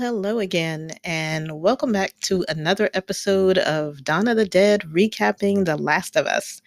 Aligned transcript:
Hello 0.00 0.38
again, 0.38 0.92
and 1.04 1.60
welcome 1.60 1.92
back 1.92 2.14
to 2.22 2.42
another 2.48 2.88
episode 2.94 3.58
of 3.58 4.02
Dawn 4.02 4.28
of 4.28 4.38
the 4.38 4.46
Dead 4.46 4.80
recapping 4.90 5.66
The 5.66 5.76
Last 5.76 6.16
of 6.16 6.24
Us. 6.24 6.62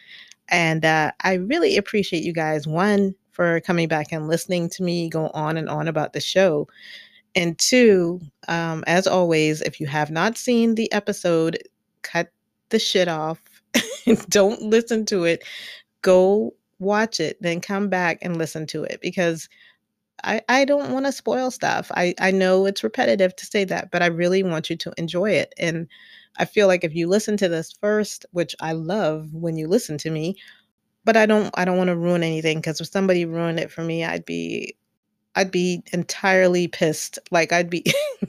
And 0.50 0.86
uh, 0.86 1.14
I 1.20 1.34
really 1.34 1.76
appreciate 1.76 2.22
you 2.22 2.32
guys, 2.32 2.68
one, 2.68 3.16
for 3.32 3.60
coming 3.62 3.88
back 3.88 4.12
and 4.12 4.28
listening 4.28 4.70
to 4.70 4.84
me 4.84 5.10
go 5.10 5.30
on 5.30 5.58
and 5.58 5.68
on 5.68 5.88
about 5.88 6.14
the 6.14 6.22
show. 6.22 6.68
And 7.34 7.58
two, 7.58 8.22
um, 8.48 8.84
as 8.86 9.08
always, 9.08 9.64
if 9.64 9.80
you 9.80 9.88
have 9.88 10.12
not 10.12 10.38
seen 10.38 10.76
the 10.76 10.92
episode, 10.94 11.58
cut 12.04 12.32
the 12.70 12.78
shit 12.78 13.08
off. 13.08 13.42
Don't 14.30 14.62
listen 14.62 15.08
to 15.08 15.24
it. 15.24 15.44
Go 16.04 16.54
watch 16.78 17.20
it, 17.20 17.42
then 17.42 17.62
come 17.62 17.90
back 17.90 18.20
and 18.22 18.38
listen 18.38 18.68
to 18.68 18.84
it 18.84 19.00
because 19.02 19.50
I, 20.24 20.42
I 20.48 20.66
don't 20.66 20.92
want 20.92 21.06
to 21.06 21.12
spoil 21.12 21.52
stuff. 21.52 21.92
I, 21.96 22.14
I 22.20 22.32
know 22.32 22.66
it's 22.66 22.84
repetitive 22.84 23.36
to 23.36 23.46
say 23.46 23.64
that, 23.66 23.92
but 23.92 24.02
I 24.02 24.08
really 24.08 24.44
want 24.44 24.70
you 24.70 24.76
to 24.78 24.94
enjoy 24.98 25.32
it. 25.32 25.54
And 25.58 25.88
I 26.38 26.46
feel 26.46 26.68
like 26.68 26.84
if 26.84 26.96
you 26.96 27.08
listen 27.08 27.38
to 27.38 27.50
this 27.50 27.74
first, 27.74 28.26
which 28.32 28.56
I 28.60 28.74
love 28.74 29.34
when 29.34 29.58
you 29.58 29.68
listen 29.68 29.98
to 30.00 30.10
me, 30.10 30.38
but 31.06 31.18
I 31.18 31.26
don't 31.26 31.50
I 31.56 31.66
don't 31.66 31.78
want 31.78 31.90
to 31.90 31.98
ruin 31.98 32.24
anything 32.24 32.60
because 32.60 32.80
if 32.80 32.88
somebody 32.88 33.26
ruined 33.26 33.60
it 33.60 33.72
for 33.72 33.84
me, 33.84 34.04
I'd 34.06 34.26
be 34.26 34.76
I'd 35.36 35.52
be 35.52 35.84
entirely 35.92 36.68
pissed. 36.68 37.20
Like 37.32 37.52
I'd 37.52 37.70
be 37.70 37.84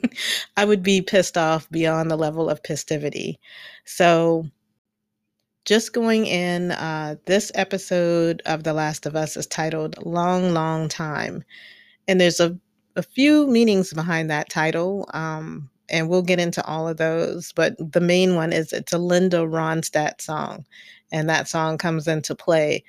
I 0.57 0.65
would 0.65 0.83
be 0.83 1.01
pissed 1.01 1.37
off 1.37 1.69
beyond 1.71 2.11
the 2.11 2.17
level 2.17 2.49
of 2.49 2.63
pistivity. 2.63 3.35
So 3.85 4.45
just 5.65 5.93
going 5.93 6.27
in, 6.27 6.71
uh, 6.71 7.15
this 7.25 7.51
episode 7.55 8.41
of 8.45 8.63
The 8.63 8.73
Last 8.73 9.07
of 9.07 9.15
Us 9.15 9.35
is 9.35 9.47
titled 9.47 10.05
Long, 10.05 10.53
Long 10.53 10.87
Time. 10.87 11.43
And 12.07 12.19
there's 12.19 12.39
a, 12.39 12.57
a 12.95 13.03
few 13.03 13.47
meanings 13.47 13.93
behind 13.93 14.29
that 14.29 14.49
title. 14.49 15.09
Um, 15.13 15.69
and 15.89 16.09
we'll 16.09 16.21
get 16.21 16.39
into 16.39 16.65
all 16.65 16.87
of 16.87 16.97
those. 16.97 17.51
But 17.51 17.75
the 17.77 18.01
main 18.01 18.35
one 18.35 18.53
is 18.53 18.73
it's 18.73 18.93
a 18.93 18.97
Linda 18.97 19.37
Ronstadt 19.37 20.21
song, 20.21 20.65
and 21.11 21.29
that 21.29 21.47
song 21.47 21.77
comes 21.77 22.07
into 22.07 22.35
play. 22.35 22.83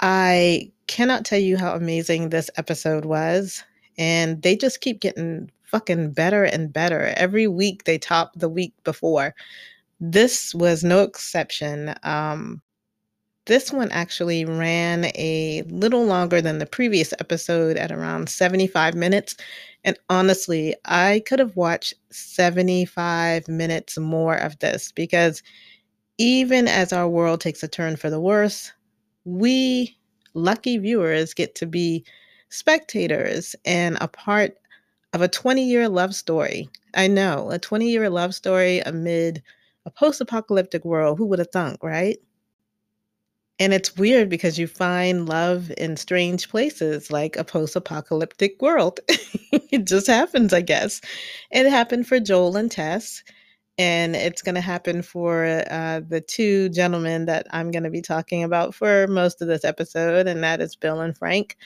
I 0.00 0.70
cannot 0.86 1.24
tell 1.24 1.38
you 1.38 1.56
how 1.56 1.74
amazing 1.74 2.28
this 2.28 2.50
episode 2.56 3.04
was. 3.04 3.62
And 3.98 4.42
they 4.42 4.56
just 4.56 4.80
keep 4.80 5.00
getting 5.00 5.50
fucking 5.64 6.12
better 6.12 6.44
and 6.44 6.72
better. 6.72 7.12
Every 7.16 7.46
week 7.46 7.84
they 7.84 7.98
top 7.98 8.32
the 8.34 8.48
week 8.48 8.72
before. 8.82 9.34
This 10.00 10.54
was 10.54 10.82
no 10.82 11.02
exception. 11.02 11.94
Um, 12.02 12.62
this 13.50 13.72
one 13.72 13.90
actually 13.90 14.44
ran 14.44 15.06
a 15.06 15.64
little 15.66 16.04
longer 16.04 16.40
than 16.40 16.58
the 16.58 16.66
previous 16.66 17.12
episode 17.18 17.76
at 17.76 17.90
around 17.90 18.28
75 18.28 18.94
minutes. 18.94 19.34
And 19.82 19.98
honestly, 20.08 20.76
I 20.84 21.24
could 21.26 21.40
have 21.40 21.56
watched 21.56 21.94
75 22.10 23.48
minutes 23.48 23.98
more 23.98 24.36
of 24.36 24.56
this 24.60 24.92
because 24.92 25.42
even 26.16 26.68
as 26.68 26.92
our 26.92 27.08
world 27.08 27.40
takes 27.40 27.64
a 27.64 27.68
turn 27.68 27.96
for 27.96 28.08
the 28.08 28.20
worse, 28.20 28.72
we 29.24 29.98
lucky 30.34 30.78
viewers 30.78 31.34
get 31.34 31.56
to 31.56 31.66
be 31.66 32.04
spectators 32.50 33.56
and 33.64 33.98
a 34.00 34.06
part 34.06 34.56
of 35.12 35.22
a 35.22 35.28
20 35.28 35.68
year 35.68 35.88
love 35.88 36.14
story. 36.14 36.68
I 36.94 37.08
know, 37.08 37.50
a 37.50 37.58
20 37.58 37.90
year 37.90 38.10
love 38.10 38.32
story 38.32 38.78
amid 38.78 39.42
a 39.86 39.90
post 39.90 40.20
apocalyptic 40.20 40.84
world. 40.84 41.18
Who 41.18 41.26
would 41.26 41.40
have 41.40 41.50
thunk, 41.50 41.82
right? 41.82 42.16
And 43.60 43.74
it's 43.74 43.94
weird 43.94 44.30
because 44.30 44.58
you 44.58 44.66
find 44.66 45.28
love 45.28 45.70
in 45.76 45.98
strange 45.98 46.48
places 46.48 47.10
like 47.10 47.36
a 47.36 47.44
post 47.44 47.76
apocalyptic 47.76 48.60
world. 48.62 49.00
it 49.08 49.86
just 49.86 50.06
happens, 50.06 50.54
I 50.54 50.62
guess. 50.62 51.02
It 51.50 51.68
happened 51.68 52.06
for 52.06 52.18
Joel 52.18 52.56
and 52.56 52.70
Tess. 52.70 53.22
And 53.76 54.16
it's 54.16 54.42
going 54.42 54.54
to 54.54 54.62
happen 54.62 55.02
for 55.02 55.44
uh, 55.70 56.00
the 56.06 56.22
two 56.22 56.70
gentlemen 56.70 57.26
that 57.26 57.46
I'm 57.50 57.70
going 57.70 57.84
to 57.84 57.90
be 57.90 58.02
talking 58.02 58.44
about 58.44 58.74
for 58.74 59.06
most 59.06 59.40
of 59.40 59.48
this 59.48 59.64
episode, 59.64 60.26
and 60.26 60.42
that 60.42 60.60
is 60.60 60.76
Bill 60.76 61.00
and 61.00 61.16
Frank. 61.16 61.56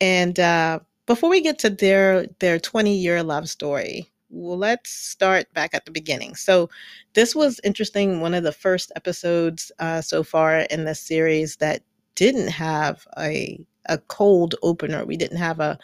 And 0.00 0.38
uh, 0.40 0.80
before 1.06 1.28
we 1.28 1.42
get 1.42 1.58
to 1.60 1.70
their 1.70 2.26
their 2.38 2.58
20 2.58 2.96
year 2.96 3.22
love 3.22 3.50
story, 3.50 4.10
well, 4.30 4.58
let's 4.58 4.90
start 4.90 5.52
back 5.54 5.74
at 5.74 5.84
the 5.84 5.90
beginning. 5.90 6.34
So, 6.34 6.68
this 7.14 7.34
was 7.34 7.60
interesting. 7.64 8.20
One 8.20 8.34
of 8.34 8.44
the 8.44 8.52
first 8.52 8.92
episodes 8.96 9.72
uh, 9.78 10.00
so 10.02 10.22
far 10.22 10.60
in 10.60 10.84
this 10.84 11.00
series 11.00 11.56
that 11.56 11.82
didn't 12.14 12.48
have 12.48 13.06
a 13.18 13.64
a 13.86 13.98
cold 13.98 14.54
opener. 14.62 15.04
We 15.04 15.16
didn't 15.16 15.38
have 15.38 15.60
a 15.60 15.78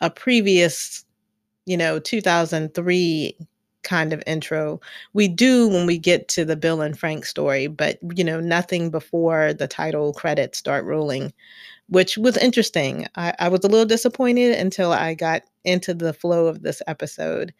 a 0.00 0.10
previous, 0.10 1.04
you 1.66 1.76
know, 1.76 1.98
2003 1.98 3.36
kind 3.82 4.12
of 4.12 4.22
intro. 4.26 4.80
We 5.14 5.28
do 5.28 5.68
when 5.68 5.86
we 5.86 5.98
get 5.98 6.28
to 6.28 6.44
the 6.44 6.56
Bill 6.56 6.80
and 6.82 6.98
Frank 6.98 7.26
story, 7.26 7.66
but 7.68 7.98
you 8.16 8.24
know, 8.24 8.40
nothing 8.40 8.90
before 8.90 9.54
the 9.54 9.68
title 9.68 10.12
credits 10.12 10.58
start 10.58 10.84
rolling, 10.84 11.32
which 11.88 12.18
was 12.18 12.36
interesting. 12.38 13.06
I, 13.16 13.34
I 13.38 13.48
was 13.48 13.64
a 13.64 13.68
little 13.68 13.86
disappointed 13.86 14.58
until 14.58 14.92
I 14.92 15.14
got 15.14 15.42
into 15.64 15.94
the 15.94 16.12
flow 16.12 16.46
of 16.46 16.62
this 16.62 16.82
episode 16.86 17.54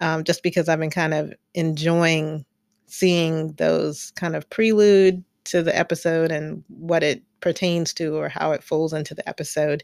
um, 0.00 0.24
just 0.24 0.42
because 0.42 0.68
I've 0.68 0.80
been 0.80 0.90
kind 0.90 1.14
of 1.14 1.32
enjoying 1.54 2.44
seeing 2.86 3.52
those 3.54 4.12
kind 4.12 4.34
of 4.34 4.48
prelude 4.50 5.22
to 5.44 5.62
the 5.62 5.76
episode 5.76 6.30
and 6.30 6.64
what 6.68 7.02
it 7.02 7.22
pertains 7.40 7.92
to 7.94 8.16
or 8.16 8.28
how 8.28 8.52
it 8.52 8.62
folds 8.62 8.92
into 8.92 9.14
the 9.14 9.28
episode. 9.28 9.82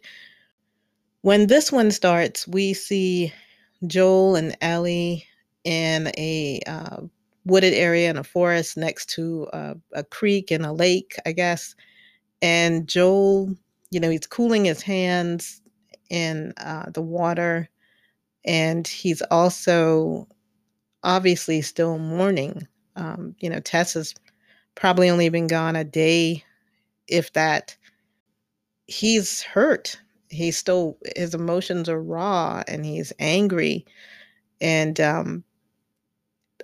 When 1.23 1.47
this 1.47 1.73
one 1.73 1.91
starts, 1.91 2.47
we 2.47 2.75
see 2.75 3.33
Joel 3.87 4.37
and 4.37 4.57
Ellie 4.61 5.27
in 5.65 6.09
a 6.19 6.61
uh, 6.67 6.99
wooded 7.45 7.75
area 7.75 8.11
in 8.11 8.17
a 8.17 8.25
forest 8.25 8.77
next 8.77 9.11
to 9.11 9.49
a, 9.53 9.77
a 9.93 10.05
creek 10.05 10.51
and 10.51 10.65
a 10.65 10.73
lake, 10.73 11.17
I 11.25 11.33
guess. 11.33 11.75
And 12.43 12.87
Joel, 12.87 13.55
you 13.91 14.01
know, 14.01 14.11
he's 14.11 14.27
cooling 14.27 14.65
his 14.65 14.83
hands 14.83 15.63
in 16.11 16.53
uh, 16.59 16.91
the 16.91 17.03
water 17.03 17.69
and 18.45 18.87
he's 18.87 19.23
also 19.31 20.29
obviously 21.03 21.63
still 21.63 21.99
mourning. 21.99 22.67
Um, 22.97 23.35
you 23.41 23.51
know, 23.51 23.61
Tess 23.61 23.95
has 23.95 24.15
probably 24.75 25.11
only 25.11 25.29
been 25.29 25.47
gone 25.47 25.77
a 25.77 25.85
day, 25.85 26.45
if 27.09 27.33
that. 27.35 27.77
He's 28.87 29.43
hurt. 29.43 29.99
He's 30.29 30.57
still 30.57 30.99
his 31.17 31.35
emotions 31.35 31.89
are 31.89 32.03
raw, 32.03 32.63
and 32.69 32.85
he's 32.85 33.13
angry. 33.19 33.87
And 34.61 35.01
um, 35.01 35.45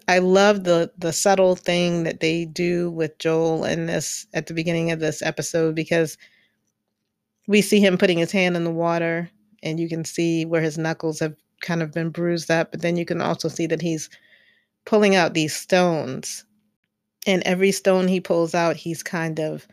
I 0.09 0.19
love 0.19 0.65
the 0.65 0.93
the 0.99 1.13
subtle 1.13 1.57
thing 1.57 2.05
that 2.05 2.21
they 2.21 2.45
do 2.45 2.91
with 2.91 3.19
Joel 3.19 3.65
in 3.65 3.87
this 3.87 4.27
at 4.35 4.47
the 4.47 4.55
beginning 4.55 4.91
of 4.91 5.01
this 5.01 5.23
episode 5.23 5.75
because 5.75 6.19
we 7.47 7.63
see 7.63 7.81
him 7.81 7.99
putting 7.99 8.19
his 8.19 8.33
hand 8.33 8.57
in 8.57 8.65
the 8.65 8.71
water, 8.71 9.31
and 9.63 9.79
you 9.81 9.89
can 9.89 10.05
see 10.05 10.45
where 10.45 10.63
his 10.63 10.79
knuckles 10.79 11.21
have 11.21 11.37
kind 11.61 11.83
of 11.83 11.93
been 11.93 12.11
bruised 12.11 12.51
up, 12.51 12.71
but 12.71 12.83
then 12.83 12.97
you 12.97 13.05
can 13.05 13.21
also 13.21 13.49
see 13.49 13.67
that 13.67 13.83
he's 13.83 14.11
pulling 14.85 15.15
out 15.15 15.35
these 15.35 15.55
stones. 15.55 16.45
And 17.27 17.43
every 17.45 17.73
stone 17.73 18.09
he 18.09 18.21
pulls 18.21 18.55
out, 18.55 18.77
he's 18.77 19.03
kind 19.03 19.39
of 19.39 19.67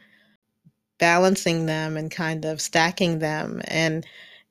balancing 1.00 1.66
them 1.66 1.95
and 1.95 2.12
kind 2.12 2.45
of 2.45 2.62
stacking 2.62 3.19
them. 3.19 3.62
And 3.66 4.06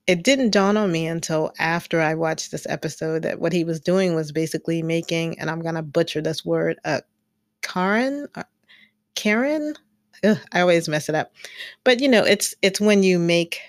it 0.06 0.22
didn't 0.22 0.50
dawn 0.50 0.76
on 0.76 0.92
me 0.92 1.06
until 1.06 1.52
after 1.58 2.00
I 2.00 2.14
watched 2.14 2.52
this 2.52 2.66
episode 2.68 3.22
that 3.22 3.40
what 3.40 3.52
he 3.52 3.64
was 3.64 3.80
doing 3.80 4.14
was 4.14 4.32
basically 4.32 4.82
making, 4.82 5.38
and 5.38 5.50
I'm 5.50 5.60
going 5.60 5.74
to 5.74 5.82
butcher 5.82 6.20
this 6.20 6.44
word, 6.44 6.78
a 6.84 7.02
Karen, 7.62 8.28
Karen. 9.14 9.74
Ugh, 10.24 10.38
I 10.52 10.60
always 10.60 10.88
mess 10.88 11.08
it 11.08 11.14
up, 11.14 11.32
but 11.84 12.00
you 12.00 12.08
know, 12.08 12.24
it's 12.24 12.54
it's 12.62 12.80
when 12.80 13.02
you 13.02 13.18
make 13.18 13.60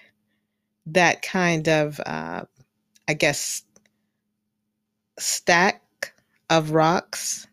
that 0.86 1.22
kind 1.22 1.68
of 1.68 2.00
uh, 2.06 2.44
I 3.08 3.14
guess, 3.14 3.64
stack 5.20 6.14
of 6.50 6.72
rocks. 6.72 7.48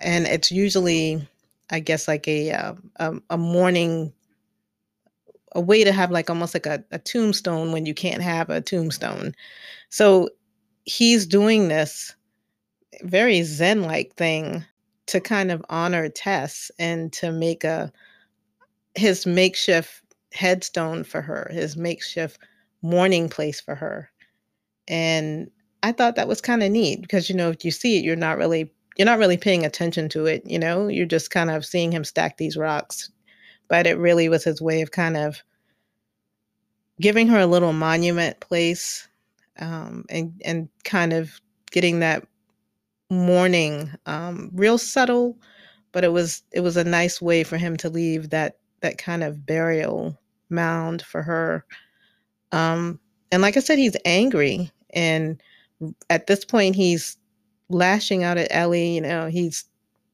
And 0.00 0.26
it's 0.26 0.52
usually, 0.52 1.26
I 1.70 1.80
guess, 1.80 2.08
like 2.08 2.28
a, 2.28 2.50
a, 2.96 3.14
a 3.30 3.38
mourning, 3.38 4.12
a 5.54 5.60
way 5.60 5.84
to 5.84 5.92
have 5.92 6.10
like 6.10 6.30
almost 6.30 6.54
like 6.54 6.66
a, 6.66 6.84
a 6.90 6.98
tombstone 6.98 7.72
when 7.72 7.86
you 7.86 7.94
can't 7.94 8.22
have 8.22 8.50
a 8.50 8.60
tombstone. 8.60 9.34
So 9.90 10.30
he's 10.84 11.26
doing 11.26 11.68
this 11.68 12.14
very 13.02 13.42
Zen 13.42 13.82
like 13.82 14.14
thing 14.14 14.64
to 15.08 15.20
kind 15.20 15.52
of 15.52 15.64
honor 15.70 16.08
Tess 16.10 16.70
and 16.78 17.12
to 17.14 17.32
make 17.32 17.64
a 17.64 17.92
his 18.94 19.26
makeshift 19.26 20.02
headstone 20.32 21.04
for 21.04 21.22
her, 21.22 21.50
his 21.52 21.76
makeshift 21.76 22.38
mourning 22.82 23.28
place 23.28 23.60
for 23.60 23.74
her. 23.74 24.11
And 24.88 25.50
I 25.82 25.92
thought 25.92 26.16
that 26.16 26.28
was 26.28 26.40
kind 26.40 26.62
of 26.62 26.70
neat 26.70 27.00
because 27.02 27.28
you 27.28 27.36
know 27.36 27.50
if 27.50 27.64
you 27.64 27.70
see 27.70 27.98
it 27.98 28.04
you're 28.04 28.16
not 28.16 28.38
really 28.38 28.70
you're 28.96 29.06
not 29.06 29.18
really 29.18 29.36
paying 29.36 29.64
attention 29.64 30.08
to 30.10 30.26
it, 30.26 30.42
you 30.44 30.58
know? 30.58 30.88
You're 30.88 31.06
just 31.06 31.30
kind 31.30 31.50
of 31.50 31.64
seeing 31.64 31.92
him 31.92 32.04
stack 32.04 32.36
these 32.36 32.56
rocks. 32.56 33.10
But 33.68 33.86
it 33.86 33.96
really 33.98 34.28
was 34.28 34.44
his 34.44 34.60
way 34.60 34.82
of 34.82 34.90
kind 34.90 35.16
of 35.16 35.42
giving 37.00 37.26
her 37.28 37.38
a 37.38 37.46
little 37.46 37.72
monument 37.72 38.38
place 38.40 39.08
um, 39.58 40.04
and 40.10 40.40
and 40.44 40.68
kind 40.84 41.12
of 41.12 41.40
getting 41.70 42.00
that 42.00 42.26
mourning, 43.10 43.90
um, 44.06 44.50
real 44.54 44.78
subtle, 44.78 45.38
but 45.92 46.04
it 46.04 46.12
was 46.12 46.42
it 46.52 46.60
was 46.60 46.76
a 46.76 46.84
nice 46.84 47.20
way 47.20 47.44
for 47.44 47.56
him 47.56 47.76
to 47.78 47.90
leave 47.90 48.30
that 48.30 48.58
that 48.80 48.98
kind 48.98 49.22
of 49.22 49.46
burial 49.46 50.18
mound 50.50 51.02
for 51.02 51.22
her. 51.22 51.64
Um, 52.52 53.00
and 53.32 53.42
like 53.42 53.58
I 53.58 53.60
said, 53.60 53.78
he's 53.78 53.96
angry, 54.06 54.70
and 54.92 55.42
at 56.10 56.28
this 56.28 56.44
point, 56.44 56.76
he's 56.76 57.16
lashing 57.70 58.24
out 58.24 58.38
at 58.38 58.48
Ellie. 58.52 58.96
You 58.96 59.02
know, 59.02 59.28
he's 59.28 59.64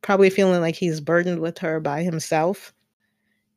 probably 0.03 0.31
feeling 0.31 0.61
like 0.63 0.77
he's 0.77 1.01
burdened 1.01 1.41
with 1.41 1.59
her 1.59 1.81
by 1.81 2.03
himself. 2.05 2.73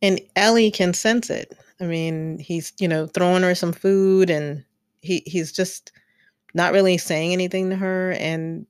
And 0.02 0.22
Ellie 0.36 0.72
can 0.72 0.94
sense 0.94 1.30
it. 1.30 1.58
I 1.82 1.86
mean, 1.86 2.40
he's, 2.40 2.74
you 2.80 2.88
know, 2.88 3.08
throwing 3.08 3.44
her 3.44 3.56
some 3.56 3.74
food 3.74 4.30
and 4.30 4.64
he 5.02 5.24
he's 5.26 5.52
just 5.52 5.92
not 6.56 6.74
really 6.74 6.98
saying 6.98 7.34
anything 7.34 7.70
to 7.72 7.78
her 7.78 8.14
and 8.14 8.68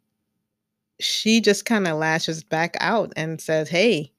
she 1.00 1.42
just 1.42 1.66
kind 1.66 1.88
of 1.88 1.98
lashes 1.98 2.44
back 2.44 2.78
out 2.80 3.12
and 3.18 3.42
says, 3.42 3.70
"Hey, 3.70 4.12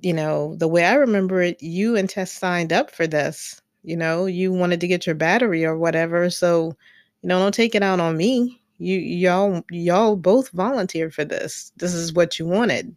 you 0.00 0.12
know, 0.14 0.56
the 0.56 0.68
way 0.68 0.84
I 0.86 0.94
remember 0.94 1.42
it, 1.42 1.62
you 1.62 1.96
and 1.96 2.08
Tess 2.10 2.32
signed 2.32 2.72
up 2.72 2.90
for 2.90 3.06
this. 3.06 3.62
You 3.86 3.96
know, 3.96 4.26
you 4.26 4.52
wanted 4.52 4.80
to 4.80 4.88
get 4.88 5.06
your 5.06 5.14
battery 5.14 5.64
or 5.64 5.78
whatever, 5.78 6.28
so 6.28 6.76
you 7.22 7.28
know, 7.28 7.38
don't 7.38 7.54
take 7.54 7.74
it 7.74 7.82
out 7.82 8.00
on 8.00 8.16
me. 8.16 8.60
You 8.78 8.98
y'all 8.98 9.64
y'all 9.70 10.16
both 10.16 10.50
volunteered 10.50 11.14
for 11.14 11.24
this. 11.24 11.72
This 11.76 11.94
is 11.94 12.12
what 12.12 12.38
you 12.38 12.46
wanted. 12.46 12.94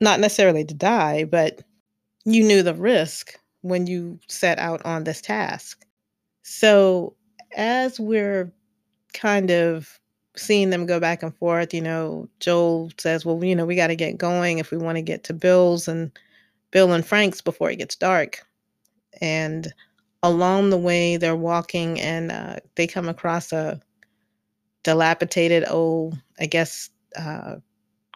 Not 0.00 0.20
necessarily 0.20 0.64
to 0.64 0.74
die, 0.74 1.24
but 1.24 1.60
you 2.24 2.42
knew 2.42 2.62
the 2.62 2.74
risk 2.74 3.38
when 3.60 3.86
you 3.86 4.18
set 4.26 4.58
out 4.58 4.84
on 4.84 5.04
this 5.04 5.20
task. 5.20 5.84
So, 6.42 7.14
as 7.56 8.00
we're 8.00 8.50
kind 9.12 9.50
of 9.50 10.00
seeing 10.34 10.70
them 10.70 10.86
go 10.86 10.98
back 10.98 11.22
and 11.22 11.36
forth, 11.36 11.74
you 11.74 11.82
know, 11.82 12.28
Joel 12.40 12.90
says, 12.98 13.24
Well, 13.24 13.44
you 13.44 13.54
know, 13.54 13.66
we 13.66 13.76
got 13.76 13.88
to 13.88 13.96
get 13.96 14.18
going 14.18 14.58
if 14.58 14.70
we 14.70 14.78
want 14.78 14.96
to 14.96 15.02
get 15.02 15.24
to 15.24 15.34
Bill's 15.34 15.88
and 15.88 16.10
Bill 16.70 16.92
and 16.92 17.06
Frank's 17.06 17.40
before 17.40 17.70
it 17.70 17.76
gets 17.76 17.96
dark. 17.96 18.46
And 19.20 19.72
along 20.22 20.70
the 20.70 20.78
way, 20.78 21.16
they're 21.16 21.36
walking 21.36 22.00
and 22.00 22.30
uh, 22.32 22.56
they 22.76 22.86
come 22.86 23.08
across 23.08 23.52
a 23.52 23.80
dilapidated 24.84 25.64
old, 25.68 26.18
I 26.40 26.46
guess, 26.46 26.90
uh, 27.16 27.56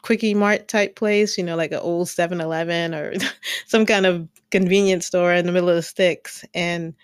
quickie 0.02 0.34
mart 0.34 0.68
type 0.68 0.96
place, 0.96 1.38
you 1.38 1.44
know, 1.44 1.56
like 1.56 1.72
an 1.72 1.80
old 1.80 2.08
7 2.08 2.40
Eleven 2.40 2.94
or 2.94 3.14
some 3.66 3.86
kind 3.86 4.06
of 4.06 4.28
convenience 4.50 5.06
store 5.06 5.32
in 5.34 5.46
the 5.46 5.52
middle 5.52 5.68
of 5.68 5.76
the 5.76 5.82
sticks. 5.82 6.44
And 6.54 6.94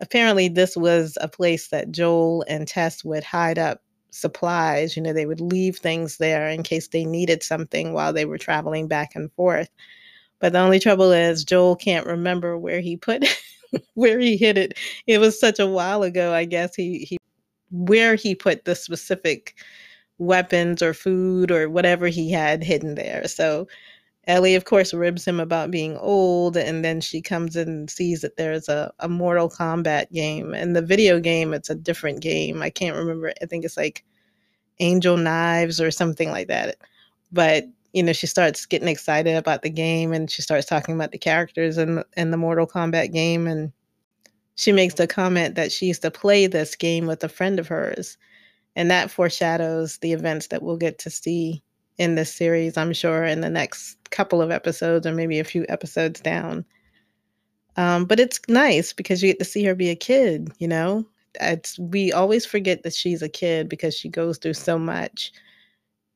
apparently, 0.00 0.48
this 0.48 0.76
was 0.76 1.18
a 1.20 1.28
place 1.28 1.68
that 1.68 1.92
Joel 1.92 2.44
and 2.48 2.68
Tess 2.68 3.04
would 3.04 3.24
hide 3.24 3.58
up 3.58 3.82
supplies. 4.10 4.96
You 4.96 5.02
know, 5.02 5.12
they 5.12 5.26
would 5.26 5.40
leave 5.40 5.78
things 5.78 6.18
there 6.18 6.48
in 6.48 6.62
case 6.62 6.88
they 6.88 7.04
needed 7.04 7.42
something 7.42 7.92
while 7.92 8.12
they 8.12 8.24
were 8.26 8.38
traveling 8.38 8.88
back 8.88 9.14
and 9.14 9.32
forth. 9.34 9.70
But 10.40 10.52
the 10.52 10.60
only 10.60 10.80
trouble 10.80 11.12
is 11.12 11.44
Joel 11.44 11.76
can't 11.76 12.06
remember 12.06 12.58
where 12.58 12.80
he 12.80 12.96
put 12.96 13.24
where 13.94 14.18
he 14.18 14.36
hid 14.36 14.58
it. 14.58 14.78
It 15.06 15.18
was 15.18 15.38
such 15.38 15.58
a 15.58 15.66
while 15.66 16.02
ago, 16.02 16.32
I 16.32 16.44
guess 16.44 16.74
he 16.74 17.00
he 17.00 17.18
where 17.70 18.14
he 18.14 18.34
put 18.34 18.64
the 18.64 18.74
specific 18.74 19.54
weapons 20.18 20.82
or 20.82 20.94
food 20.94 21.50
or 21.50 21.68
whatever 21.68 22.08
he 22.08 22.30
had 22.30 22.64
hidden 22.64 22.94
there. 22.94 23.26
So 23.28 23.66
Ellie, 24.26 24.56
of 24.56 24.64
course, 24.64 24.92
ribs 24.92 25.24
him 25.24 25.38
about 25.38 25.70
being 25.70 25.96
old, 25.98 26.56
and 26.56 26.84
then 26.84 27.00
she 27.00 27.22
comes 27.22 27.54
and 27.54 27.88
sees 27.88 28.22
that 28.22 28.36
there's 28.36 28.68
a, 28.68 28.92
a 28.98 29.08
Mortal 29.08 29.48
Kombat 29.48 30.10
game. 30.10 30.52
And 30.52 30.74
the 30.74 30.82
video 30.82 31.20
game, 31.20 31.54
it's 31.54 31.70
a 31.70 31.76
different 31.76 32.20
game. 32.20 32.60
I 32.60 32.70
can't 32.70 32.96
remember. 32.96 33.32
I 33.40 33.46
think 33.46 33.64
it's 33.64 33.76
like 33.76 34.04
Angel 34.80 35.16
Knives 35.16 35.80
or 35.80 35.92
something 35.92 36.30
like 36.30 36.48
that. 36.48 36.76
But 37.30 37.66
you 37.96 38.02
know, 38.02 38.12
she 38.12 38.26
starts 38.26 38.66
getting 38.66 38.88
excited 38.88 39.36
about 39.36 39.62
the 39.62 39.70
game, 39.70 40.12
and 40.12 40.30
she 40.30 40.42
starts 40.42 40.66
talking 40.66 40.94
about 40.94 41.12
the 41.12 41.18
characters 41.18 41.78
in 41.78 42.04
in 42.16 42.30
the 42.30 42.36
Mortal 42.36 42.66
Kombat 42.66 43.12
game, 43.12 43.46
and 43.46 43.72
she 44.54 44.72
makes 44.72 44.94
the 44.94 45.06
comment 45.06 45.54
that 45.54 45.72
she 45.72 45.86
used 45.86 46.02
to 46.02 46.10
play 46.10 46.46
this 46.46 46.76
game 46.76 47.06
with 47.06 47.24
a 47.24 47.28
friend 47.28 47.58
of 47.58 47.68
hers 47.68 48.16
and 48.76 48.90
that 48.90 49.10
foreshadows 49.10 49.98
the 49.98 50.12
events 50.12 50.48
that 50.48 50.62
we'll 50.62 50.76
get 50.76 50.98
to 50.98 51.10
see 51.10 51.62
in 51.98 52.14
this 52.14 52.32
series, 52.32 52.76
I'm 52.76 52.92
sure, 52.92 53.24
in 53.24 53.40
the 53.40 53.50
next 53.50 53.96
couple 54.10 54.42
of 54.42 54.50
episodes 54.50 55.06
or 55.06 55.12
maybe 55.12 55.40
a 55.40 55.44
few 55.44 55.64
episodes 55.70 56.20
down. 56.20 56.64
Um, 57.76 58.04
but 58.04 58.20
it's 58.20 58.38
nice 58.48 58.92
because 58.92 59.22
you 59.22 59.30
get 59.30 59.38
to 59.38 59.44
see 59.46 59.64
her 59.64 59.74
be 59.74 59.88
a 59.88 59.96
kid, 59.96 60.52
you 60.58 60.68
know? 60.68 61.06
It's, 61.40 61.78
we 61.78 62.12
always 62.12 62.44
forget 62.46 62.82
that 62.82 62.94
she's 62.94 63.22
a 63.22 63.28
kid 63.28 63.68
because 63.68 63.94
she 63.94 64.08
goes 64.08 64.38
through 64.38 64.54
so 64.54 64.78
much. 64.78 65.32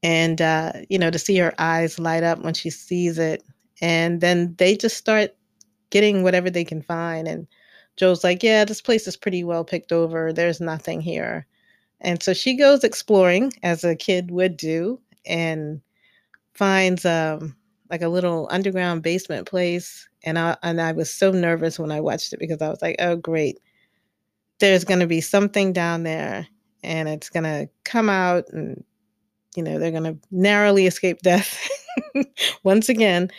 And, 0.03 0.41
uh, 0.41 0.73
you 0.89 0.99
know, 0.99 1.11
to 1.11 1.19
see 1.19 1.37
her 1.39 1.55
eyes 1.59 1.99
light 1.99 2.23
up 2.23 2.41
when 2.43 2.55
she 2.55 2.71
sees 2.71 3.19
it. 3.19 3.43
And 3.83 4.21
then 4.21 4.55
they 4.59 4.77
just 4.77 4.97
start 4.97 5.35
getting 5.91 6.23
whatever 6.23 6.51
they 6.51 6.65
can 6.65 6.83
find. 6.83 7.29
And 7.29 7.47
Joe's 7.97 8.25
like, 8.25 8.43
yeah, 8.43 8.65
this 8.65 8.81
place 8.81 9.07
is 9.07 9.17
pretty 9.17 9.45
well 9.45 9.65
picked 9.65 9.93
over. 9.93 10.33
There's 10.33 10.61
nothing 10.61 11.01
here. 11.01 11.47
And 12.01 12.23
so 12.23 12.33
she 12.33 12.57
goes 12.57 12.85
exploring 12.85 13.53
as 13.63 13.85
a 13.85 13.97
kid 13.97 14.31
would 14.31 14.57
do 14.57 15.01
and 15.27 15.81
finds 16.55 17.05
um, 17.05 17.57
like 17.91 18.03
a 18.03 18.09
little 18.09 18.49
underground 18.51 19.03
basement 19.03 19.47
place. 19.47 20.09
And 20.25 20.39
I 20.39 20.57
and 20.63 20.81
I 20.81 20.93
was 20.93 21.13
so 21.13 21.31
nervous 21.31 21.79
when 21.79 21.91
I 21.93 22.01
watched 22.01 22.33
it 22.33 22.41
because 22.41 22.63
I 22.63 22.69
was 22.69 22.83
like, 22.83 22.97
oh 22.99 23.17
great. 23.17 23.59
There's 24.59 24.85
gonna 24.85 25.07
be 25.07 25.21
something 25.21 25.73
down 25.73 26.03
there 26.03 26.47
and 26.83 27.09
it's 27.09 27.31
gonna 27.31 27.69
come 27.85 28.11
out 28.11 28.45
and 28.53 28.85
you 29.57 29.63
know, 29.63 29.79
they're 29.79 29.93
gonna 29.93 30.17
narrowly 30.31 30.87
escape 30.87 31.21
death 31.23 31.69
once 32.65 32.89
again. 32.89 33.31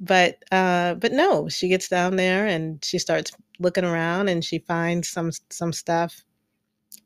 But 0.00 0.44
uh 0.52 0.94
but 0.94 1.12
no, 1.12 1.48
she 1.48 1.68
gets 1.68 1.88
down 1.88 2.16
there 2.16 2.46
and 2.46 2.84
she 2.84 2.98
starts 2.98 3.32
looking 3.58 3.84
around 3.84 4.28
and 4.28 4.44
she 4.44 4.58
finds 4.60 5.08
some 5.08 5.30
some 5.50 5.72
stuff 5.72 6.24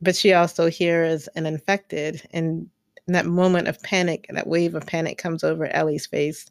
but 0.02 0.16
she 0.16 0.32
also 0.32 0.68
hears 0.68 1.28
an 1.28 1.46
infected 1.46 2.22
and 2.32 2.68
in 3.06 3.14
that 3.14 3.26
moment 3.26 3.68
of 3.68 3.82
panic 3.82 4.26
that 4.30 4.46
wave 4.46 4.74
of 4.74 4.86
panic 4.86 5.16
comes 5.16 5.42
over 5.42 5.66
ellie's 5.68 6.06
face 6.06 6.46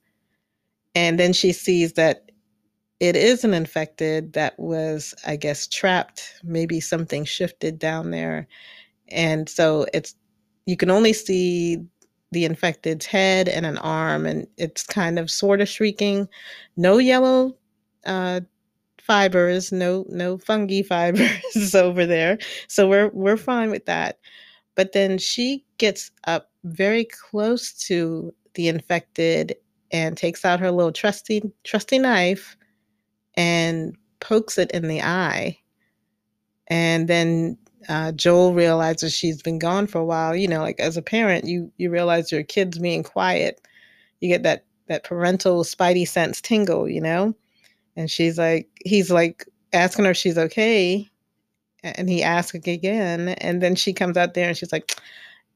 and 0.95 1.19
then 1.19 1.33
she 1.33 1.51
sees 1.51 1.93
that 1.93 2.31
it 2.99 3.15
is 3.15 3.43
an 3.43 3.53
infected 3.53 4.33
that 4.33 4.57
was 4.59 5.13
i 5.25 5.35
guess 5.35 5.67
trapped 5.67 6.35
maybe 6.43 6.79
something 6.79 7.23
shifted 7.25 7.77
down 7.77 8.11
there 8.11 8.47
and 9.09 9.47
so 9.49 9.85
it's 9.93 10.15
you 10.65 10.77
can 10.77 10.89
only 10.91 11.13
see 11.13 11.77
the 12.31 12.45
infected's 12.45 13.05
head 13.05 13.49
and 13.49 13.65
an 13.65 13.77
arm 13.79 14.25
and 14.25 14.47
it's 14.57 14.83
kind 14.83 15.19
of 15.19 15.29
sort 15.29 15.59
of 15.61 15.67
shrieking 15.67 16.27
no 16.77 16.97
yellow 16.97 17.55
uh, 18.05 18.41
fibers, 19.01 19.71
no 19.71 20.05
no 20.09 20.37
fungi 20.37 20.81
fibers 20.87 21.75
over 21.75 22.05
there. 22.05 22.37
So 22.67 22.87
we're 22.87 23.09
we're 23.09 23.37
fine 23.37 23.69
with 23.71 23.85
that. 23.85 24.19
But 24.75 24.93
then 24.93 25.17
she 25.17 25.65
gets 25.77 26.11
up 26.25 26.49
very 26.63 27.05
close 27.05 27.73
to 27.87 28.33
the 28.53 28.67
infected 28.67 29.55
and 29.91 30.15
takes 30.15 30.45
out 30.45 30.59
her 30.59 30.71
little 30.71 30.91
trusty 30.91 31.41
trusty 31.63 31.99
knife 31.99 32.55
and 33.35 33.95
pokes 34.19 34.57
it 34.57 34.71
in 34.71 34.87
the 34.87 35.01
eye. 35.01 35.57
And 36.67 37.07
then 37.07 37.57
uh, 37.89 38.11
Joel 38.11 38.53
realizes 38.53 39.13
she's 39.13 39.41
been 39.41 39.59
gone 39.59 39.87
for 39.87 39.99
a 39.99 40.05
while. 40.05 40.35
You 40.35 40.47
know, 40.47 40.61
like 40.61 40.79
as 40.79 40.97
a 40.97 41.01
parent, 41.01 41.45
you 41.45 41.71
you 41.77 41.89
realize 41.89 42.31
your 42.31 42.43
kid's 42.43 42.79
being 42.79 43.03
quiet. 43.03 43.61
You 44.19 44.29
get 44.29 44.43
that 44.43 44.65
that 44.87 45.03
parental 45.03 45.63
spidey 45.63 46.07
sense 46.07 46.41
tingle. 46.41 46.87
You 46.89 47.01
know, 47.01 47.35
and 47.95 48.09
she's 48.09 48.37
like, 48.37 48.69
he's 48.85 49.11
like 49.11 49.45
asking 49.73 50.05
her 50.05 50.11
if 50.11 50.17
she's 50.17 50.37
okay. 50.37 51.07
And 51.83 52.09
he 52.09 52.21
asks 52.23 52.53
again. 52.53 53.29
And 53.29 53.61
then 53.61 53.75
she 53.75 53.93
comes 53.93 54.17
out 54.17 54.33
there 54.33 54.47
and 54.47 54.57
she's 54.57 54.71
like, 54.71 54.95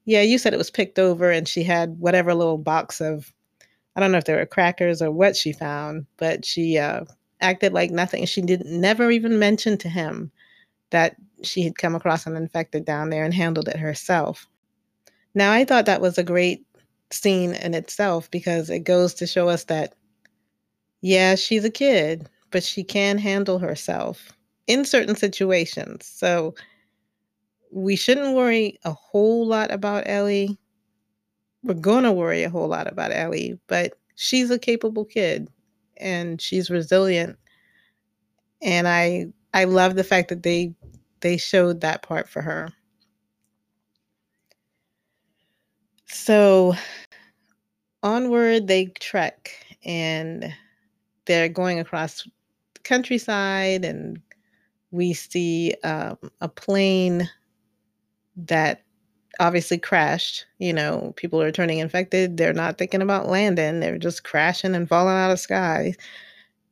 yeah, 0.04 0.22
you 0.22 0.38
said 0.38 0.52
it 0.52 0.58
was 0.58 0.70
picked 0.70 0.98
over. 0.98 1.30
And 1.30 1.46
she 1.46 1.62
had 1.62 1.98
whatever 2.00 2.34
little 2.34 2.58
box 2.58 3.00
of, 3.00 3.32
I 3.94 4.00
don't 4.00 4.12
know 4.12 4.18
if 4.18 4.24
they 4.24 4.34
were 4.34 4.46
crackers 4.46 5.00
or 5.00 5.10
what 5.10 5.36
she 5.36 5.52
found, 5.52 6.06
but 6.16 6.44
she 6.44 6.78
uh, 6.78 7.04
acted 7.40 7.72
like 7.72 7.90
nothing. 7.90 8.20
And 8.22 8.28
she 8.28 8.42
didn't 8.42 8.80
never 8.80 9.10
even 9.10 9.38
mention 9.38 9.78
to 9.78 9.88
him 9.88 10.32
that 10.90 11.16
she 11.42 11.62
had 11.62 11.76
come 11.76 11.94
across 11.94 12.26
an 12.26 12.36
infected 12.36 12.84
down 12.84 13.10
there 13.10 13.24
and 13.24 13.34
handled 13.34 13.68
it 13.68 13.76
herself. 13.76 14.46
Now, 15.34 15.52
I 15.52 15.64
thought 15.64 15.86
that 15.86 16.00
was 16.00 16.18
a 16.18 16.24
great 16.24 16.64
scene 17.10 17.54
in 17.54 17.74
itself 17.74 18.30
because 18.30 18.70
it 18.70 18.80
goes 18.80 19.14
to 19.14 19.26
show 19.26 19.48
us 19.48 19.64
that 19.64 19.94
yeah, 21.02 21.34
she's 21.34 21.64
a 21.64 21.70
kid, 21.70 22.28
but 22.50 22.64
she 22.64 22.82
can 22.82 23.18
handle 23.18 23.58
herself 23.58 24.32
in 24.66 24.84
certain 24.84 25.14
situations. 25.14 26.06
So 26.06 26.54
we 27.70 27.96
shouldn't 27.96 28.34
worry 28.34 28.78
a 28.84 28.92
whole 28.92 29.46
lot 29.46 29.70
about 29.70 30.04
Ellie. 30.06 30.58
We're 31.62 31.74
going 31.74 32.04
to 32.04 32.12
worry 32.12 32.42
a 32.42 32.50
whole 32.50 32.68
lot 32.68 32.90
about 32.90 33.12
Ellie, 33.12 33.58
but 33.66 33.94
she's 34.14 34.50
a 34.50 34.58
capable 34.58 35.04
kid 35.04 35.48
and 35.98 36.40
she's 36.40 36.70
resilient. 36.70 37.38
And 38.62 38.88
I 38.88 39.26
I 39.54 39.64
love 39.64 39.94
the 39.94 40.04
fact 40.04 40.28
that 40.28 40.42
they 40.42 40.74
they 41.20 41.36
showed 41.36 41.80
that 41.80 42.02
part 42.02 42.28
for 42.28 42.42
her. 42.42 42.70
So 46.06 46.74
onward 48.02 48.68
they 48.68 48.86
trek 49.00 49.50
and 49.84 50.52
they're 51.24 51.48
going 51.48 51.80
across 51.80 52.26
countryside 52.84 53.84
and 53.84 54.20
we 54.92 55.12
see 55.12 55.74
um, 55.82 56.16
a 56.40 56.48
plane 56.48 57.28
that 58.36 58.82
obviously 59.40 59.78
crashed. 59.78 60.46
You 60.58 60.72
know, 60.72 61.12
people 61.16 61.42
are 61.42 61.52
turning 61.52 61.78
infected. 61.78 62.36
They're 62.36 62.52
not 62.52 62.78
thinking 62.78 63.02
about 63.02 63.28
landing. 63.28 63.80
They're 63.80 63.98
just 63.98 64.24
crashing 64.24 64.74
and 64.74 64.88
falling 64.88 65.14
out 65.16 65.30
of 65.32 65.40
sky. 65.40 65.94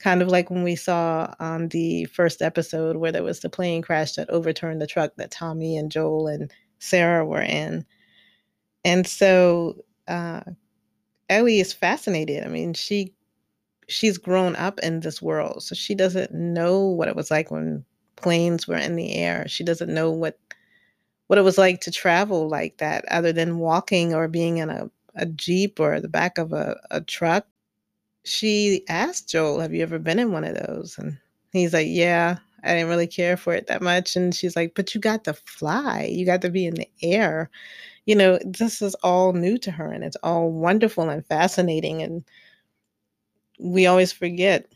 Kind 0.05 0.23
of 0.23 0.29
like 0.29 0.51
when 0.51 0.63
we 0.63 0.77
saw 0.77 1.35
on 1.41 1.69
the 1.69 2.05
first 2.07 2.43
episode 2.43 2.97
where 2.99 3.11
there 3.13 3.25
was 3.25 3.41
the 3.41 3.51
plane 3.51 3.83
crash 3.83 4.13
that 4.15 4.31
overturned 4.31 4.83
the 4.83 4.87
truck 4.87 5.13
that 5.17 5.33
Tommy 5.33 5.79
and 5.79 5.91
Joel 5.91 6.29
and 6.29 6.53
Sarah 6.79 7.27
were 7.27 7.43
in. 7.43 7.87
And 8.85 9.07
so 9.07 9.85
uh, 10.09 10.43
Ellie 11.31 11.61
is 11.61 11.73
fascinated. 11.73 12.45
I 12.45 12.49
mean, 12.49 12.75
she 12.75 13.15
she's 13.89 14.19
grown 14.19 14.57
up 14.57 14.81
in 14.81 15.01
this 15.01 15.23
world, 15.23 15.63
so 15.63 15.75
she 15.75 15.95
doesn't 15.95 16.33
know 16.35 16.81
what 16.87 17.09
it 17.09 17.17
was 17.17 17.31
like 17.31 17.51
when 17.51 17.85
planes 18.17 18.69
were 18.69 18.77
in 18.77 18.97
the 18.97 19.15
air. 19.17 19.49
She 19.49 19.65
doesn't 19.65 19.93
know 19.95 20.11
what 20.11 20.39
what 21.29 21.39
it 21.39 21.43
was 21.43 21.59
like 21.59 21.81
to 21.83 21.91
travel 21.93 22.49
like 22.49 22.79
that, 22.79 23.05
other 23.11 23.33
than 23.33 23.59
walking 23.59 24.15
or 24.15 24.29
being 24.29 24.59
in 24.59 24.71
a, 24.71 24.91
a 25.17 25.27
jeep 25.27 25.81
or 25.81 26.01
the 26.01 26.09
back 26.09 26.39
of 26.39 26.53
a, 26.53 26.79
a 26.91 27.01
truck. 27.03 27.47
She 28.25 28.85
asked 28.88 29.28
Joel, 29.28 29.61
"Have 29.61 29.73
you 29.75 29.83
ever 29.83 29.99
been 29.99 30.19
in 30.19 30.33
one 30.33 30.45
of 30.45 30.57
those?" 30.57 30.99
And 30.99 31.19
he's 31.52 31.73
like, 31.73 31.87
"Yeah." 31.88 32.38
I 32.66 32.69
didn't 32.75 32.88
really 32.88 33.07
care 33.07 33.37
for 33.37 33.54
it 33.54 33.66
that 33.66 33.83
much. 33.83 34.16
And 34.16 34.35
she's 34.35 34.57
like, 34.57 34.75
But 34.75 34.95
you 34.95 35.00
got 35.00 35.25
to 35.25 35.35
fly. 35.35 36.04
You 36.11 36.25
got 36.25 36.40
to 36.40 36.49
be 36.50 36.64
in 36.66 36.73
the 36.76 36.88
air 37.02 37.50
you 38.07 38.14
know, 38.16 38.38
this 38.45 38.83
is 38.83 38.95
all 38.97 39.33
new 39.33 39.59
to 39.59 39.71
her 39.71 39.90
and 39.93 40.04
it's 40.04 40.16
all 40.23 40.50
wonderful 40.52 41.09
and 41.11 41.25
fascinating. 41.26 42.02
And 42.02 42.25
we 43.59 43.87
always 43.87 44.12
forget 44.12 44.66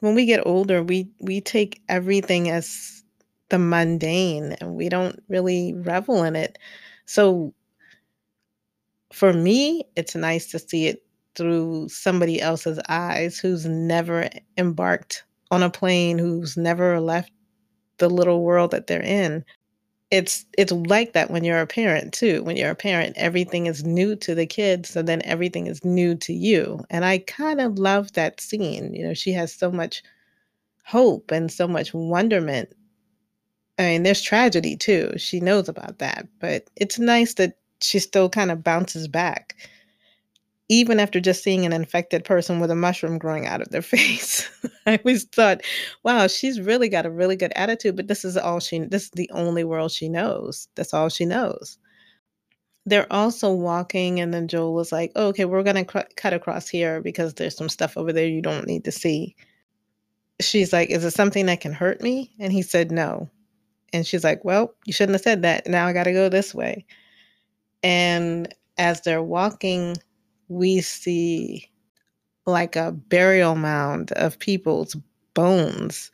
when 0.00 0.14
we 0.14 0.26
get 0.26 0.46
older, 0.46 0.82
we, 0.82 1.10
we 1.20 1.40
take 1.40 1.82
everything 1.88 2.50
as 2.50 3.02
the 3.48 3.58
mundane 3.58 4.52
and 4.60 4.74
we 4.74 4.88
don't 4.88 5.22
really 5.28 5.74
revel 5.74 6.22
in 6.22 6.36
it. 6.36 6.58
So 7.06 7.54
for 9.12 9.32
me, 9.32 9.84
it's 9.96 10.14
nice 10.14 10.50
to 10.50 10.58
see 10.58 10.86
it 10.86 11.02
through 11.38 11.88
somebody 11.88 12.40
else's 12.42 12.80
eyes 12.90 13.38
who's 13.38 13.66
never 13.66 14.28
embarked 14.58 15.24
on 15.50 15.62
a 15.62 15.70
plane, 15.70 16.18
who's 16.18 16.56
never 16.58 17.00
left 17.00 17.32
the 17.98 18.10
little 18.10 18.42
world 18.42 18.72
that 18.72 18.88
they're 18.88 19.02
in. 19.02 19.44
It's 20.10 20.46
it's 20.58 20.72
like 20.72 21.12
that 21.14 21.30
when 21.30 21.44
you're 21.44 21.60
a 21.60 21.66
parent 21.66 22.14
too. 22.14 22.42
When 22.44 22.56
you're 22.56 22.70
a 22.70 22.76
parent 22.76 23.16
everything 23.18 23.66
is 23.66 23.84
new 23.84 24.16
to 24.16 24.34
the 24.34 24.46
kids 24.46 24.90
so 24.90 25.02
then 25.02 25.22
everything 25.24 25.66
is 25.68 25.84
new 25.84 26.14
to 26.16 26.32
you. 26.34 26.84
And 26.90 27.04
i 27.04 27.18
kind 27.20 27.60
of 27.60 27.78
love 27.78 28.12
that 28.14 28.40
scene 28.40 28.94
you 28.94 29.04
know 29.06 29.14
she 29.14 29.32
has 29.32 29.52
so 29.54 29.70
much 29.72 30.02
hope 30.84 31.30
and 31.32 31.52
so 31.52 31.68
much 31.68 31.94
wonderment. 31.94 32.70
I 33.78 33.82
mean 33.84 34.02
there's 34.04 34.22
tragedy 34.22 34.76
too. 34.76 35.12
She 35.18 35.40
knows 35.40 35.68
about 35.68 35.98
that 36.00 36.28
but 36.40 36.68
it's 36.76 36.98
nice 36.98 37.34
that 37.34 37.58
she 37.82 37.98
still 38.00 38.28
kind 38.30 38.50
of 38.50 38.64
bounces 38.64 39.08
back 39.08 39.56
even 40.68 41.00
after 41.00 41.20
just 41.20 41.42
seeing 41.42 41.64
an 41.64 41.72
infected 41.72 42.24
person 42.24 42.60
with 42.60 42.70
a 42.70 42.74
mushroom 42.74 43.18
growing 43.18 43.46
out 43.46 43.62
of 43.62 43.70
their 43.70 43.82
face. 43.94 44.48
I 44.86 44.96
always 44.98 45.24
thought, 45.24 45.62
wow, 46.04 46.26
she's 46.26 46.60
really 46.60 46.88
got 46.88 47.06
a 47.06 47.10
really 47.10 47.36
good 47.36 47.52
attitude, 47.56 47.96
but 47.96 48.08
this 48.08 48.24
is 48.24 48.36
all 48.36 48.60
she 48.60 48.78
this 48.80 49.04
is 49.04 49.10
the 49.10 49.30
only 49.32 49.64
world 49.64 49.92
she 49.92 50.08
knows. 50.08 50.68
That's 50.74 50.94
all 50.94 51.08
she 51.08 51.24
knows. 51.24 51.78
They're 52.86 53.12
also 53.12 53.52
walking 53.52 54.20
and 54.20 54.32
then 54.32 54.48
Joel 54.48 54.74
was 54.74 54.92
like, 54.92 55.12
oh, 55.16 55.28
"Okay, 55.28 55.44
we're 55.44 55.62
going 55.62 55.76
to 55.76 55.84
cr- 55.84 56.08
cut 56.16 56.32
across 56.32 56.68
here 56.68 57.00
because 57.02 57.34
there's 57.34 57.56
some 57.56 57.68
stuff 57.68 57.96
over 57.96 58.12
there 58.12 58.26
you 58.26 58.42
don't 58.42 58.66
need 58.66 58.84
to 58.84 58.92
see." 58.92 59.36
She's 60.40 60.72
like, 60.72 60.90
"Is 60.90 61.04
it 61.04 61.12
something 61.12 61.46
that 61.46 61.60
can 61.60 61.72
hurt 61.72 62.00
me?" 62.02 62.32
And 62.38 62.52
he 62.52 62.62
said, 62.62 62.90
"No." 62.92 63.28
And 63.92 64.06
she's 64.06 64.24
like, 64.24 64.44
"Well, 64.44 64.74
you 64.86 64.92
shouldn't 64.92 65.14
have 65.14 65.22
said 65.22 65.42
that. 65.42 65.66
Now 65.66 65.86
I 65.86 65.92
got 65.92 66.04
to 66.04 66.12
go 66.12 66.28
this 66.28 66.54
way." 66.54 66.86
And 67.82 68.54
as 68.78 69.00
they're 69.02 69.22
walking 69.22 69.96
we 70.48 70.80
see 70.80 71.70
like 72.46 72.76
a 72.76 72.92
burial 72.92 73.54
mound 73.54 74.12
of 74.12 74.38
people's 74.38 74.96
bones. 75.34 76.10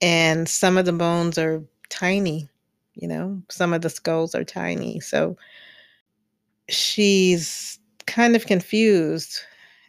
And 0.00 0.48
some 0.48 0.78
of 0.78 0.86
the 0.86 0.92
bones 0.92 1.36
are 1.36 1.62
tiny, 1.90 2.48
you 2.94 3.08
know, 3.08 3.42
some 3.50 3.72
of 3.72 3.82
the 3.82 3.90
skulls 3.90 4.34
are 4.34 4.44
tiny. 4.44 5.00
So 5.00 5.36
she's 6.68 7.78
kind 8.06 8.34
of 8.34 8.46
confused. 8.46 9.40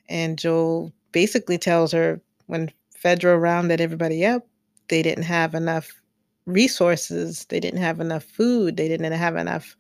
And 0.10 0.38
Joel 0.38 0.92
basically 1.12 1.58
tells 1.58 1.92
her 1.92 2.20
when 2.48 2.72
Fedra 3.02 3.40
rounded 3.40 3.80
everybody 3.80 4.26
up, 4.26 4.46
they 4.90 5.02
didn't 5.02 5.24
have 5.24 5.56
enough 5.56 6.02
resources, 6.46 7.46
they 7.46 7.60
didn't 7.60 7.82
have 7.82 8.00
enough 8.00 8.24
food, 8.24 8.76
they 8.76 8.88
didn't 8.88 9.12
have 9.12 9.36
enough 9.36 9.76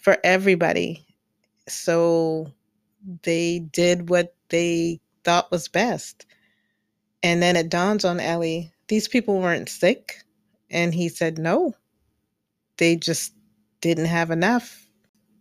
for 0.00 0.18
everybody. 0.24 1.06
So 1.68 2.52
they 3.22 3.60
did 3.60 4.08
what 4.08 4.34
they 4.48 5.00
thought 5.24 5.50
was 5.50 5.68
best. 5.68 6.26
And 7.22 7.42
then 7.42 7.56
it 7.56 7.68
dawns 7.68 8.04
on 8.04 8.20
Ellie, 8.20 8.72
these 8.88 9.08
people 9.08 9.40
weren't 9.40 9.68
sick. 9.68 10.22
And 10.70 10.94
he 10.94 11.08
said, 11.08 11.38
no, 11.38 11.74
they 12.76 12.96
just 12.96 13.34
didn't 13.80 14.06
have 14.06 14.30
enough. 14.30 14.86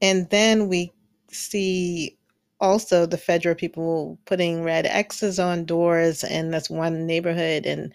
And 0.01 0.29
then 0.29 0.67
we 0.67 0.91
see 1.31 2.17
also 2.59 3.05
the 3.05 3.17
Fedra 3.17 3.57
people 3.57 4.17
putting 4.25 4.63
red 4.63 4.85
X's 4.85 5.39
on 5.39 5.65
doors 5.65 6.23
in 6.23 6.51
this 6.51 6.69
one 6.69 7.05
neighborhood 7.05 7.65
and 7.65 7.93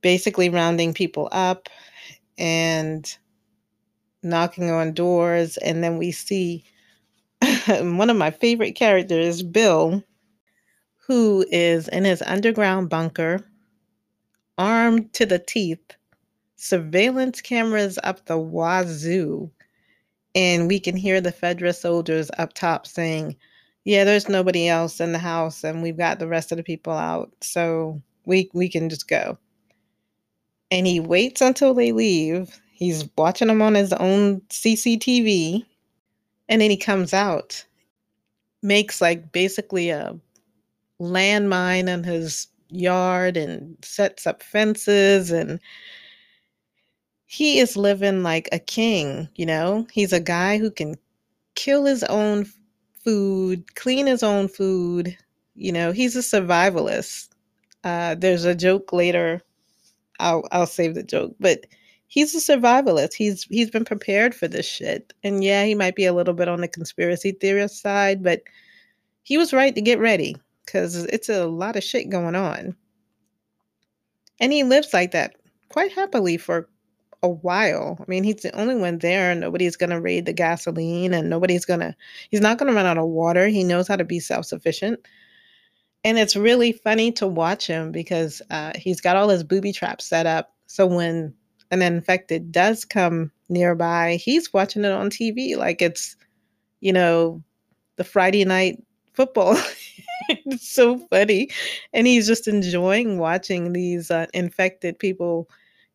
basically 0.00 0.48
rounding 0.48 0.94
people 0.94 1.28
up 1.32 1.68
and 2.36 3.16
knocking 4.22 4.70
on 4.70 4.92
doors. 4.92 5.56
And 5.58 5.82
then 5.82 5.98
we 5.98 6.12
see 6.12 6.64
one 7.82 8.08
of 8.08 8.16
my 8.16 8.30
favorite 8.30 8.74
characters, 8.74 9.42
Bill, 9.42 10.02
who 11.06 11.44
is 11.50 11.88
in 11.88 12.04
his 12.04 12.22
underground 12.22 12.88
bunker, 12.88 13.44
armed 14.56 15.12
to 15.14 15.26
the 15.26 15.38
teeth, 15.38 15.96
surveillance 16.56 17.40
cameras 17.40 17.98
up 18.02 18.24
the 18.26 18.38
wazoo, 18.38 19.50
and 20.34 20.66
we 20.66 20.80
can 20.80 20.96
hear 20.96 21.20
the 21.20 21.32
Fedra 21.32 21.74
soldiers 21.74 22.30
up 22.38 22.54
top 22.54 22.86
saying, 22.86 23.36
"Yeah, 23.84 24.04
there's 24.04 24.28
nobody 24.28 24.68
else 24.68 25.00
in 25.00 25.12
the 25.12 25.18
house, 25.18 25.62
and 25.62 25.82
we've 25.82 25.96
got 25.96 26.18
the 26.18 26.28
rest 26.28 26.52
of 26.52 26.56
the 26.58 26.64
people 26.64 26.94
out, 26.94 27.32
so 27.42 28.00
we 28.24 28.50
we 28.54 28.68
can 28.70 28.88
just 28.88 29.08
go." 29.08 29.38
And 30.70 30.86
he 30.86 31.00
waits 31.00 31.40
until 31.42 31.74
they 31.74 31.92
leave. 31.92 32.60
He's 32.72 33.08
watching 33.18 33.48
them 33.48 33.60
on 33.62 33.74
his 33.74 33.92
own 33.92 34.40
CCTV 34.50 35.64
and 36.48 36.60
then 36.60 36.70
he 36.70 36.76
comes 36.76 37.14
out, 37.14 37.64
makes 38.62 39.00
like 39.00 39.32
basically 39.32 39.90
a 39.90 40.16
landmine 41.00 41.88
in 41.88 42.04
his 42.04 42.48
yard 42.70 43.36
and 43.36 43.76
sets 43.82 44.26
up 44.26 44.42
fences 44.42 45.30
and 45.30 45.60
he 47.26 47.58
is 47.58 47.76
living 47.76 48.22
like 48.22 48.48
a 48.52 48.58
king, 48.58 49.28
you 49.36 49.46
know? 49.46 49.86
He's 49.92 50.12
a 50.12 50.20
guy 50.20 50.58
who 50.58 50.70
can 50.70 50.96
kill 51.56 51.84
his 51.86 52.04
own 52.04 52.46
food, 53.04 53.74
clean 53.76 54.06
his 54.06 54.22
own 54.22 54.48
food. 54.48 55.16
You 55.54 55.72
know, 55.72 55.92
he's 55.92 56.16
a 56.16 56.20
survivalist. 56.20 57.30
Uh, 57.84 58.16
there's 58.16 58.44
a 58.44 58.54
joke 58.54 58.92
later. 58.92 59.42
I'll 60.20 60.44
I'll 60.52 60.66
save 60.66 60.94
the 60.94 61.02
joke, 61.04 61.36
but 61.40 61.66
he's 62.08 62.34
a 62.34 62.38
survivalist. 62.38 63.14
He's 63.14 63.44
he's 63.44 63.70
been 63.70 63.84
prepared 63.84 64.34
for 64.34 64.48
this 64.48 64.66
shit. 64.66 65.12
And 65.22 65.44
yeah, 65.44 65.64
he 65.64 65.74
might 65.74 65.94
be 65.94 66.06
a 66.06 66.12
little 66.12 66.34
bit 66.34 66.48
on 66.48 66.60
the 66.60 66.68
conspiracy 66.68 67.32
theorist 67.32 67.80
side, 67.80 68.22
but 68.22 68.42
he 69.22 69.38
was 69.38 69.52
right 69.52 69.74
to 69.74 69.80
get 69.80 70.00
ready 70.00 70.36
because 70.64 71.04
it's 71.04 71.28
a 71.28 71.46
lot 71.46 71.76
of 71.76 71.84
shit 71.84 72.10
going 72.10 72.34
on. 72.34 72.74
And 74.40 74.52
he 74.52 74.64
lives 74.64 74.92
like 74.92 75.12
that 75.12 75.36
quite 75.68 75.92
happily 75.92 76.36
for 76.36 76.68
a 77.22 77.28
while. 77.28 77.96
I 78.00 78.04
mean, 78.08 78.24
he's 78.24 78.42
the 78.42 78.58
only 78.58 78.76
one 78.76 78.98
there. 78.98 79.34
Nobody's 79.34 79.76
going 79.76 79.90
to 79.90 80.00
raid 80.00 80.26
the 80.26 80.32
gasoline 80.32 81.12
and 81.12 81.28
nobody's 81.28 81.64
going 81.64 81.80
to, 81.80 81.94
he's 82.30 82.40
not 82.40 82.58
going 82.58 82.68
to 82.68 82.76
run 82.76 82.86
out 82.86 82.98
of 82.98 83.08
water. 83.08 83.48
He 83.48 83.64
knows 83.64 83.88
how 83.88 83.96
to 83.96 84.04
be 84.04 84.20
self 84.20 84.46
sufficient. 84.46 85.00
And 86.04 86.16
it's 86.16 86.36
really 86.36 86.72
funny 86.72 87.10
to 87.12 87.26
watch 87.26 87.66
him 87.66 87.90
because 87.90 88.40
uh, 88.50 88.72
he's 88.76 89.00
got 89.00 89.16
all 89.16 89.28
his 89.28 89.42
booby 89.42 89.72
traps 89.72 90.06
set 90.06 90.26
up. 90.26 90.54
So 90.68 90.86
when 90.86 91.34
an 91.70 91.82
infected 91.82 92.52
does 92.52 92.84
come 92.84 93.30
nearby, 93.48 94.16
he's 94.16 94.52
watching 94.52 94.84
it 94.84 94.92
on 94.92 95.10
TV 95.10 95.56
like 95.56 95.82
it's, 95.82 96.16
you 96.80 96.92
know, 96.92 97.42
the 97.96 98.04
Friday 98.04 98.44
night 98.44 98.82
football. 99.14 99.56
it's 100.28 100.68
so 100.68 100.98
funny. 101.10 101.50
And 101.92 102.06
he's 102.06 102.26
just 102.26 102.48
enjoying 102.48 103.18
watching 103.18 103.72
these 103.72 104.10
uh, 104.10 104.26
infected 104.34 104.98
people 104.98 105.48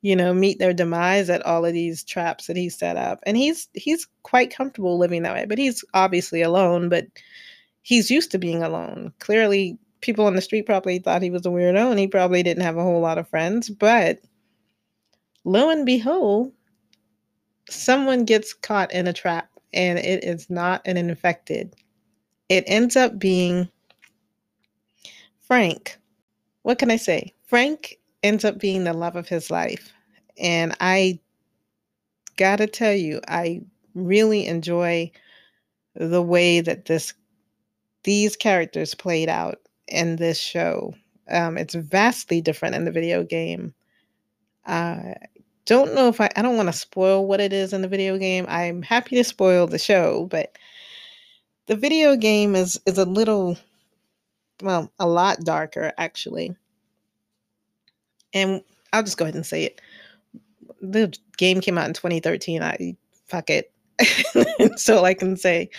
you 0.04 0.18
know, 0.18 0.34
meet 0.34 0.60
their 0.60 0.74
demise 0.74 1.30
at 1.30 1.46
all 1.46 1.66
of 1.66 1.74
these 1.74 2.04
traps 2.04 2.48
that 2.48 2.58
he 2.58 2.70
set 2.70 2.98
up. 2.98 3.20
And 3.26 3.38
he's 3.38 3.70
he's 3.74 4.06
quite 4.24 4.54
comfortable 4.54 4.98
living 4.98 5.24
that 5.24 5.34
way, 5.34 5.46
but 5.48 5.58
he's 5.58 5.84
obviously 5.94 6.42
alone, 6.42 6.90
but 6.90 7.08
he's 7.84 8.12
used 8.12 8.30
to 8.32 8.38
being 8.38 8.62
alone. 8.62 9.14
Clearly, 9.20 9.78
people 10.02 10.26
on 10.26 10.36
the 10.36 10.42
street 10.42 10.66
probably 10.66 11.00
thought 11.00 11.22
he 11.22 11.30
was 11.30 11.46
a 11.46 11.50
weirdo 11.50 11.90
and 11.90 11.98
he 11.98 12.08
probably 12.08 12.44
didn't 12.44 12.64
have 12.64 12.78
a 12.78 12.84
whole 12.84 13.00
lot 13.00 13.18
of 13.18 13.30
friends, 13.30 13.70
but 13.70 14.20
lo 15.44 15.70
and 15.70 15.86
behold, 15.86 16.52
someone 17.70 18.26
gets 18.26 18.54
caught 18.54 18.92
in 18.94 19.08
a 19.08 19.14
trap 19.14 19.50
and 19.74 20.00
it 20.00 20.24
is 20.24 20.50
not 20.50 20.82
an 20.86 20.98
infected. 20.98 21.76
It 22.50 22.64
ends 22.68 22.96
up 22.96 23.18
being 23.18 23.70
Frank. 25.42 25.98
What 26.64 26.80
can 26.80 26.92
I 26.92 26.98
say? 26.98 27.34
Frank 27.46 27.98
ends 28.22 28.46
up 28.46 28.60
being 28.60 28.84
the 28.84 28.94
love 28.94 29.16
of 29.16 29.28
his 29.28 29.52
life. 29.52 29.92
And 30.38 30.76
I 30.80 31.20
gotta 32.38 32.68
tell 32.68 32.94
you, 32.94 33.20
I 33.28 33.62
really 33.94 34.48
enjoy 34.48 35.12
the 35.96 36.22
way 36.22 36.62
that 36.62 36.86
this 36.86 37.14
these 38.04 38.36
characters 38.36 38.96
played 38.96 39.30
out 39.30 39.60
in 39.88 40.18
this 40.18 40.38
show. 40.38 40.94
Um, 41.30 41.58
it's 41.58 41.76
vastly 41.76 42.42
different 42.42 42.76
in 42.76 42.86
the 42.86 42.92
video 42.92 43.24
game. 43.24 43.74
I 44.66 45.16
don't 45.66 45.94
know 45.94 46.08
if 46.10 46.20
I 46.20 46.30
I 46.36 46.42
don't 46.42 46.58
want 46.58 46.70
to 46.70 46.74
spoil 46.74 47.26
what 47.26 47.40
it 47.40 47.54
is 47.54 47.74
in 47.74 47.82
the 47.82 47.88
video 47.88 48.18
game. 48.18 48.46
I'm 48.50 48.82
happy 48.82 49.16
to 49.16 49.24
spoil 49.24 49.68
the 49.68 49.80
show, 49.80 50.28
but 50.30 50.58
the 51.68 51.76
video 51.76 52.16
game 52.16 52.56
is 52.56 52.80
is 52.86 52.98
a 52.98 53.06
little 53.06 53.58
well, 54.62 54.92
a 55.00 55.08
lot 55.08 55.40
darker 55.42 55.94
actually. 55.98 56.56
And 58.34 58.62
I'll 58.92 59.04
just 59.04 59.18
go 59.18 59.26
ahead 59.26 59.36
and 59.36 59.46
say 59.46 59.64
it. 59.64 59.82
The 60.82 61.16
game 61.38 61.62
came 61.62 61.78
out 61.78 61.88
in 61.88 61.94
2013. 61.94 62.62
I 62.62 62.96
fuck 63.28 63.50
it. 63.50 63.72
so 64.80 65.06
I 65.06 65.14
can 65.14 65.38
say 65.38 65.70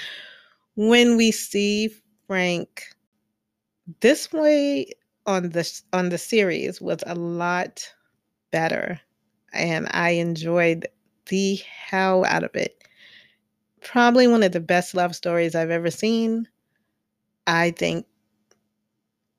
when 0.77 1.17
we 1.17 1.31
see 1.33 1.91
Frank 2.27 2.85
this 4.01 4.33
way 4.33 4.87
on 5.27 5.51
the 5.51 5.83
on 5.93 6.09
the 6.09 6.19
series 6.19 6.81
was 6.81 6.99
a 7.07 7.15
lot 7.15 7.93
better 8.51 9.01
and 9.55 9.89
I 9.91 10.11
enjoyed 10.11 10.87
the 11.29 11.61
hell 11.87 12.25
out 12.25 12.45
of 12.45 12.55
it. 12.55 12.77
Probably 13.83 14.27
one 14.27 14.43
of 14.43 14.53
the 14.53 14.61
best 14.61 14.95
love 14.95 15.15
stories 15.15 15.55
I've 15.55 15.71
ever 15.71 15.91
seen. 15.91 16.49
I 17.47 17.71
think 17.73 18.07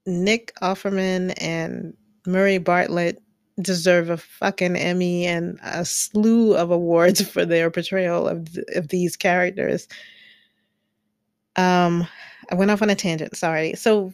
Nick 0.06 0.54
Offerman 0.62 1.34
and 1.38 1.96
Murray 2.28 2.58
Bartlett 2.58 3.22
deserve 3.62 4.10
a 4.10 4.18
fucking 4.18 4.76
Emmy 4.76 5.26
and 5.26 5.60
a 5.64 5.86
slew 5.86 6.56
of 6.56 6.72
awards 6.72 7.22
for 7.30 7.46
their 7.46 7.72
portrayal 7.72 8.28
of 8.28 8.48
of 8.76 8.90
these 8.90 9.16
characters. 9.16 9.88
Um, 11.56 12.08
I 12.52 12.56
went 12.56 12.72
off 12.72 12.82
on 12.82 12.90
a 12.90 12.96
tangent. 12.96 13.36
Sorry. 13.36 13.74
So 13.76 14.14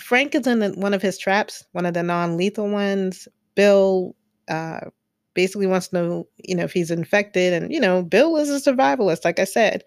Frank 0.00 0.34
is 0.34 0.46
in 0.46 0.80
one 0.80 0.94
of 0.94 1.02
his 1.02 1.18
traps, 1.18 1.64
one 1.72 1.86
of 1.86 1.94
the 1.94 2.02
non-lethal 2.02 2.68
ones. 2.68 3.28
Bill 3.54 4.14
uh, 4.48 4.80
basically 5.34 5.66
wants 5.66 5.88
to 5.88 5.96
know, 5.96 6.28
you 6.38 6.54
know, 6.54 6.64
if 6.64 6.72
he's 6.72 6.90
infected, 6.90 7.52
and 7.52 7.72
you 7.72 7.80
know, 7.80 8.02
Bill 8.02 8.36
is 8.36 8.50
a 8.50 8.60
survivalist, 8.72 9.24
like 9.24 9.38
I 9.38 9.44
said. 9.44 9.84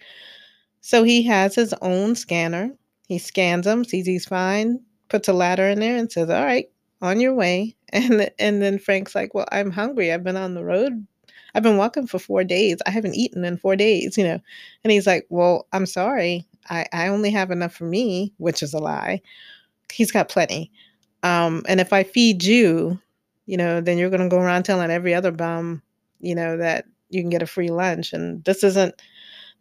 So 0.82 1.04
he 1.04 1.24
has 1.24 1.56
his 1.56 1.74
own 1.82 2.16
scanner. 2.16 2.72
He 3.08 3.18
scans 3.20 3.68
him, 3.68 3.84
sees 3.86 4.06
he's 4.06 4.26
fine, 4.26 4.80
puts 5.10 5.28
a 5.28 5.34
ladder 5.34 5.68
in 5.68 5.80
there, 5.80 5.98
and 5.98 6.12
says, 6.12 6.30
"All 6.30 6.44
right, 6.46 6.70
on 7.02 7.20
your 7.20 7.34
way." 7.34 7.76
And 7.94 8.32
and 8.40 8.62
then 8.62 8.80
Frank's 8.80 9.14
like, 9.16 9.36
"Well, 9.36 9.48
I'm 9.52 9.70
hungry. 9.72 10.12
I've 10.12 10.24
been 10.24 10.36
on 10.38 10.56
the 10.56 10.64
road. 10.66 11.06
I've 11.56 11.62
been 11.64 11.78
walking 11.78 12.08
for 12.08 12.18
four 12.20 12.44
days. 12.44 12.78
I 12.88 12.92
haven't 12.92 13.14
eaten 13.16 13.46
in 13.46 13.58
four 13.58 13.76
days, 13.76 14.18
you 14.18 14.24
know." 14.24 14.40
And 14.84 14.92
he's 14.92 15.06
like, 15.08 15.28
"Well, 15.30 15.68
I'm 15.74 15.86
sorry. 15.86 16.48
I 16.70 16.88
I 16.94 17.08
only 17.10 17.30
have 17.32 17.52
enough 17.52 17.74
for 17.76 17.86
me," 17.86 18.34
which 18.38 18.64
is 18.64 18.74
a 18.74 18.80
lie. 18.80 19.22
He's 19.92 20.12
got 20.12 20.30
plenty. 20.30 20.72
Um, 21.24 21.64
and 21.68 21.80
if 21.80 21.94
I 21.94 22.04
feed 22.04 22.44
you, 22.44 23.00
you 23.46 23.58
know, 23.58 23.82
then 23.82 23.98
you're 23.98 24.10
going 24.10 24.22
to 24.24 24.30
go 24.30 24.40
around 24.42 24.64
telling 24.64 24.92
every 24.92 25.14
other 25.14 25.32
bum, 25.32 25.82
you 26.20 26.36
know, 26.36 26.58
that 26.58 26.86
you 27.10 27.22
can 27.22 27.30
get 27.30 27.42
a 27.42 27.48
free 27.48 27.70
lunch. 27.70 28.14
And 28.14 28.44
this 28.46 28.64
isn't 28.64 29.02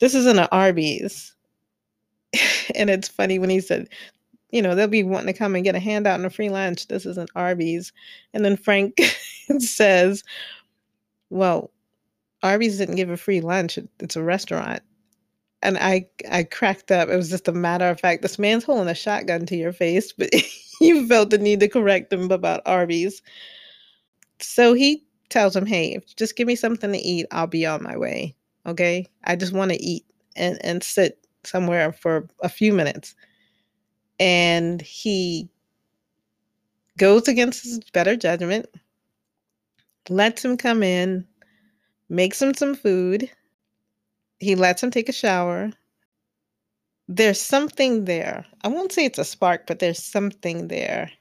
this 0.01 0.15
isn't 0.15 0.39
an 0.39 0.49
Arby's. 0.53 1.35
and 2.75 2.91
it's 2.91 3.09
funny 3.09 3.39
when 3.39 3.51
he 3.51 3.61
said 3.61 3.89
you 4.53 4.61
know, 4.63 4.75
they'll 4.75 4.87
be 4.87 5.03
wanting 5.03 5.33
to 5.33 5.39
come 5.39 5.55
and 5.57 5.65
get 5.65 5.75
a 5.75 5.81
handout 5.81 6.17
and 6.17 6.27
a 6.27 6.31
free 6.31 6.51
lunch. 6.51 6.87
This 6.87 7.07
isn't 7.07 7.31
Arby's. 7.35 7.93
And 8.35 8.45
then 8.45 8.57
Frank 8.57 9.01
says, 9.59 10.23
Well, 11.31 11.71
Arby's 12.43 12.79
didn't 12.79 12.97
give 12.97 13.11
a 13.11 13.17
free 13.17 13.41
lunch. 13.41 13.79
It's 14.01 14.17
a 14.17 14.23
restaurant. 14.23 14.83
And 15.63 15.79
I 15.79 16.07
I 16.31 16.45
cracked 16.45 16.91
up. 16.91 17.09
It 17.09 17.17
was 17.17 17.31
just 17.31 17.49
a 17.49 17.53
matter 17.53 17.89
of 17.89 18.01
fact. 18.01 18.23
This 18.23 18.39
man's 18.39 18.65
holding 18.65 18.89
a 18.89 18.95
shotgun 18.95 19.47
to 19.47 19.57
your 19.57 19.73
face, 19.73 20.13
but 20.13 20.31
you 20.81 21.07
felt 21.09 21.31
the 21.31 21.39
need 21.39 21.61
to 21.61 21.69
correct 21.69 22.13
him 22.13 22.31
about 22.31 22.63
Arby's. 22.67 23.23
So 24.43 24.75
he 24.75 25.05
tells 25.31 25.57
him, 25.57 25.67
Hey, 25.67 25.95
if 25.95 26.15
just 26.17 26.37
give 26.37 26.47
me 26.47 26.57
something 26.57 26.93
to 26.93 26.99
eat, 26.99 27.27
I'll 27.31 27.47
be 27.47 27.67
on 27.67 27.83
my 27.83 27.97
way. 27.97 28.35
Okay. 28.67 29.07
I 29.25 29.37
just 29.37 29.53
want 29.53 29.73
to 29.73 29.83
eat 29.83 30.05
and, 30.37 30.59
and 30.65 30.83
sit 30.83 31.27
somewhere 31.45 31.93
for 31.93 32.29
a 32.43 32.49
few 32.49 32.73
minutes 32.73 33.15
and 34.19 34.81
he 34.81 35.49
goes 36.99 37.29
against 37.29 37.65
his 37.65 37.81
better 37.93 38.17
judgment, 38.17 38.67
lets 40.09 40.45
him 40.45 40.57
come 40.57 40.83
in, 40.83 41.27
makes 42.09 42.41
him 42.43 42.55
some 42.55 42.75
food. 42.75 43.31
He 44.41 44.57
lets 44.57 44.83
him 44.83 44.91
take 44.91 45.09
a 45.09 45.13
shower. 45.13 45.73
There's 47.07 47.41
something 47.41 48.07
there. 48.07 48.45
I 48.63 48.69
won't 48.69 48.91
say 48.93 49.05
it's 49.05 49.19
a 49.19 49.25
spark, 49.25 49.67
but 49.69 49.79
there's 49.79 50.03
something 50.03 50.67
there. 50.69 51.13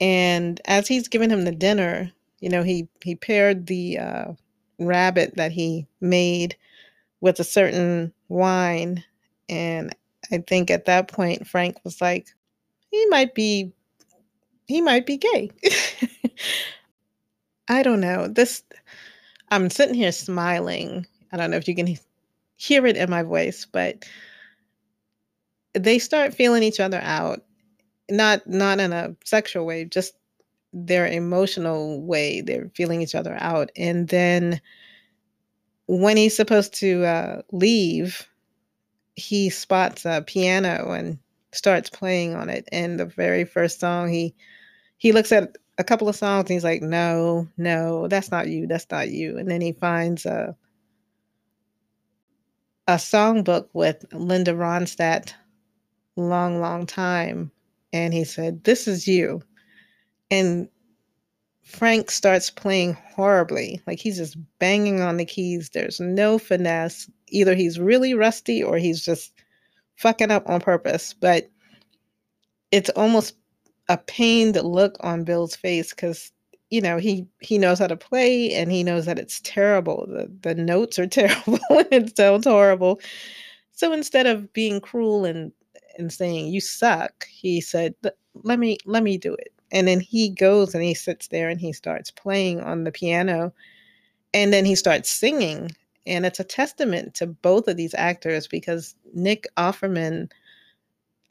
And 0.00 0.60
as 0.64 0.88
he's 0.88 1.08
giving 1.08 1.30
him 1.30 1.44
the 1.44 1.52
dinner, 1.52 2.12
you 2.40 2.48
know, 2.48 2.62
he 2.62 2.88
he 3.04 3.14
paired 3.16 3.66
the 3.66 3.98
uh, 3.98 4.32
rabbit 4.78 5.36
that 5.36 5.52
he 5.52 5.86
made 6.00 6.56
with 7.20 7.38
a 7.40 7.44
certain 7.44 8.12
wine, 8.28 9.04
and 9.48 9.94
I 10.32 10.38
think 10.38 10.70
at 10.70 10.86
that 10.86 11.08
point 11.08 11.46
Frank 11.46 11.78
was 11.84 12.00
like, 12.00 12.28
he 12.90 13.06
might 13.06 13.34
be 13.34 13.72
he 14.66 14.80
might 14.80 15.06
be 15.06 15.16
gay. 15.18 15.50
I 17.68 17.82
don't 17.82 18.00
know. 18.00 18.28
This 18.28 18.62
I'm 19.50 19.70
sitting 19.70 19.94
here 19.94 20.12
smiling. 20.12 21.06
I 21.32 21.36
don't 21.36 21.50
know 21.50 21.56
if 21.58 21.68
you 21.68 21.74
can 21.74 21.96
hear 22.56 22.86
it 22.86 22.96
in 22.96 23.10
my 23.10 23.22
voice, 23.22 23.66
but 23.70 24.04
they 25.74 25.98
start 25.98 26.34
feeling 26.34 26.62
each 26.62 26.80
other 26.80 27.00
out. 27.02 27.42
Not 28.10 28.46
not 28.46 28.80
in 28.80 28.92
a 28.92 29.14
sexual 29.24 29.66
way, 29.66 29.84
just 29.84 30.14
their 30.72 31.06
emotional 31.06 32.02
way. 32.02 32.40
They're 32.40 32.70
feeling 32.74 33.02
each 33.02 33.14
other 33.14 33.36
out. 33.40 33.70
And 33.76 34.08
then 34.08 34.60
when 35.86 36.16
he's 36.16 36.36
supposed 36.36 36.74
to 36.74 37.04
uh, 37.04 37.42
leave, 37.52 38.28
he 39.16 39.50
spots 39.50 40.04
a 40.04 40.22
piano 40.26 40.92
and 40.92 41.18
starts 41.52 41.90
playing 41.90 42.34
on 42.34 42.48
it. 42.48 42.68
And 42.72 42.98
the 42.98 43.06
very 43.06 43.44
first 43.44 43.80
song, 43.80 44.08
he 44.10 44.34
he 44.98 45.12
looks 45.12 45.32
at 45.32 45.56
a 45.78 45.84
couple 45.84 46.08
of 46.08 46.16
songs 46.16 46.42
and 46.42 46.50
he's 46.50 46.64
like, 46.64 46.82
"No, 46.82 47.48
no, 47.56 48.08
that's 48.08 48.30
not 48.30 48.48
you. 48.48 48.66
That's 48.66 48.86
not 48.90 49.10
you." 49.10 49.38
And 49.38 49.50
then 49.50 49.60
he 49.60 49.72
finds 49.72 50.26
a 50.26 50.56
a 52.88 52.94
songbook 52.94 53.68
with 53.72 54.04
Linda 54.12 54.52
Ronstadt, 54.52 55.32
long, 56.16 56.60
long 56.60 56.86
time, 56.86 57.50
and 57.92 58.14
he 58.14 58.24
said, 58.24 58.64
"This 58.64 58.88
is 58.88 59.06
you." 59.08 59.42
And 60.30 60.68
Frank 61.62 62.10
starts 62.10 62.50
playing 62.50 62.94
horribly. 63.14 63.80
Like 63.86 64.00
he's 64.00 64.16
just 64.16 64.36
banging 64.58 65.00
on 65.00 65.16
the 65.16 65.24
keys. 65.24 65.70
There's 65.70 66.00
no 66.00 66.38
finesse. 66.38 67.08
Either 67.28 67.54
he's 67.54 67.78
really 67.78 68.12
rusty 68.14 68.62
or 68.62 68.76
he's 68.78 69.04
just 69.04 69.32
fucking 69.96 70.30
up 70.32 70.48
on 70.48 70.60
purpose. 70.60 71.14
But 71.14 71.48
it's 72.72 72.90
almost 72.90 73.36
a 73.88 73.98
pained 73.98 74.56
look 74.56 74.96
on 75.00 75.24
Bill's 75.24 75.56
face 75.56 75.90
because 75.90 76.32
you 76.70 76.80
know 76.80 76.98
he 76.98 77.26
he 77.40 77.58
knows 77.58 77.78
how 77.78 77.86
to 77.88 77.96
play 77.96 78.52
and 78.54 78.70
he 78.70 78.82
knows 78.82 79.06
that 79.06 79.18
it's 79.18 79.40
terrible. 79.42 80.06
The 80.08 80.30
the 80.42 80.54
notes 80.54 80.98
are 80.98 81.06
terrible 81.08 81.58
and 81.70 81.92
it 81.92 82.16
sounds 82.16 82.46
horrible. 82.46 83.00
So 83.72 83.92
instead 83.92 84.26
of 84.26 84.52
being 84.52 84.80
cruel 84.80 85.24
and 85.24 85.52
and 86.00 86.12
saying 86.12 86.48
you 86.48 86.60
suck, 86.60 87.26
he 87.28 87.60
said, 87.60 87.94
"Let 88.34 88.58
me 88.58 88.78
let 88.86 89.02
me 89.02 89.18
do 89.18 89.34
it." 89.34 89.52
And 89.72 89.86
then 89.88 90.00
he 90.00 90.30
goes 90.30 90.74
and 90.74 90.82
he 90.82 90.94
sits 90.94 91.28
there 91.28 91.48
and 91.48 91.60
he 91.60 91.72
starts 91.72 92.10
playing 92.10 92.60
on 92.60 92.84
the 92.84 92.92
piano. 92.92 93.52
And 94.34 94.52
then 94.52 94.64
he 94.64 94.74
starts 94.74 95.10
singing. 95.10 95.70
And 96.06 96.26
it's 96.26 96.40
a 96.40 96.44
testament 96.44 97.14
to 97.16 97.26
both 97.28 97.68
of 97.68 97.76
these 97.76 97.94
actors 97.94 98.48
because 98.48 98.96
Nick 99.14 99.46
Offerman, 99.56 100.30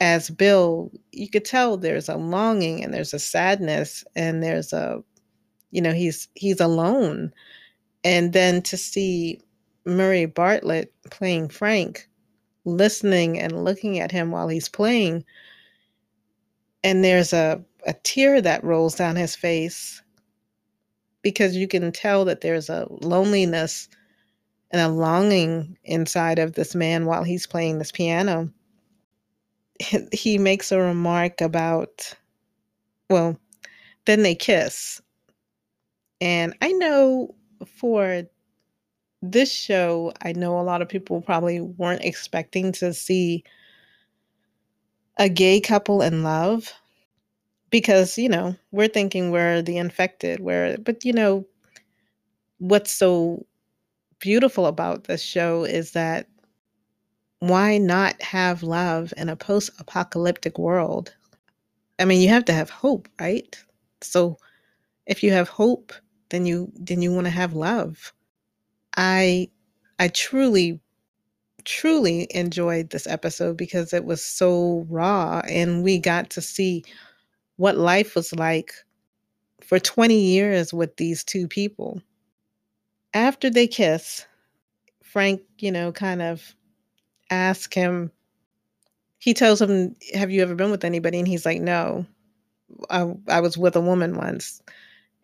as 0.00 0.30
Bill, 0.30 0.90
you 1.12 1.28
could 1.28 1.44
tell 1.44 1.76
there's 1.76 2.08
a 2.08 2.16
longing 2.16 2.82
and 2.82 2.94
there's 2.94 3.14
a 3.14 3.18
sadness 3.18 4.04
and 4.16 4.42
there's 4.42 4.72
a 4.72 5.02
you 5.70 5.80
know, 5.82 5.92
he's 5.92 6.28
he's 6.34 6.60
alone. 6.60 7.32
And 8.04 8.32
then 8.32 8.62
to 8.62 8.76
see 8.76 9.40
Murray 9.84 10.26
Bartlett 10.26 10.92
playing 11.10 11.48
Frank, 11.48 12.08
listening 12.64 13.38
and 13.38 13.64
looking 13.64 13.98
at 13.98 14.12
him 14.12 14.30
while 14.30 14.48
he's 14.48 14.68
playing, 14.68 15.24
and 16.82 17.04
there's 17.04 17.32
a, 17.32 17.62
a 17.86 17.92
tear 17.92 18.40
that 18.40 18.64
rolls 18.64 18.94
down 18.94 19.16
his 19.16 19.36
face 19.36 20.02
because 21.22 21.56
you 21.56 21.68
can 21.68 21.92
tell 21.92 22.24
that 22.24 22.40
there's 22.40 22.68
a 22.70 22.86
loneliness 23.02 23.88
and 24.70 24.80
a 24.80 24.88
longing 24.88 25.76
inside 25.84 26.38
of 26.38 26.54
this 26.54 26.74
man 26.74 27.06
while 27.06 27.24
he's 27.24 27.46
playing 27.46 27.78
this 27.78 27.92
piano. 27.92 28.50
He 30.12 30.36
makes 30.36 30.72
a 30.72 30.78
remark 30.78 31.40
about, 31.40 32.14
well, 33.08 33.38
then 34.04 34.22
they 34.22 34.34
kiss. 34.34 35.00
And 36.20 36.54
I 36.60 36.72
know 36.72 37.34
for 37.66 38.24
this 39.22 39.52
show, 39.52 40.12
I 40.22 40.32
know 40.32 40.58
a 40.58 40.62
lot 40.62 40.82
of 40.82 40.88
people 40.88 41.20
probably 41.20 41.60
weren't 41.60 42.04
expecting 42.04 42.72
to 42.72 42.92
see 42.94 43.44
a 45.18 45.28
gay 45.28 45.60
couple 45.60 46.02
in 46.02 46.22
love 46.22 46.72
because, 47.70 48.18
you 48.18 48.28
know, 48.28 48.56
we're 48.72 48.88
thinking 48.88 49.30
we're 49.30 49.62
the 49.62 49.78
infected, 49.78 50.40
where, 50.40 50.78
but, 50.78 51.04
you 51.04 51.12
know, 51.12 51.46
what's 52.58 52.92
so 52.92 53.46
beautiful 54.20 54.66
about 54.66 55.04
this 55.04 55.22
show 55.22 55.64
is 55.64 55.92
that 55.92 56.28
why 57.40 57.78
not 57.78 58.20
have 58.22 58.62
love 58.62 59.12
in 59.16 59.28
a 59.28 59.36
post 59.36 59.70
apocalyptic 59.78 60.58
world? 60.58 61.14
I 61.98 62.04
mean, 62.04 62.20
you 62.20 62.28
have 62.28 62.44
to 62.46 62.52
have 62.52 62.70
hope, 62.70 63.08
right? 63.20 63.56
So 64.02 64.38
if 65.06 65.22
you 65.22 65.32
have 65.32 65.48
hope, 65.48 65.92
then 66.30 66.46
you 66.46 66.72
then 66.76 67.02
you 67.02 67.12
want 67.12 67.26
to 67.26 67.30
have 67.32 67.54
love. 67.54 68.12
I 68.96 69.48
I 69.98 70.08
truly 70.08 70.80
truly 71.64 72.26
enjoyed 72.30 72.90
this 72.90 73.06
episode 73.06 73.56
because 73.56 73.92
it 73.92 74.04
was 74.04 74.24
so 74.24 74.86
raw 74.88 75.42
and 75.48 75.82
we 75.82 75.98
got 75.98 76.30
to 76.30 76.40
see 76.40 76.84
what 77.56 77.76
life 77.76 78.14
was 78.14 78.34
like 78.34 78.72
for 79.62 79.78
20 79.78 80.18
years 80.18 80.72
with 80.72 80.96
these 80.96 81.24
two 81.24 81.48
people. 81.48 82.02
After 83.14 83.50
they 83.50 83.66
kiss, 83.66 84.26
Frank, 85.02 85.42
you 85.58 85.72
know, 85.72 85.92
kind 85.92 86.22
of 86.22 86.54
asks 87.30 87.74
him, 87.74 88.12
he 89.18 89.34
tells 89.34 89.60
him, 89.60 89.96
Have 90.14 90.30
you 90.30 90.42
ever 90.42 90.54
been 90.54 90.70
with 90.70 90.84
anybody? 90.84 91.18
And 91.18 91.28
he's 91.28 91.44
like, 91.46 91.60
No, 91.60 92.06
I, 92.90 93.14
I 93.28 93.40
was 93.40 93.58
with 93.58 93.76
a 93.76 93.80
woman 93.80 94.16
once. 94.16 94.62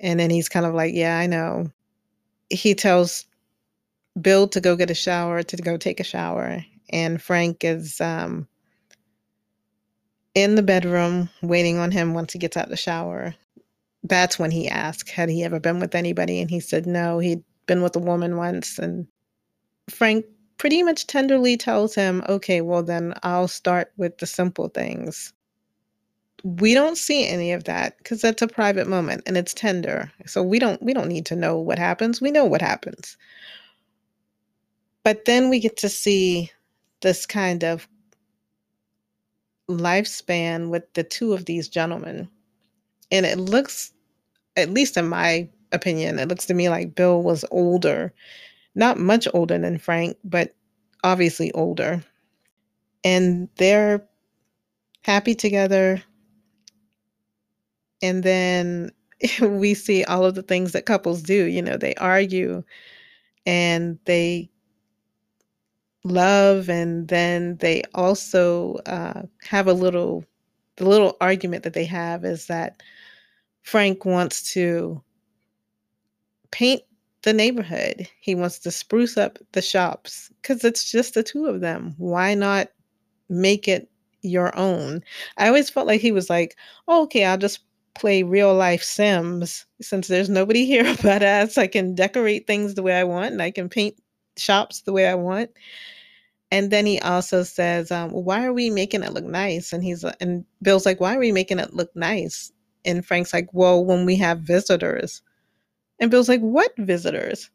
And 0.01 0.21
then 0.21 0.31
he's 0.31 0.49
kind 0.49 0.67
of 0.67 0.75
like, 0.75 0.95
Yeah, 0.95 1.19
I 1.19 1.27
know. 1.27 1.71
He 2.51 2.75
tells 2.75 3.27
Bill 4.21 4.49
to 4.49 4.61
go 4.61 4.77
get 4.77 4.91
a 4.91 4.95
shower, 4.95 5.43
to 5.43 5.57
go 5.57 5.77
take 5.77 6.01
a 6.01 6.05
shower. 6.05 6.65
And 6.91 7.21
Frank 7.21 7.65
is 7.65 8.01
um, 8.01 8.47
in 10.35 10.55
the 10.55 10.63
bedroom 10.63 11.31
waiting 11.43 11.79
on 11.79 11.91
him 11.91 12.15
once 12.15 12.33
he 12.33 12.39
gets 12.39 12.57
out 12.57 12.69
the 12.69 12.77
shower. 12.77 13.35
That's 14.05 14.39
when 14.39 14.51
he 14.51 14.69
asked, 14.69 15.11
Had 15.11 15.29
he 15.29 15.43
ever 15.45 15.59
been 15.59 15.81
with 15.81 15.95
anybody? 15.95 16.41
And 16.41 16.51
he 16.51 16.61
said, 16.61 16.87
No, 16.87 17.19
he'd 17.19 17.43
been 17.67 17.83
with 17.83 17.97
a 17.97 18.01
woman 18.01 18.37
once. 18.37 18.79
And 18.79 19.07
Frank 19.91 20.25
pretty 20.59 20.83
much 20.83 21.07
tenderly 21.07 21.57
tells 21.57 21.95
him, 21.95 22.23
Okay, 22.29 22.61
well, 22.61 22.83
then 22.83 23.15
I'll 23.23 23.49
start 23.49 23.93
with 23.97 24.19
the 24.19 24.27
simple 24.27 24.69
things. 24.69 25.33
We 26.45 26.75
don't 26.75 26.97
see 26.97 27.27
any 27.27 27.51
of 27.53 27.65
that 27.65 27.99
because 27.99 28.21
that's 28.21 28.43
a 28.43 28.47
private 28.47 28.87
moment 28.87 29.23
and 29.27 29.37
it's 29.37 29.53
tender. 29.53 30.13
So 30.27 30.43
we 30.43 30.61
don't 30.61 30.81
we 30.83 30.95
don't 30.95 31.09
need 31.09 31.27
to 31.27 31.37
know 31.37 31.59
what 31.59 31.79
happens. 31.79 32.21
We 32.21 32.31
know 32.31 32.45
what 32.45 32.63
happens. 32.63 33.17
But 35.07 35.25
then 35.25 35.51
we 35.51 35.61
get 35.61 35.77
to 35.77 35.89
see 35.89 36.51
this 37.01 37.27
kind 37.27 37.63
of 37.63 37.87
lifespan 39.71 40.69
with 40.69 40.93
the 40.95 41.05
two 41.05 41.33
of 41.33 41.45
these 41.45 41.69
gentlemen. 41.69 42.29
And 43.13 43.25
it 43.25 43.39
looks, 43.39 43.93
at 44.57 44.71
least 44.71 44.97
in 44.97 45.09
my 45.09 45.49
opinion, 45.71 46.19
it 46.19 46.27
looks 46.27 46.47
to 46.47 46.55
me 46.55 46.69
like 46.69 46.97
Bill 46.97 47.23
was 47.23 47.45
older, 47.53 48.13
not 48.75 48.99
much 48.99 49.29
older 49.33 49.57
than 49.57 49.79
Frank, 49.79 50.17
but 50.25 50.57
obviously 51.05 51.53
older. 51.53 52.03
And 53.05 53.49
they're 53.59 54.05
happy 55.03 55.37
together. 55.37 56.03
And 58.03 58.25
then 58.25 58.91
we 59.41 59.75
see 59.75 60.03
all 60.03 60.25
of 60.25 60.35
the 60.35 60.43
things 60.43 60.73
that 60.73 60.85
couples 60.85 61.23
do. 61.23 61.45
You 61.45 61.63
know, 61.63 61.77
they 61.77 61.95
argue 61.95 62.65
and 63.47 64.01
they 64.07 64.51
love 66.07 66.69
and 66.69 67.09
then 67.09 67.57
they 67.59 67.83
also 67.95 68.75
uh, 68.87 69.23
have 69.43 69.67
a 69.67 69.73
little 69.73 70.25
the 70.77 70.89
little 70.89 71.17
argument 71.21 71.65
that 71.65 71.73
they 71.73 71.85
have 71.85 72.25
is 72.25 72.47
that 72.47 72.83
frank 73.63 74.05
wants 74.05 74.53
to 74.53 75.03
paint 76.51 76.83
the 77.23 77.33
neighborhood. 77.33 78.09
He 78.21 78.35
wants 78.35 78.59
to 78.61 78.71
spruce 78.71 79.17
up 79.17 79.39
the 79.53 79.63
shops 79.63 80.31
because 80.41 80.65
it's 80.65 80.91
just 80.91 81.15
the 81.15 81.23
two 81.23 81.47
of 81.47 81.61
them. 81.61 81.95
Why 81.99 82.35
not 82.35 82.69
make 83.29 83.67
it 83.67 83.91
your 84.23 84.57
own? 84.57 85.03
I 85.37 85.49
always 85.49 85.69
felt 85.69 85.87
like 85.89 86.01
he 86.01 86.13
was 86.13 86.31
like 86.31 86.57
oh, 86.89 87.03
okay 87.03 87.25
i'll 87.25 87.39
just 87.39 87.61
play 87.95 88.23
real 88.23 88.55
life 88.55 88.83
sims. 88.83 89.67
Since 89.81 90.09
there's 90.09 90.29
nobody 90.29 90.67
here 90.73 90.97
but 91.03 91.23
us 91.23 91.59
i 91.59 91.67
can 91.67 91.95
decorate 91.95 92.47
things 92.47 92.75
the 92.75 92.83
way 92.83 92.99
i 92.99 93.05
want 93.05 93.33
and 93.33 93.43
i 93.43 93.51
can 93.51 93.69
paint 93.69 93.97
shops 94.37 94.83
the 94.83 94.93
way 94.93 95.07
i 95.09 95.15
want 95.15 95.51
and 96.51 96.71
then 96.71 96.87
he 96.87 97.01
also 97.01 97.43
says, 97.43 97.91
um, 97.91 98.11
"Why 98.11 98.45
are 98.45 98.53
we 98.53 98.71
making 98.71 99.03
it 99.03 99.13
look 99.13 99.25
nice?" 99.25 99.73
And 99.73 99.83
he's 99.85 100.05
and 100.21 100.45
Bill's 100.63 100.87
like, 100.87 101.01
"Why 101.01 101.17
are 101.17 101.21
we 101.21 101.33
making 101.33 101.59
it 101.59 101.75
look 101.75 101.95
nice?" 101.97 102.53
And 102.85 103.05
Frank's 103.07 103.33
like, 103.35 103.49
"Well, 103.53 103.85
when 103.85 104.07
we 104.07 104.17
have 104.17 104.41
visitors." 104.41 105.23
And 106.01 106.11
Bill's 106.11 106.29
like, 106.29 106.41
"What 106.43 106.73
visitors?" 106.79 107.51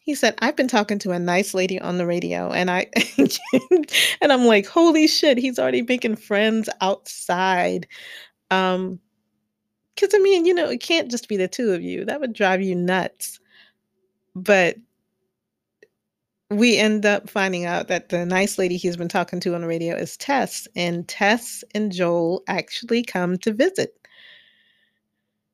He 0.00 0.14
said, 0.14 0.34
"I've 0.38 0.56
been 0.56 0.68
talking 0.68 0.98
to 1.00 1.10
a 1.10 1.18
nice 1.18 1.52
lady 1.52 1.80
on 1.80 1.98
the 1.98 2.06
radio, 2.06 2.50
and 2.52 2.70
I 2.70 2.86
and 4.22 4.32
I'm 4.32 4.44
like, 4.46 4.66
holy 4.66 5.06
shit, 5.08 5.36
he's 5.38 5.58
already 5.58 5.82
making 5.82 6.16
friends 6.16 6.68
outside." 6.80 7.86
Um, 8.50 9.00
because 9.94 10.14
I 10.14 10.18
mean, 10.18 10.44
you 10.46 10.54
know, 10.54 10.68
it 10.68 10.80
can't 10.80 11.10
just 11.10 11.28
be 11.28 11.36
the 11.36 11.48
two 11.48 11.72
of 11.72 11.82
you. 11.82 12.04
That 12.04 12.20
would 12.20 12.32
drive 12.34 12.62
you 12.62 12.74
nuts. 12.74 13.40
But 14.34 14.76
we 16.50 16.76
end 16.78 17.04
up 17.04 17.28
finding 17.28 17.64
out 17.64 17.88
that 17.88 18.08
the 18.08 18.24
nice 18.24 18.58
lady 18.58 18.76
he's 18.76 18.96
been 18.96 19.08
talking 19.08 19.40
to 19.40 19.54
on 19.54 19.62
the 19.62 19.66
radio 19.66 19.96
is 19.96 20.16
Tess, 20.16 20.68
and 20.76 21.06
Tess 21.08 21.64
and 21.74 21.92
Joel 21.92 22.42
actually 22.48 23.02
come 23.02 23.36
to 23.38 23.52
visit. 23.52 23.96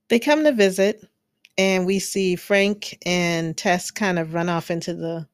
They 0.08 0.18
come 0.18 0.44
to 0.44 0.52
visit, 0.52 1.02
and 1.56 1.86
we 1.86 1.98
see 1.98 2.36
Frank 2.36 2.98
and 3.06 3.56
Tess 3.56 3.90
kind 3.90 4.18
of 4.18 4.34
run 4.34 4.48
off 4.48 4.70
into 4.70 4.94
the 4.94 5.26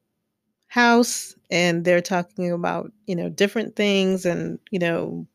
house, 0.67 1.35
and 1.51 1.85
they're 1.85 2.01
talking 2.01 2.51
about, 2.51 2.91
you 3.07 3.15
know, 3.15 3.29
different 3.29 3.75
things 3.75 4.25
and, 4.25 4.59
you 4.71 4.79
know, 4.79 5.27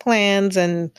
plans 0.00 0.56
and 0.56 0.90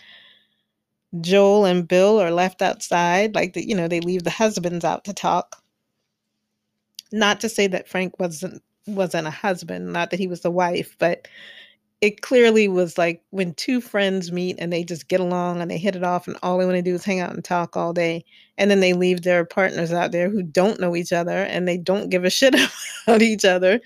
Joel 1.22 1.66
and 1.66 1.88
Bill 1.88 2.20
are 2.20 2.32
left 2.32 2.62
outside 2.62 3.34
like 3.36 3.54
the, 3.54 3.68
you 3.68 3.76
know 3.76 3.88
they 3.88 4.00
leave 4.02 4.24
the 4.24 4.30
husbands 4.30 4.84
out 4.84 5.06
to 5.06 5.14
talk 5.14 5.64
not 7.12 7.40
to 7.42 7.50
say 7.50 7.68
that 7.68 7.88
Frank 7.88 8.20
wasn't 8.20 8.62
wasn't 8.86 9.28
a 9.28 9.32
husband, 9.32 9.92
not 9.92 10.12
that 10.12 10.20
he 10.20 10.28
was 10.28 10.42
the 10.42 10.52
wife, 10.52 10.96
but 10.98 11.28
it 12.00 12.22
clearly 12.22 12.68
was 12.68 12.98
like 12.98 13.24
when 13.32 13.54
two 13.56 13.82
friends 13.82 14.32
meet 14.32 14.56
and 14.60 14.72
they 14.72 14.84
just 14.84 15.08
get 15.08 15.20
along 15.20 15.62
and 15.62 15.72
they 15.72 15.78
hit 15.78 15.96
it 15.96 16.04
off 16.04 16.28
and 16.28 16.38
all 16.44 16.58
they 16.58 16.66
want 16.66 16.76
to 16.76 16.82
do 16.82 16.94
is 16.94 17.04
hang 17.04 17.20
out 17.20 17.34
and 17.34 17.44
talk 17.44 17.76
all 17.76 17.92
day 17.92 18.24
and 18.58 18.70
then 18.70 18.82
they 18.82 18.94
leave 18.94 19.24
their 19.24 19.44
partners 19.44 19.92
out 19.92 20.12
there 20.12 20.30
who 20.30 20.44
don't 20.44 20.80
know 20.80 20.96
each 20.96 21.12
other 21.12 21.44
and 21.44 21.68
they 21.68 21.78
don't 21.78 22.10
give 22.10 22.24
a 22.24 22.30
shit 22.30 22.56
about 23.08 23.22
each 23.22 23.46
other 23.46 23.80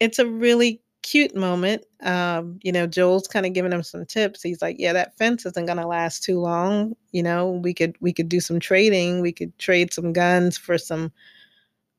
it's 0.00 0.18
a 0.18 0.26
really 0.26 0.80
cute 1.02 1.34
moment 1.34 1.84
um, 2.02 2.58
you 2.62 2.72
know 2.72 2.86
joel's 2.86 3.28
kind 3.28 3.46
of 3.46 3.52
giving 3.52 3.72
him 3.72 3.82
some 3.82 4.06
tips. 4.06 4.42
He's 4.42 4.62
like 4.62 4.76
yeah 4.78 4.94
that 4.94 5.16
fence 5.18 5.44
isn't 5.44 5.66
going 5.66 5.78
to 5.78 5.86
last 5.86 6.22
too 6.22 6.40
long 6.40 6.96
you 7.12 7.22
know 7.22 7.50
we 7.50 7.74
could 7.74 7.94
we 8.00 8.12
could 8.12 8.28
do 8.28 8.40
some 8.40 8.58
trading 8.58 9.20
we 9.20 9.32
could 9.32 9.56
trade 9.58 9.92
some 9.92 10.12
guns 10.12 10.56
for 10.56 10.78
some 10.78 11.12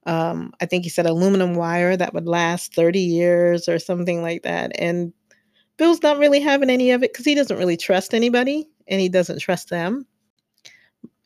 um, 0.10 0.54
I 0.60 0.66
think 0.66 0.84
he 0.84 0.90
said 0.90 1.06
aluminum 1.06 1.54
wire 1.54 1.96
that 1.96 2.16
would 2.16 2.28
last 2.28 2.74
30 2.74 3.00
years 3.00 3.70
or 3.70 3.78
something 3.78 4.24
like 4.24 4.42
that. 4.42 4.72
And 4.80 5.14
Bill's 5.78 6.02
not 6.02 6.18
really 6.18 6.40
having 6.40 6.72
any 6.72 6.90
of 6.90 7.04
it 7.04 7.14
because 7.14 7.26
he 7.26 7.36
doesn't 7.36 7.60
really 7.60 7.78
trust 7.78 8.16
anybody 8.16 8.68
and 8.88 9.00
he 9.00 9.08
doesn't 9.08 9.38
trust 9.38 9.70
them. 9.70 10.08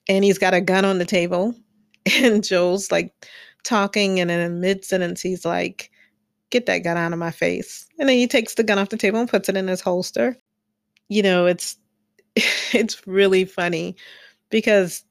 And 0.09 0.25
he's 0.25 0.37
got 0.37 0.53
a 0.53 0.59
gun 0.59 0.83
on 0.85 0.99
the 0.99 1.05
table. 1.05 1.55
And 2.19 2.43
Joel's 2.43 2.91
like 2.91 3.13
talking, 3.63 4.19
and 4.19 4.29
in 4.29 4.59
mid 4.59 4.83
sentence, 4.83 5.21
he's 5.21 5.45
like, 5.45 5.89
Get 6.49 6.65
that 6.65 6.79
gun 6.79 6.97
out 6.97 7.13
of 7.13 7.17
my 7.17 7.31
face. 7.31 7.87
And 7.97 8.09
then 8.09 8.17
he 8.17 8.27
takes 8.27 8.55
the 8.55 8.63
gun 8.63 8.77
off 8.77 8.89
the 8.89 8.97
table 8.97 9.21
and 9.21 9.29
puts 9.29 9.47
it 9.47 9.55
in 9.55 9.69
his 9.69 9.79
holster. 9.79 10.35
You 11.07 11.23
know, 11.23 11.45
it's 11.45 11.77
it's 12.35 13.07
really 13.07 13.45
funny 13.45 13.95
because 14.49 15.05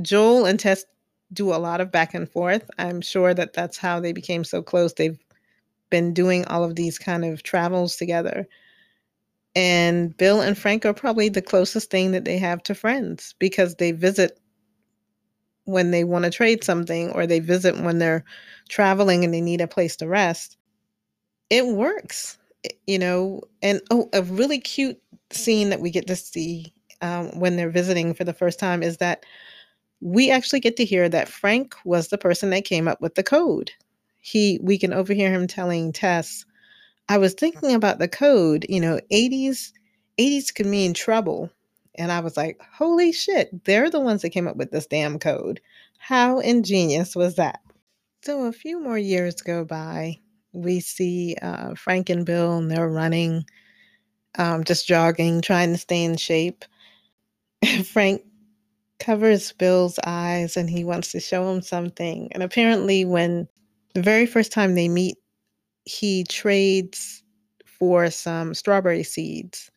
Joel 0.00 0.46
and 0.46 0.60
Tess 0.60 0.84
do 1.32 1.52
a 1.52 1.56
lot 1.56 1.80
of 1.80 1.90
back 1.90 2.14
and 2.14 2.30
forth. 2.30 2.68
I'm 2.78 3.00
sure 3.00 3.34
that 3.34 3.52
that's 3.52 3.76
how 3.76 4.00
they 4.00 4.12
became 4.12 4.44
so 4.44 4.62
close. 4.62 4.92
They've 4.92 5.18
been 5.90 6.12
doing 6.12 6.44
all 6.46 6.64
of 6.64 6.76
these 6.76 6.98
kind 6.98 7.24
of 7.24 7.42
travels 7.42 7.96
together. 7.96 8.48
And 9.54 10.16
Bill 10.16 10.40
and 10.40 10.56
Frank 10.56 10.84
are 10.84 10.92
probably 10.92 11.28
the 11.28 11.42
closest 11.42 11.90
thing 11.90 12.12
that 12.12 12.24
they 12.24 12.38
have 12.38 12.62
to 12.64 12.74
friends 12.74 13.34
because 13.38 13.76
they 13.76 13.92
visit 13.92 14.38
when 15.64 15.90
they 15.90 16.04
want 16.04 16.24
to 16.24 16.30
trade 16.30 16.62
something 16.62 17.10
or 17.10 17.26
they 17.26 17.40
visit 17.40 17.80
when 17.80 17.98
they're 17.98 18.24
traveling 18.68 19.24
and 19.24 19.32
they 19.32 19.40
need 19.40 19.60
a 19.60 19.66
place 19.66 19.96
to 19.96 20.06
rest. 20.06 20.56
It 21.50 21.66
works, 21.66 22.38
you 22.86 22.98
know. 22.98 23.40
And 23.62 23.80
oh, 23.90 24.08
a 24.12 24.22
really 24.22 24.58
cute 24.58 25.00
scene 25.30 25.70
that 25.70 25.80
we 25.80 25.90
get 25.90 26.06
to 26.06 26.16
see 26.16 26.72
um, 27.02 27.38
when 27.38 27.56
they're 27.56 27.70
visiting 27.70 28.14
for 28.14 28.24
the 28.24 28.32
first 28.32 28.58
time 28.58 28.82
is 28.82 28.98
that 28.98 29.24
we 30.00 30.30
actually 30.30 30.60
get 30.60 30.76
to 30.76 30.84
hear 30.84 31.08
that 31.08 31.28
Frank 31.28 31.74
was 31.84 32.08
the 32.08 32.18
person 32.18 32.50
that 32.50 32.64
came 32.64 32.88
up 32.88 33.00
with 33.00 33.14
the 33.14 33.22
code. 33.22 33.70
He, 34.20 34.58
we 34.62 34.78
can 34.78 34.92
overhear 34.92 35.32
him 35.32 35.46
telling 35.46 35.92
Tess, 35.92 36.44
"I 37.08 37.18
was 37.18 37.34
thinking 37.34 37.74
about 37.74 37.98
the 37.98 38.08
code. 38.08 38.66
You 38.68 38.80
know, 38.80 39.00
80s, 39.12 39.72
80s 40.18 40.54
could 40.54 40.66
mean 40.66 40.94
trouble." 40.94 41.50
And 41.96 42.12
I 42.12 42.20
was 42.20 42.36
like, 42.36 42.60
"Holy 42.76 43.12
shit! 43.12 43.64
They're 43.64 43.90
the 43.90 44.00
ones 44.00 44.22
that 44.22 44.30
came 44.30 44.48
up 44.48 44.56
with 44.56 44.70
this 44.70 44.86
damn 44.86 45.18
code. 45.18 45.60
How 45.98 46.40
ingenious 46.40 47.16
was 47.16 47.36
that?" 47.36 47.60
So 48.22 48.44
a 48.44 48.52
few 48.52 48.80
more 48.82 48.98
years 48.98 49.36
go 49.36 49.64
by. 49.64 50.18
We 50.52 50.80
see 50.80 51.36
uh, 51.40 51.74
Frank 51.74 52.10
and 52.10 52.26
Bill, 52.26 52.58
and 52.58 52.70
they're 52.70 52.88
running, 52.88 53.44
um, 54.36 54.64
just 54.64 54.86
jogging, 54.86 55.42
trying 55.42 55.72
to 55.72 55.78
stay 55.78 56.02
in 56.02 56.16
shape. 56.16 56.64
Frank 57.84 58.22
covers 58.98 59.52
Bill's 59.52 59.98
eyes 60.04 60.56
and 60.56 60.70
he 60.70 60.84
wants 60.84 61.12
to 61.12 61.20
show 61.20 61.50
him 61.50 61.62
something. 61.62 62.28
And 62.32 62.42
apparently, 62.42 63.04
when 63.04 63.48
the 63.94 64.02
very 64.02 64.26
first 64.26 64.52
time 64.52 64.74
they 64.74 64.88
meet, 64.88 65.16
he 65.84 66.24
trades 66.24 67.22
for 67.64 68.10
some 68.10 68.54
strawberry 68.54 69.02
seeds. 69.02 69.70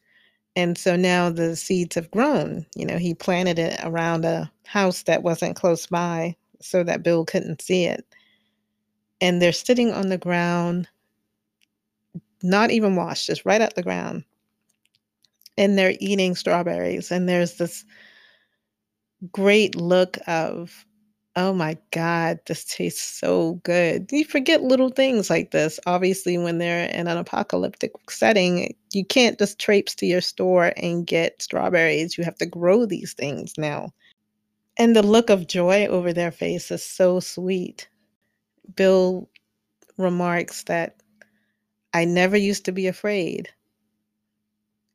And 0.55 0.77
so 0.77 0.95
now 0.95 1.29
the 1.29 1.55
seeds 1.55 1.95
have 1.95 2.11
grown. 2.11 2.65
You 2.75 2.85
know, 2.85 2.97
he 2.97 3.13
planted 3.13 3.59
it 3.59 3.79
around 3.83 4.25
a 4.25 4.51
house 4.65 5.03
that 5.03 5.23
wasn't 5.23 5.55
close 5.55 5.85
by 5.85 6.35
so 6.61 6.83
that 6.83 7.03
Bill 7.03 7.25
couldn't 7.25 7.61
see 7.61 7.85
it. 7.85 8.05
And 9.21 9.41
they're 9.41 9.51
sitting 9.51 9.91
on 9.91 10.09
the 10.09 10.17
ground, 10.17 10.87
not 12.41 12.71
even 12.71 12.95
washed, 12.95 13.27
just 13.27 13.45
right 13.45 13.61
at 13.61 13.75
the 13.75 13.83
ground. 13.83 14.23
And 15.57 15.77
they're 15.77 15.95
eating 15.99 16.35
strawberries. 16.35 17.11
And 17.11 17.27
there's 17.27 17.55
this 17.55 17.85
great 19.31 19.75
look 19.75 20.17
of, 20.27 20.85
oh 21.35 21.53
my 21.53 21.77
God, 21.91 22.39
this 22.47 22.65
tastes 22.65 23.01
so 23.01 23.53
good. 23.63 24.11
You 24.11 24.25
forget 24.25 24.63
little 24.63 24.89
things 24.89 25.29
like 25.29 25.51
this. 25.51 25.79
Obviously, 25.85 26.37
when 26.37 26.57
they're 26.57 26.89
in 26.89 27.07
an 27.07 27.17
apocalyptic 27.17 27.91
setting, 28.09 28.75
you 28.93 29.05
can't 29.05 29.37
just 29.39 29.59
traipse 29.59 29.95
to 29.95 30.05
your 30.05 30.21
store 30.21 30.73
and 30.77 31.07
get 31.07 31.41
strawberries. 31.41 32.17
You 32.17 32.23
have 32.23 32.37
to 32.37 32.45
grow 32.45 32.85
these 32.85 33.13
things 33.13 33.53
now. 33.57 33.91
And 34.77 34.95
the 34.95 35.03
look 35.03 35.29
of 35.29 35.47
joy 35.47 35.87
over 35.87 36.13
their 36.13 36.31
face 36.31 36.71
is 36.71 36.83
so 36.83 37.19
sweet. 37.19 37.89
Bill 38.75 39.29
remarks 39.97 40.63
that 40.63 40.95
I 41.93 42.05
never 42.05 42.37
used 42.37 42.65
to 42.65 42.71
be 42.71 42.87
afraid. 42.87 43.49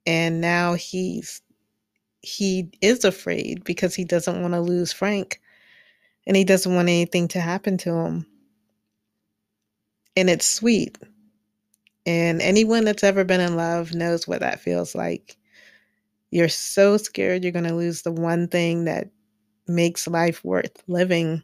And 0.07 0.41
now 0.41 0.75
he's 0.75 1.43
he 2.25 2.71
is 2.81 3.05
afraid 3.05 3.65
because 3.65 3.95
he 3.95 4.05
doesn't 4.05 4.41
want 4.41 4.55
to 4.55 4.61
lose 4.61 4.93
Frank 4.93 5.41
and 6.27 6.37
he 6.37 6.45
doesn't 6.45 6.75
want 6.75 6.89
anything 6.89 7.29
to 7.29 7.41
happen 7.41 7.77
to 7.79 7.91
him. 7.91 8.27
And 10.17 10.31
it's 10.31 10.49
sweet. 10.49 10.97
And 12.07 12.41
anyone 12.41 12.85
that's 12.85 13.05
ever 13.05 13.25
been 13.25 13.41
in 13.41 13.57
love 13.57 13.95
knows 13.95 14.27
what 14.27 14.41
that 14.41 14.61
feels 14.61 14.95
like. 14.95 15.37
You're 16.31 16.49
so 16.49 16.97
scared 16.97 17.43
you're 17.43 17.53
going 17.53 17.69
to 17.69 17.75
lose 17.75 18.03
the 18.03 18.13
one 18.13 18.49
thing 18.49 18.85
that 18.85 19.09
makes 19.67 20.07
life 20.09 20.43
worth 20.45 20.83
living. 20.87 21.43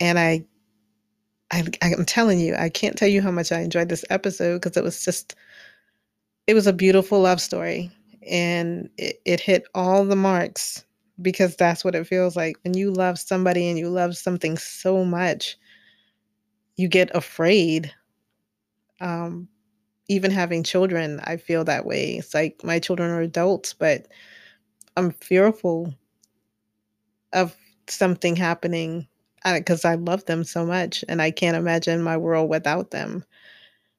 And 0.00 0.18
I, 0.18 0.44
I 1.52 1.64
I'm 1.82 2.04
telling 2.04 2.40
you, 2.40 2.54
I 2.56 2.68
can't 2.68 2.96
tell 2.96 3.08
you 3.08 3.22
how 3.22 3.30
much 3.30 3.52
I 3.52 3.60
enjoyed 3.60 3.88
this 3.88 4.04
episode 4.10 4.60
because 4.60 4.76
it 4.76 4.84
was 4.84 5.04
just 5.04 5.36
it 6.46 6.54
was 6.54 6.66
a 6.66 6.72
beautiful 6.72 7.20
love 7.20 7.40
story 7.40 7.92
and 8.28 8.88
it, 8.98 9.20
it 9.24 9.40
hit 9.40 9.64
all 9.74 10.04
the 10.04 10.16
marks 10.16 10.84
because 11.20 11.56
that's 11.56 11.84
what 11.84 11.94
it 11.94 12.06
feels 12.06 12.36
like. 12.36 12.56
When 12.64 12.74
you 12.74 12.90
love 12.92 13.18
somebody 13.18 13.68
and 13.68 13.78
you 13.78 13.88
love 13.88 14.16
something 14.16 14.56
so 14.58 15.04
much 15.04 15.56
you 16.76 16.88
get 16.88 17.14
afraid 17.14 17.92
um 19.00 19.48
even 20.08 20.30
having 20.30 20.62
children 20.62 21.20
i 21.24 21.36
feel 21.36 21.64
that 21.64 21.86
way. 21.86 22.16
It's 22.16 22.34
like 22.34 22.62
my 22.64 22.78
children 22.78 23.10
are 23.10 23.20
adults 23.22 23.74
but 23.74 24.08
i'm 24.96 25.12
fearful 25.12 25.94
of 27.32 27.56
something 27.88 28.36
happening 28.36 29.06
because 29.44 29.84
I, 29.84 29.92
I 29.92 29.94
love 29.96 30.24
them 30.26 30.44
so 30.44 30.64
much 30.64 31.04
and 31.08 31.20
i 31.20 31.30
can't 31.30 31.56
imagine 31.56 32.02
my 32.02 32.16
world 32.16 32.48
without 32.48 32.90
them. 32.90 33.24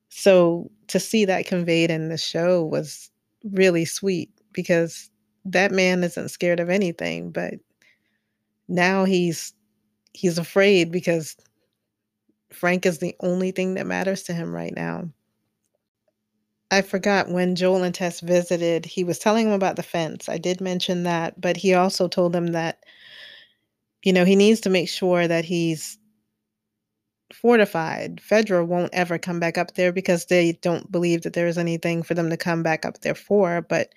So 0.10 0.72
to 0.90 1.00
see 1.00 1.26
that 1.26 1.48
conveyed 1.48 1.92
in 1.92 2.10
the 2.10 2.18
show 2.18 2.64
was 2.66 3.12
really 3.44 3.86
sweet 3.86 4.32
because 4.54 5.10
that 5.46 5.72
man 5.72 6.04
isn't 6.04 6.30
scared 6.30 6.60
of 6.60 6.70
anything, 6.70 7.32
but 7.32 7.56
now 8.68 9.04
he's 9.06 9.54
he's 10.14 10.38
afraid 10.38 10.92
because 10.92 11.36
Frank 12.52 12.86
is 12.86 13.00
the 13.00 13.16
only 13.20 13.52
thing 13.52 13.74
that 13.74 13.88
matters 13.88 14.24
to 14.24 14.34
him 14.34 14.54
right 14.54 14.74
now. 14.76 15.10
I 16.72 16.82
forgot 16.82 17.30
when 17.30 17.56
Joel 17.56 17.84
and 17.84 17.94
Tess 17.94 18.20
visited, 18.20 18.86
he 18.86 19.04
was 19.04 19.20
telling 19.20 19.48
him 19.48 19.54
about 19.54 19.76
the 19.76 19.84
fence. 19.84 20.28
I 20.28 20.38
did 20.38 20.60
mention 20.60 21.04
that, 21.04 21.40
but 21.40 21.58
he 21.58 21.74
also 21.74 22.08
told 22.08 22.36
him 22.36 22.48
that, 22.48 22.84
you 24.04 24.12
know, 24.12 24.26
he 24.26 24.36
needs 24.36 24.62
to 24.62 24.70
make 24.70 24.90
sure 24.90 25.28
that 25.28 25.46
he's 25.46 26.00
fortified. 27.34 28.22
Fedra 28.22 28.66
won't 28.66 28.94
ever 28.94 29.18
come 29.18 29.40
back 29.40 29.58
up 29.58 29.76
there 29.76 29.92
because 29.92 30.26
they 30.26 30.54
don't 30.62 30.92
believe 30.92 31.24
that 31.24 31.34
there 31.34 31.48
is 31.48 31.58
anything 31.58 32.04
for 32.04 32.14
them 32.14 32.30
to 32.30 32.38
come 32.38 32.64
back 32.64 32.86
up 32.86 33.02
there 33.02 33.16
for. 33.16 33.62
But 33.62 33.94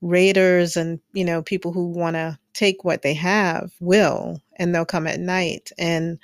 raiders 0.00 0.76
and 0.76 0.98
you 1.12 1.24
know 1.24 1.42
people 1.42 1.72
who 1.72 1.86
want 1.86 2.16
to 2.16 2.36
take 2.54 2.84
what 2.84 3.02
they 3.02 3.14
have 3.14 3.72
will, 3.80 4.40
and 4.56 4.74
they'll 4.74 4.84
come 4.84 5.06
at 5.06 5.20
night. 5.20 5.70
And 5.78 6.18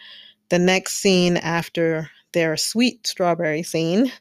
the 0.50 0.58
next 0.58 0.96
scene 0.96 1.36
after 1.38 2.10
their 2.32 2.56
sweet 2.56 3.06
strawberry 3.06 3.62
scene 3.62 4.12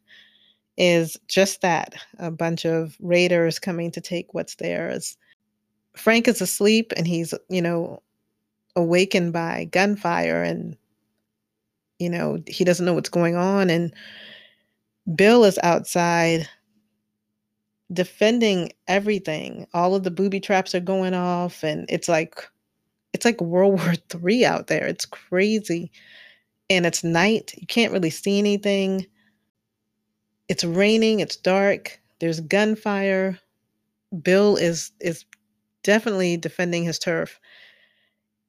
is 0.78 1.18
just 1.28 1.62
that 1.62 1.96
a 2.20 2.32
bunch 2.32 2.66
of 2.66 2.96
raiders 3.00 3.60
coming 3.60 3.92
to 3.92 4.02
take 4.02 4.34
what's 4.34 4.56
theirs. 4.56 5.18
Frank 5.96 6.28
is 6.28 6.42
asleep 6.42 6.94
and 6.96 7.08
he's, 7.08 7.34
you 7.50 7.62
know, 7.62 8.02
awakened 8.76 9.34
by 9.34 9.66
gunfire 9.72 10.44
and 10.44 10.78
you 12.00 12.10
know, 12.10 12.38
he 12.48 12.64
doesn't 12.64 12.86
know 12.86 12.94
what's 12.94 13.10
going 13.10 13.36
on. 13.36 13.70
And 13.70 13.94
Bill 15.16 15.44
is 15.44 15.60
outside 15.64 16.48
defending 17.92 18.72
everything. 18.88 19.68
All 19.74 19.96
of 19.96 20.04
the 20.04 20.12
booby 20.12 20.40
traps 20.40 20.76
are 20.76 20.80
going 20.80 21.14
off, 21.14 21.64
and 21.64 21.86
it's 21.90 22.10
like 22.10 22.48
it's 23.14 23.26
like 23.26 23.42
World 23.42 23.80
War 23.84 23.94
Three 24.10 24.46
out 24.46 24.68
there. 24.68 24.86
It's 24.86 25.06
crazy. 25.06 25.92
And 26.70 26.86
it's 26.86 27.04
night. 27.04 27.54
You 27.58 27.66
can't 27.66 27.94
really 27.94 28.10
see 28.10 28.40
anything. 28.40 29.06
It's 30.50 30.64
raining, 30.64 31.20
it's 31.22 31.36
dark, 31.36 32.00
there's 32.20 32.40
gunfire. 32.42 33.40
Bill 34.22 34.56
is 34.56 34.92
is 35.00 35.26
definitely 35.84 36.38
defending 36.38 36.84
his 36.84 37.00
turf. 37.00 37.40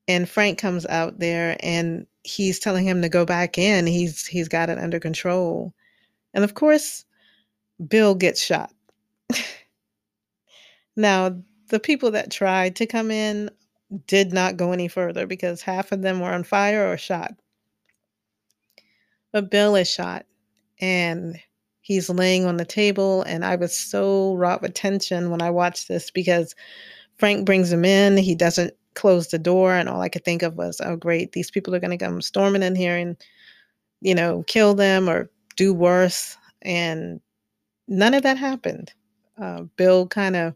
And 0.07 0.29
Frank 0.29 0.59
comes 0.59 0.87
out 0.87 1.19
there 1.19 1.57
and 1.61 2.07
he's 2.29 2.59
telling 2.59 2.87
him 2.87 3.03
to 3.03 3.09
go 3.09 3.25
back 3.25 3.59
in. 3.59 3.87
He's 3.87 4.27
he's 4.27 4.49
got 4.49 4.71
it 4.71 4.79
under 4.79 5.01
control. 5.01 5.75
And 6.35 6.45
of 6.45 6.55
course, 6.55 7.05
Bill 7.87 8.15
gets 8.15 8.43
shot. 8.43 8.73
now, 10.97 11.37
the 11.69 11.81
people 11.81 12.11
that 12.13 12.31
tried 12.31 12.77
to 12.77 12.87
come 12.87 13.11
in 13.11 13.51
did 14.07 14.33
not 14.33 14.57
go 14.57 14.73
any 14.73 14.89
further 14.89 15.27
because 15.27 15.63
half 15.63 15.93
of 15.93 16.03
them 16.03 16.21
were 16.21 16.33
on 16.33 16.45
fire 16.45 16.91
or 16.91 16.99
shot. 16.99 17.33
But 19.33 19.51
Bill 19.51 19.77
is 19.77 19.91
shot 19.91 20.27
and 20.81 21.39
he's 21.81 22.11
laying 22.11 22.45
on 22.45 22.59
the 22.59 22.65
table. 22.65 23.23
And 23.23 23.45
I 23.45 23.57
was 23.57 23.77
so 23.77 24.35
wrought 24.35 24.63
with 24.63 24.75
tension 24.75 25.31
when 25.31 25.43
I 25.43 25.51
watched 25.51 25.89
this 25.89 26.11
because 26.11 26.55
Frank 27.17 27.47
brings 27.47 27.73
him 27.73 27.85
in. 27.85 28.17
He 28.17 28.35
doesn't 28.35 28.75
closed 28.99 29.31
the 29.31 29.39
door 29.39 29.73
and 29.73 29.89
all 29.89 30.03
I 30.03 30.11
could 30.11 30.25
think 30.25 30.43
of 30.43 30.57
was, 30.57 30.81
oh 30.85 30.97
great, 30.97 31.33
these 31.33 31.51
people 31.51 31.75
are 31.75 31.81
gonna 31.81 31.99
come 31.99 32.21
storming 32.21 32.63
in 32.63 32.75
here 32.75 32.97
and, 32.97 33.17
you 34.01 34.15
know, 34.15 34.43
kill 34.47 34.75
them 34.75 35.09
or 35.09 35.31
do 35.57 35.73
worse. 35.73 36.37
And 36.63 37.21
none 37.89 38.15
of 38.15 38.23
that 38.25 38.37
happened. 38.37 38.93
Uh, 39.41 39.63
Bill 39.77 40.07
kind 40.07 40.37
of 40.37 40.55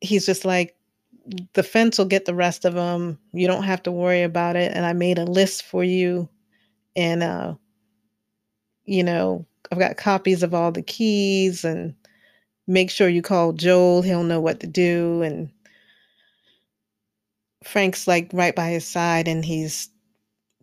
he's 0.00 0.26
just 0.26 0.44
like, 0.44 0.76
the 1.52 1.62
fence 1.62 1.98
will 1.98 2.06
get 2.06 2.24
the 2.24 2.34
rest 2.34 2.64
of 2.64 2.74
them. 2.74 3.18
You 3.32 3.46
don't 3.46 3.62
have 3.64 3.82
to 3.84 3.92
worry 3.92 4.22
about 4.22 4.56
it. 4.56 4.72
And 4.74 4.84
I 4.86 4.92
made 4.92 5.18
a 5.18 5.24
list 5.24 5.64
for 5.64 5.84
you. 5.84 6.28
And, 6.96 7.22
uh, 7.22 7.54
you 8.84 9.04
know, 9.04 9.46
I've 9.70 9.78
got 9.78 9.96
copies 9.96 10.42
of 10.42 10.54
all 10.54 10.72
the 10.72 10.82
keys 10.82 11.64
and 11.64 11.94
make 12.66 12.90
sure 12.90 13.08
you 13.08 13.22
call 13.22 13.52
Joel. 13.52 14.02
He'll 14.02 14.24
know 14.24 14.40
what 14.40 14.60
to 14.60 14.66
do. 14.66 15.22
And 15.22 15.50
Frank's 17.62 18.06
like 18.08 18.30
right 18.32 18.54
by 18.54 18.70
his 18.70 18.86
side 18.86 19.28
and 19.28 19.44
he's 19.44 19.90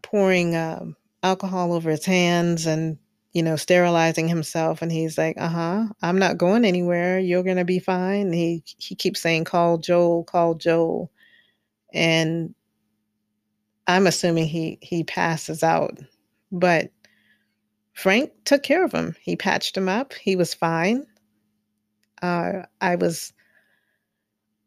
pouring 0.02 0.56
um, 0.56 0.96
alcohol 1.24 1.74
over 1.74 1.90
his 1.92 2.06
hands 2.06 2.66
and, 2.66 2.98
you 3.34 3.44
know, 3.44 3.56
sterilizing 3.56 4.28
himself. 4.28 4.82
And 4.82 4.92
he's 4.92 5.18
like, 5.18 5.38
uh 5.40 5.50
huh, 5.50 5.86
I'm 6.02 6.18
not 6.18 6.38
going 6.38 6.66
anywhere. 6.66 7.20
You're 7.20 7.44
going 7.44 7.58
to 7.58 7.66
be 7.66 7.80
fine. 7.80 8.28
And 8.28 8.34
he, 8.34 8.64
he 8.78 8.96
keeps 8.96 9.22
saying, 9.22 9.44
call 9.44 9.78
Joel, 9.78 10.24
call 10.24 10.56
Joel. 10.56 11.12
And 11.94 12.56
I'm 13.88 14.08
assuming 14.08 14.48
he, 14.48 14.80
he 14.82 15.04
passes 15.04 15.64
out. 15.64 15.98
But 16.52 16.92
Frank 17.94 18.32
took 18.46 18.64
care 18.64 18.84
of 18.84 18.92
him. 18.92 19.16
He 19.22 19.36
patched 19.36 19.76
him 19.76 19.90
up. 19.90 20.14
He 20.14 20.36
was 20.36 20.54
fine. 20.54 21.06
Uh, 22.22 22.64
I 22.82 22.96
was 22.96 23.34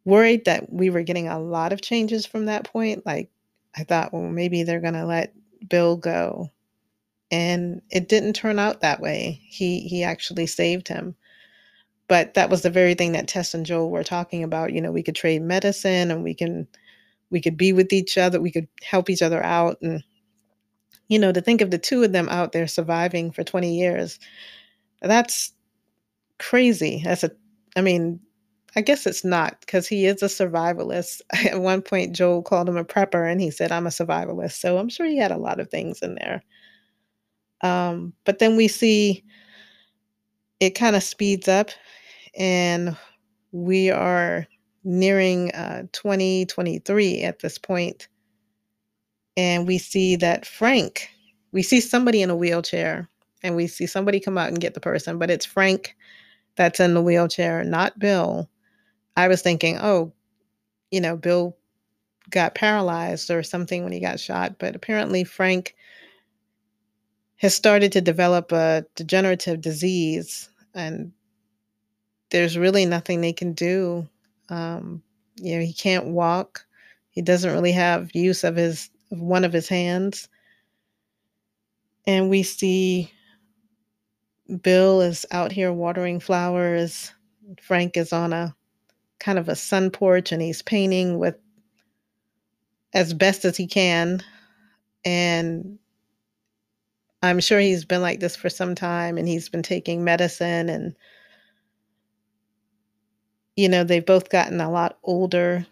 worried 0.04 0.44
that 0.46 0.72
we 0.72 0.90
were 0.90 1.02
getting 1.02 1.28
a 1.28 1.38
lot 1.40 1.72
of 1.72 1.82
changes 1.82 2.26
from 2.26 2.46
that 2.46 2.64
point. 2.64 3.04
Like, 3.06 3.30
I 3.76 3.84
thought, 3.84 4.12
well, 4.12 4.22
maybe 4.22 4.62
they're 4.62 4.80
going 4.80 4.94
to 4.94 5.06
let 5.06 5.34
Bill 5.68 5.96
go. 5.96 6.50
And 7.30 7.82
it 7.90 8.08
didn't 8.08 8.34
turn 8.34 8.58
out 8.58 8.80
that 8.80 9.00
way. 9.00 9.40
He 9.44 9.80
he 9.82 10.04
actually 10.04 10.46
saved 10.46 10.88
him. 10.88 11.14
But 12.08 12.34
that 12.34 12.50
was 12.50 12.62
the 12.62 12.70
very 12.70 12.94
thing 12.94 13.12
that 13.12 13.28
Tess 13.28 13.54
and 13.54 13.64
Joel 13.66 13.90
were 13.90 14.04
talking 14.04 14.42
about. 14.44 14.72
You 14.72 14.80
know, 14.82 14.92
we 14.92 15.02
could 15.02 15.14
trade 15.14 15.42
medicine 15.42 16.10
and 16.10 16.24
we 16.24 16.34
can 16.34 16.66
we 17.30 17.40
could 17.40 17.56
be 17.56 17.72
with 17.72 17.92
each 17.92 18.18
other, 18.18 18.40
we 18.40 18.52
could 18.52 18.68
help 18.82 19.10
each 19.10 19.22
other 19.22 19.42
out. 19.44 19.78
And, 19.82 20.02
you 21.08 21.18
know, 21.18 21.32
to 21.32 21.40
think 21.40 21.60
of 21.60 21.70
the 21.70 21.78
two 21.78 22.02
of 22.02 22.12
them 22.12 22.28
out 22.28 22.52
there 22.52 22.66
surviving 22.66 23.30
for 23.32 23.42
20 23.44 23.76
years, 23.76 24.18
that's 25.02 25.52
crazy. 26.38 27.02
That's 27.04 27.24
a 27.24 27.32
I 27.76 27.82
mean, 27.82 28.20
I 28.76 28.82
guess 28.82 29.06
it's 29.06 29.24
not 29.24 29.60
because 29.60 29.88
he 29.88 30.06
is 30.06 30.22
a 30.22 30.26
survivalist. 30.26 31.22
At 31.46 31.60
one 31.60 31.82
point, 31.82 32.14
Joel 32.16 32.42
called 32.42 32.68
him 32.68 32.76
a 32.76 32.84
prepper 32.84 33.30
and 33.30 33.40
he 33.40 33.50
said, 33.50 33.72
I'm 33.72 33.86
a 33.86 33.90
survivalist. 33.90 34.54
So 34.54 34.78
I'm 34.78 34.88
sure 34.90 35.06
he 35.06 35.18
had 35.18 35.32
a 35.32 35.38
lot 35.38 35.60
of 35.60 35.70
things 35.70 36.02
in 36.02 36.16
there. 36.16 36.42
Um, 37.62 38.14
but 38.24 38.38
then 38.40 38.56
we 38.56 38.68
see 38.68 39.24
it 40.60 40.70
kind 40.72 40.96
of 40.96 41.02
speeds 41.02 41.48
up 41.48 41.70
and 42.38 42.96
we 43.52 43.90
are 43.90 44.46
nearing 44.84 45.52
uh, 45.52 45.84
2023 45.92 47.22
at 47.22 47.40
this 47.40 47.58
point. 47.58 47.68
point, 47.98 48.08
And 49.36 49.68
we 49.68 49.78
see 49.78 50.16
that 50.18 50.46
Frank, 50.46 51.10
we 51.52 51.64
see 51.64 51.80
somebody 51.80 52.22
in 52.22 52.30
a 52.30 52.36
wheelchair 52.36 53.08
and 53.44 53.56
we 53.56 53.68
see 53.68 53.86
somebody 53.86 54.20
come 54.20 54.38
out 54.38 54.50
and 54.50 54.60
get 54.60 54.74
the 54.74 54.80
person, 54.80 55.18
but 55.18 55.30
it's 55.30 55.46
Frank 55.46 55.96
that's 56.56 56.80
in 56.80 56.94
the 56.94 57.02
wheelchair, 57.02 57.64
not 57.64 57.98
Bill. 57.98 58.50
I 59.16 59.28
was 59.28 59.42
thinking, 59.42 59.78
oh, 59.80 60.12
you 60.90 61.00
know, 61.00 61.16
Bill 61.16 61.56
got 62.30 62.54
paralyzed 62.54 63.30
or 63.30 63.42
something 63.42 63.82
when 63.82 63.92
he 63.92 64.00
got 64.00 64.20
shot, 64.20 64.58
but 64.58 64.76
apparently 64.76 65.24
Frank 65.24 65.74
has 67.36 67.54
started 67.54 67.92
to 67.92 68.00
develop 68.00 68.52
a 68.52 68.84
degenerative 68.94 69.60
disease 69.60 70.48
and 70.74 71.12
there's 72.30 72.56
really 72.56 72.86
nothing 72.86 73.20
they 73.20 73.32
can 73.32 73.52
do. 73.52 74.08
Um, 74.48 75.02
you 75.36 75.56
know, 75.56 75.64
he 75.64 75.72
can't 75.72 76.06
walk. 76.06 76.64
He 77.10 77.22
doesn't 77.22 77.52
really 77.52 77.72
have 77.72 78.14
use 78.14 78.44
of 78.44 78.56
his 78.56 78.90
of 79.10 79.20
one 79.20 79.44
of 79.44 79.52
his 79.52 79.68
hands. 79.68 80.28
And 82.06 82.30
we 82.30 82.42
see 82.42 83.10
Bill 84.62 85.00
is 85.00 85.26
out 85.30 85.52
here 85.52 85.72
watering 85.72 86.20
flowers. 86.20 87.12
Frank 87.60 87.96
is 87.96 88.12
on 88.12 88.32
a 88.32 88.54
kind 89.20 89.38
of 89.38 89.48
a 89.48 89.54
sun 89.54 89.90
porch 89.90 90.32
and 90.32 90.42
he's 90.42 90.62
painting 90.62 91.18
with 91.18 91.36
as 92.92 93.14
best 93.14 93.44
as 93.44 93.56
he 93.56 93.66
can. 93.66 94.22
And 95.04 95.78
I'm 97.22 97.40
sure 97.40 97.60
he's 97.60 97.84
been 97.84 98.02
like 98.02 98.20
this 98.20 98.34
for 98.34 98.48
some 98.48 98.74
time 98.74 99.18
and 99.18 99.28
he's 99.28 99.48
been 99.48 99.62
taking 99.62 100.02
medicine 100.02 100.68
and 100.68 100.96
you 103.56 103.68
know, 103.68 103.84
they've 103.84 104.06
both 104.06 104.30
gotten 104.30 104.60
a 104.60 104.70
lot 104.70 104.98
older. 105.02 105.66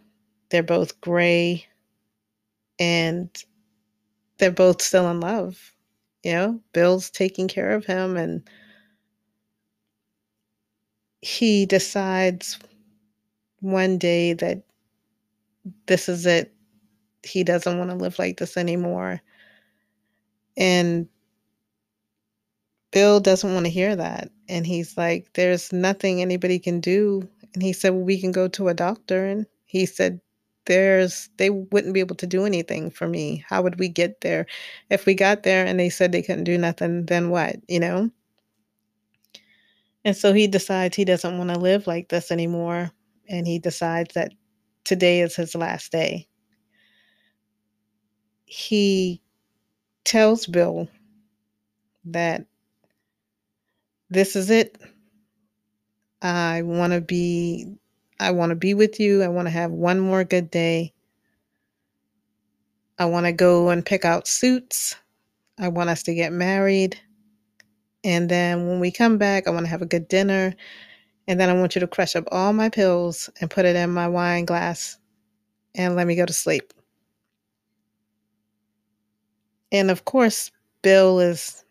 They're 0.50 0.62
both 0.62 1.00
gray 1.00 1.66
and 2.78 3.30
they're 4.38 4.50
both 4.50 4.82
still 4.82 5.10
in 5.10 5.20
love. 5.20 5.72
You 6.22 6.32
know, 6.32 6.60
Bill's 6.72 7.08
taking 7.10 7.48
care 7.48 7.70
of 7.70 7.86
him 7.86 8.16
and 8.16 8.42
he 11.22 11.66
decides 11.66 12.58
one 13.60 13.98
day 13.98 14.32
that 14.34 14.62
this 15.86 16.08
is 16.08 16.26
it. 16.26 16.52
He 17.22 17.44
doesn't 17.44 17.78
want 17.78 17.90
to 17.90 17.96
live 17.96 18.18
like 18.18 18.38
this 18.38 18.56
anymore. 18.56 19.20
And 20.56 21.08
Bill 22.90 23.20
doesn't 23.20 23.52
want 23.52 23.66
to 23.66 23.70
hear 23.70 23.94
that. 23.96 24.30
And 24.48 24.66
he's 24.66 24.96
like, 24.96 25.32
There's 25.34 25.72
nothing 25.72 26.20
anybody 26.20 26.58
can 26.58 26.80
do. 26.80 27.28
And 27.54 27.62
he 27.62 27.72
said, 27.72 27.90
Well, 27.90 28.02
we 28.02 28.20
can 28.20 28.32
go 28.32 28.48
to 28.48 28.68
a 28.68 28.74
doctor. 28.74 29.26
And 29.26 29.46
he 29.66 29.84
said, 29.84 30.20
There's, 30.66 31.28
they 31.36 31.50
wouldn't 31.50 31.94
be 31.94 32.00
able 32.00 32.16
to 32.16 32.26
do 32.26 32.44
anything 32.44 32.90
for 32.90 33.06
me. 33.08 33.44
How 33.48 33.62
would 33.62 33.78
we 33.78 33.88
get 33.88 34.20
there? 34.20 34.46
If 34.90 35.06
we 35.06 35.14
got 35.14 35.42
there 35.42 35.66
and 35.66 35.78
they 35.78 35.90
said 35.90 36.12
they 36.12 36.22
couldn't 36.22 36.44
do 36.44 36.56
nothing, 36.56 37.06
then 37.06 37.30
what, 37.30 37.56
you 37.68 37.80
know? 37.80 38.10
And 40.04 40.16
so 40.16 40.32
he 40.32 40.46
decides 40.46 40.96
he 40.96 41.04
doesn't 41.04 41.36
want 41.36 41.50
to 41.50 41.58
live 41.58 41.86
like 41.86 42.08
this 42.08 42.30
anymore 42.30 42.92
and 43.28 43.46
he 43.46 43.58
decides 43.58 44.14
that 44.14 44.32
today 44.84 45.20
is 45.20 45.36
his 45.36 45.54
last 45.54 45.92
day. 45.92 46.26
He 48.46 49.20
tells 50.04 50.46
Bill 50.46 50.88
that 52.06 52.46
this 54.10 54.36
is 54.36 54.50
it. 54.50 54.78
I 56.22 56.62
want 56.62 56.92
to 56.94 57.00
be 57.00 57.66
I 58.20 58.32
want 58.32 58.50
to 58.50 58.56
be 58.56 58.74
with 58.74 58.98
you. 58.98 59.22
I 59.22 59.28
want 59.28 59.46
to 59.46 59.50
have 59.52 59.70
one 59.70 60.00
more 60.00 60.24
good 60.24 60.50
day. 60.50 60.92
I 62.98 63.04
want 63.04 63.26
to 63.26 63.32
go 63.32 63.68
and 63.68 63.86
pick 63.86 64.04
out 64.04 64.26
suits. 64.26 64.96
I 65.58 65.68
want 65.68 65.90
us 65.90 66.02
to 66.04 66.14
get 66.14 66.32
married. 66.32 66.98
And 68.02 68.28
then 68.28 68.66
when 68.66 68.80
we 68.80 68.90
come 68.90 69.18
back, 69.18 69.46
I 69.46 69.50
want 69.50 69.66
to 69.66 69.70
have 69.70 69.82
a 69.82 69.86
good 69.86 70.08
dinner. 70.08 70.54
And 71.28 71.38
then 71.38 71.50
I 71.50 71.52
want 71.52 71.76
you 71.76 71.80
to 71.80 71.86
crush 71.86 72.16
up 72.16 72.24
all 72.32 72.54
my 72.54 72.70
pills 72.70 73.28
and 73.40 73.50
put 73.50 73.66
it 73.66 73.76
in 73.76 73.90
my 73.90 74.08
wine 74.08 74.46
glass 74.46 74.98
and 75.74 75.94
let 75.94 76.06
me 76.06 76.16
go 76.16 76.24
to 76.24 76.32
sleep. 76.32 76.72
And 79.70 79.90
of 79.90 80.06
course, 80.06 80.50
Bill 80.82 81.20
is 81.20 81.64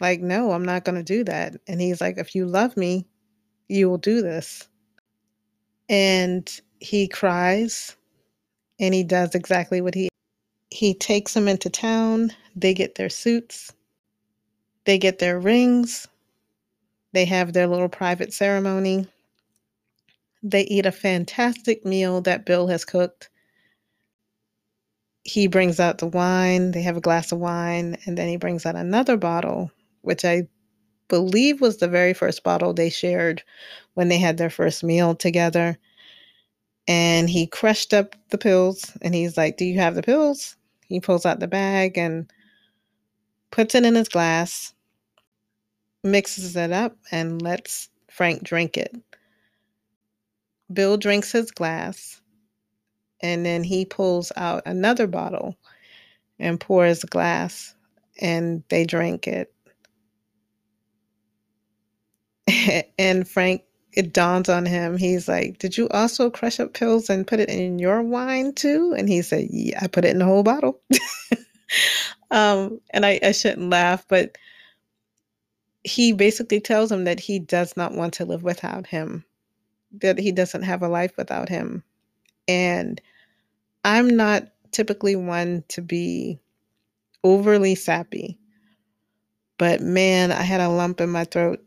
like, 0.00 0.20
No, 0.20 0.52
I'm 0.52 0.64
not 0.64 0.84
going 0.84 0.96
to 0.96 1.02
do 1.02 1.22
that. 1.24 1.56
And 1.68 1.80
he's 1.82 2.00
like, 2.00 2.16
If 2.16 2.34
you 2.34 2.46
love 2.46 2.76
me, 2.76 3.06
you 3.68 3.90
will 3.90 3.98
do 3.98 4.22
this. 4.22 4.66
And 5.90 6.50
he 6.80 7.06
cries 7.06 7.94
and 8.80 8.94
he 8.94 9.04
does 9.04 9.34
exactly 9.34 9.82
what 9.82 9.94
he 9.94 10.08
he 10.70 10.94
takes 10.94 11.34
them 11.34 11.46
into 11.46 11.68
town. 11.68 12.30
They 12.56 12.72
get 12.72 12.94
their 12.94 13.10
suits. 13.10 13.70
They 14.86 14.96
get 14.96 15.18
their 15.18 15.38
rings. 15.38 16.08
They 17.12 17.24
have 17.26 17.52
their 17.52 17.66
little 17.66 17.88
private 17.88 18.32
ceremony. 18.32 19.06
They 20.42 20.62
eat 20.62 20.86
a 20.86 20.92
fantastic 20.92 21.84
meal 21.84 22.20
that 22.22 22.46
Bill 22.46 22.66
has 22.68 22.84
cooked. 22.84 23.28
He 25.24 25.46
brings 25.46 25.78
out 25.78 25.98
the 25.98 26.06
wine, 26.06 26.72
they 26.72 26.82
have 26.82 26.96
a 26.96 27.00
glass 27.00 27.30
of 27.30 27.38
wine, 27.38 27.96
and 28.06 28.18
then 28.18 28.28
he 28.28 28.36
brings 28.36 28.66
out 28.66 28.74
another 28.74 29.16
bottle, 29.16 29.70
which 30.00 30.24
I 30.24 30.48
believe 31.08 31.60
was 31.60 31.76
the 31.76 31.88
very 31.88 32.14
first 32.14 32.42
bottle 32.42 32.72
they 32.72 32.90
shared 32.90 33.42
when 33.94 34.08
they 34.08 34.18
had 34.18 34.38
their 34.38 34.50
first 34.50 34.82
meal 34.82 35.14
together. 35.14 35.78
And 36.88 37.30
he 37.30 37.46
crushed 37.46 37.94
up 37.94 38.16
the 38.30 38.38
pills 38.38 38.96
and 39.02 39.14
he's 39.14 39.36
like, 39.36 39.56
Do 39.56 39.64
you 39.64 39.78
have 39.78 39.94
the 39.94 40.02
pills? 40.02 40.56
He 40.88 40.98
pulls 40.98 41.24
out 41.24 41.38
the 41.38 41.46
bag 41.46 41.96
and 41.96 42.30
puts 43.50 43.74
it 43.74 43.84
in 43.84 43.94
his 43.94 44.08
glass 44.08 44.74
mixes 46.02 46.56
it 46.56 46.72
up 46.72 46.96
and 47.10 47.40
lets 47.42 47.88
Frank 48.10 48.42
drink 48.42 48.76
it. 48.76 48.94
Bill 50.72 50.96
drinks 50.96 51.32
his 51.32 51.50
glass 51.50 52.20
and 53.20 53.46
then 53.46 53.62
he 53.62 53.84
pulls 53.84 54.32
out 54.36 54.62
another 54.66 55.06
bottle 55.06 55.56
and 56.38 56.60
pours 56.60 57.04
a 57.04 57.06
glass 57.06 57.74
and 58.20 58.62
they 58.68 58.84
drink 58.84 59.28
it. 59.28 59.52
and 62.98 63.28
Frank 63.28 63.62
it 63.92 64.12
dawns 64.12 64.48
on 64.48 64.64
him. 64.64 64.96
He's 64.96 65.28
like, 65.28 65.58
Did 65.58 65.76
you 65.76 65.88
also 65.90 66.30
crush 66.30 66.58
up 66.60 66.72
pills 66.72 67.10
and 67.10 67.26
put 67.26 67.40
it 67.40 67.48
in 67.48 67.78
your 67.78 68.02
wine 68.02 68.54
too? 68.54 68.94
And 68.96 69.08
he 69.08 69.22
said, 69.22 69.48
Yeah, 69.50 69.80
I 69.82 69.86
put 69.86 70.04
it 70.04 70.10
in 70.12 70.18
the 70.18 70.24
whole 70.24 70.42
bottle. 70.42 70.80
um, 72.30 72.80
and 72.90 73.04
I, 73.04 73.20
I 73.22 73.32
shouldn't 73.32 73.70
laugh, 73.70 74.06
but 74.08 74.36
he 75.84 76.12
basically 76.12 76.60
tells 76.60 76.90
him 76.92 77.04
that 77.04 77.20
he 77.20 77.38
does 77.38 77.76
not 77.76 77.92
want 77.94 78.14
to 78.14 78.24
live 78.24 78.42
without 78.42 78.86
him, 78.86 79.24
that 80.00 80.18
he 80.18 80.32
doesn't 80.32 80.62
have 80.62 80.82
a 80.82 80.88
life 80.88 81.12
without 81.16 81.48
him. 81.48 81.82
And 82.48 83.00
I'm 83.84 84.16
not 84.16 84.44
typically 84.70 85.16
one 85.16 85.64
to 85.68 85.82
be 85.82 86.38
overly 87.24 87.74
sappy, 87.74 88.38
but 89.58 89.80
man, 89.80 90.32
I 90.32 90.42
had 90.42 90.60
a 90.60 90.68
lump 90.68 91.00
in 91.00 91.10
my 91.10 91.24
throat 91.24 91.64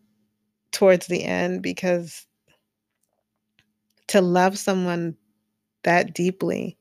towards 0.72 1.08
the 1.08 1.24
end 1.24 1.62
because 1.62 2.26
to 4.08 4.22
love 4.22 4.58
someone 4.58 5.16
that 5.84 6.14
deeply, 6.14 6.78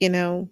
you 0.00 0.08
know, 0.08 0.48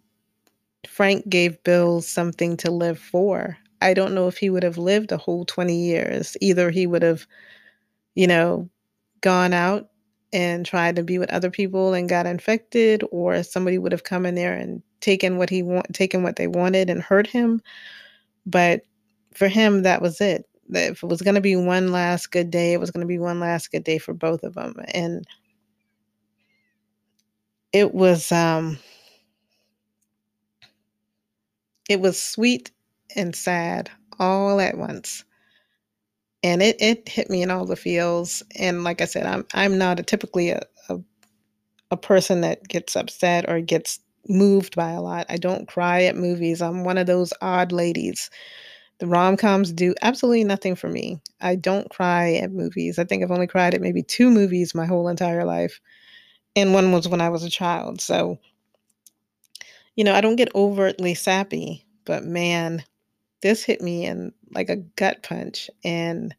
Frank 0.88 1.28
gave 1.28 1.62
Bill 1.64 2.00
something 2.00 2.56
to 2.58 2.70
live 2.70 2.98
for. 2.98 3.56
I 3.84 3.94
don't 3.94 4.14
know 4.14 4.28
if 4.28 4.38
he 4.38 4.50
would 4.50 4.64
have 4.64 4.78
lived 4.78 5.12
a 5.12 5.18
whole 5.18 5.46
20 5.46 5.76
years. 5.76 6.36
Either 6.42 6.70
he 6.70 6.86
would 6.88 7.02
have, 7.02 7.26
you 8.14 8.26
know, 8.26 8.70
gone 9.22 9.52
out 9.54 9.90
and 10.32 10.66
tried 10.66 10.96
to 10.96 11.04
be 11.04 11.18
with 11.18 11.30
other 11.30 11.50
people 11.50 11.94
and 11.94 12.08
got 12.08 12.26
infected, 12.26 13.04
or 13.12 13.42
somebody 13.44 13.78
would 13.78 13.92
have 13.92 14.04
come 14.04 14.26
in 14.26 14.34
there 14.36 14.54
and 14.54 14.82
taken 15.00 15.38
what 15.38 15.50
he 15.50 15.62
want, 15.62 15.94
taken 15.94 16.22
what 16.22 16.36
they 16.36 16.48
wanted 16.48 16.90
and 16.90 17.02
hurt 17.02 17.26
him. 17.28 17.62
But 18.46 18.82
for 19.34 19.48
him, 19.48 19.82
that 19.82 20.02
was 20.02 20.20
it. 20.20 20.46
If 20.70 21.02
it 21.02 21.06
was 21.08 21.22
going 21.22 21.34
to 21.36 21.40
be 21.42 21.56
one 21.56 21.92
last 21.92 22.30
good 22.32 22.50
day, 22.50 22.72
it 22.74 22.80
was 22.80 22.90
going 22.90 23.02
to 23.02 23.08
be 23.08 23.18
one 23.18 23.40
last 23.40 23.72
good 23.72 23.84
day 23.84 23.98
for 23.98 24.14
both 24.14 24.44
of 24.44 24.54
them. 24.54 24.74
And 24.94 25.26
it 27.72 27.92
was, 27.94 28.30
um, 28.32 28.78
it 31.88 32.00
was 32.00 32.20
sweet 32.22 32.70
and 33.14 33.34
sad 33.34 33.90
all 34.18 34.60
at 34.60 34.76
once. 34.76 35.24
And 36.42 36.62
it, 36.62 36.76
it 36.80 37.08
hit 37.08 37.30
me 37.30 37.42
in 37.42 37.50
all 37.50 37.64
the 37.64 37.76
feels. 37.76 38.42
And 38.56 38.84
like 38.84 39.00
I 39.00 39.06
said, 39.06 39.26
I'm 39.26 39.46
I'm 39.54 39.78
not 39.78 40.00
a, 40.00 40.02
typically 40.02 40.50
a, 40.50 40.62
a 40.88 40.98
a 41.90 41.96
person 41.96 42.42
that 42.42 42.66
gets 42.68 42.96
upset 42.96 43.48
or 43.48 43.60
gets 43.60 44.00
moved 44.28 44.76
by 44.76 44.90
a 44.92 45.00
lot. 45.00 45.26
I 45.28 45.36
don't 45.36 45.68
cry 45.68 46.04
at 46.04 46.16
movies. 46.16 46.62
I'm 46.62 46.84
one 46.84 46.98
of 46.98 47.06
those 47.06 47.32
odd 47.40 47.72
ladies. 47.72 48.30
The 48.98 49.06
rom 49.06 49.36
coms 49.36 49.72
do 49.72 49.94
absolutely 50.02 50.44
nothing 50.44 50.76
for 50.76 50.88
me. 50.88 51.20
I 51.40 51.56
don't 51.56 51.90
cry 51.90 52.34
at 52.34 52.52
movies. 52.52 52.98
I 52.98 53.04
think 53.04 53.22
I've 53.22 53.30
only 53.30 53.46
cried 53.46 53.74
at 53.74 53.80
maybe 53.80 54.02
two 54.02 54.30
movies 54.30 54.74
my 54.74 54.86
whole 54.86 55.08
entire 55.08 55.44
life. 55.44 55.80
And 56.56 56.72
one 56.72 56.92
was 56.92 57.08
when 57.08 57.20
I 57.20 57.28
was 57.28 57.42
a 57.42 57.50
child. 57.50 58.00
So, 58.00 58.38
you 59.96 60.04
know, 60.04 60.14
I 60.14 60.20
don't 60.20 60.36
get 60.36 60.54
overtly 60.54 61.14
sappy, 61.14 61.84
but 62.04 62.24
man, 62.24 62.84
this 63.44 63.62
hit 63.62 63.82
me 63.82 64.06
in 64.06 64.32
like 64.54 64.70
a 64.70 64.76
gut 64.76 65.22
punch. 65.22 65.68
And 65.84 66.34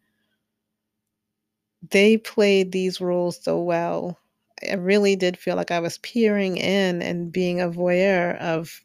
they 1.91 2.17
played 2.17 2.71
these 2.71 2.99
roles 2.99 3.41
so 3.41 3.61
well. 3.61 4.17
I 4.67 4.73
really 4.73 5.15
did 5.15 5.37
feel 5.37 5.55
like 5.55 5.69
I 5.69 5.79
was 5.79 5.99
peering 5.99 6.57
in 6.57 7.03
and 7.03 7.31
being 7.31 7.61
a 7.61 7.69
voyeur 7.69 8.35
of 8.39 8.81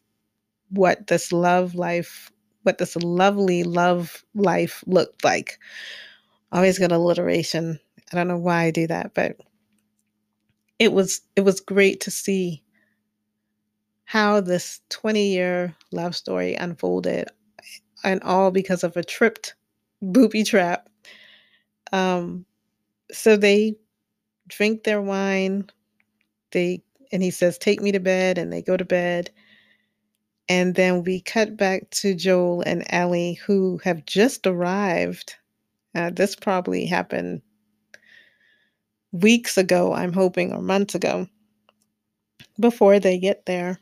what 0.69 1.07
this 1.07 1.33
love 1.33 1.75
life, 1.75 2.31
what 2.63 2.77
this 2.77 2.95
lovely 2.97 3.65
love 3.65 4.23
life 4.35 4.85
looked 4.87 5.25
like. 5.25 5.59
Always 6.53 6.79
get 6.79 6.93
alliteration. 6.93 7.81
I 8.13 8.17
don't 8.17 8.29
know 8.29 8.37
why 8.37 8.65
I 8.65 8.71
do 8.71 8.87
that, 8.89 9.15
but 9.15 9.39
it 10.79 10.93
was 10.93 11.23
it 11.37 11.41
was 11.41 11.61
great 11.61 12.03
to 12.03 12.11
see 12.11 12.63
how 14.05 14.43
this 14.43 14.81
20 14.91 15.29
year 15.29 15.75
love 15.91 16.15
story 16.15 16.55
unfolded 16.55 17.29
and 18.05 18.23
all 18.23 18.51
because 18.51 18.85
of 18.85 18.97
a 18.97 19.05
tripped 19.05 19.55
booby 20.03 20.45
trap. 20.45 20.89
Um 21.93 22.47
so 23.13 23.37
they 23.37 23.77
drink 24.49 24.85
their 24.85 25.03
wine. 25.03 25.69
They 26.53 26.83
and 27.13 27.23
he 27.23 27.31
says 27.31 27.59
take 27.59 27.81
me 27.81 27.93
to 27.93 28.01
bed 28.01 28.39
and 28.39 28.53
they 28.53 28.63
go 28.63 28.77
to 28.77 28.85
bed. 28.85 29.31
And 30.49 30.75
then 30.75 31.05
we 31.05 31.21
cut 31.21 31.57
back 31.57 31.89
to 31.91 32.15
joel 32.15 32.63
and 32.67 32.85
ellie 32.91 33.35
who 33.47 33.79
have 33.85 34.05
just 34.07 34.47
arrived. 34.47 35.35
Uh, 35.95 36.11
this 36.11 36.37
probably 36.37 36.87
happened 36.87 37.43
weeks 39.13 39.59
ago 39.59 39.93
i'm 39.93 40.13
hoping 40.13 40.53
or 40.53 40.63
months 40.63 40.95
ago 40.95 41.27
before 42.61 43.01
they 43.01 43.19
get 43.19 43.47
there. 43.47 43.81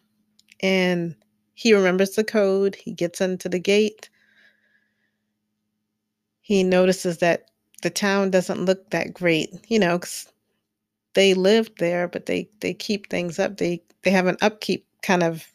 And 0.61 1.15
he 1.59 1.75
remembers 1.75 2.13
the 2.13 2.25
code 2.25 2.77
he 2.77 2.93
gets 2.93 3.21
into 3.21 3.49
the 3.49 3.61
gate 3.61 4.11
he 6.41 6.65
notices 6.65 7.19
that 7.19 7.51
the 7.83 7.91
town 7.91 8.31
doesn't 8.31 8.65
look 8.65 8.91
that 8.91 9.15
great, 9.15 9.51
you 9.71 9.79
know, 9.79 9.99
cause 9.99 10.27
they 11.15 11.35
lived 11.35 11.79
there, 11.79 12.09
but 12.09 12.27
they 12.27 12.49
they 12.61 12.75
keep 12.75 13.11
things 13.11 13.39
up. 13.39 13.59
They 13.59 13.83
they 14.03 14.11
have 14.11 14.27
an 14.27 14.39
upkeep 14.43 14.87
kind 15.03 15.23
of 15.23 15.47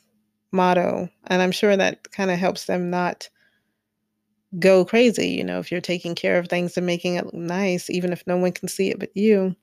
motto, 0.51 1.09
and 1.27 1.41
I'm 1.41 1.51
sure 1.53 1.77
that 1.77 2.11
kind 2.11 2.31
of 2.31 2.39
helps 2.39 2.65
them 2.65 2.89
not 2.89 3.29
go 4.59 4.85
crazy. 4.85 5.29
You 5.29 5.43
know, 5.43 5.59
if 5.59 5.71
you're 5.71 5.81
taking 5.81 6.15
care 6.15 6.37
of 6.39 6.47
things 6.47 6.77
and 6.77 6.85
making 6.85 7.15
it 7.15 7.25
look 7.25 7.33
nice, 7.35 7.89
even 7.89 8.13
if 8.13 8.25
no 8.27 8.37
one 8.37 8.51
can 8.51 8.67
see 8.69 8.89
it 8.89 8.99
but 8.99 9.15
you. 9.15 9.55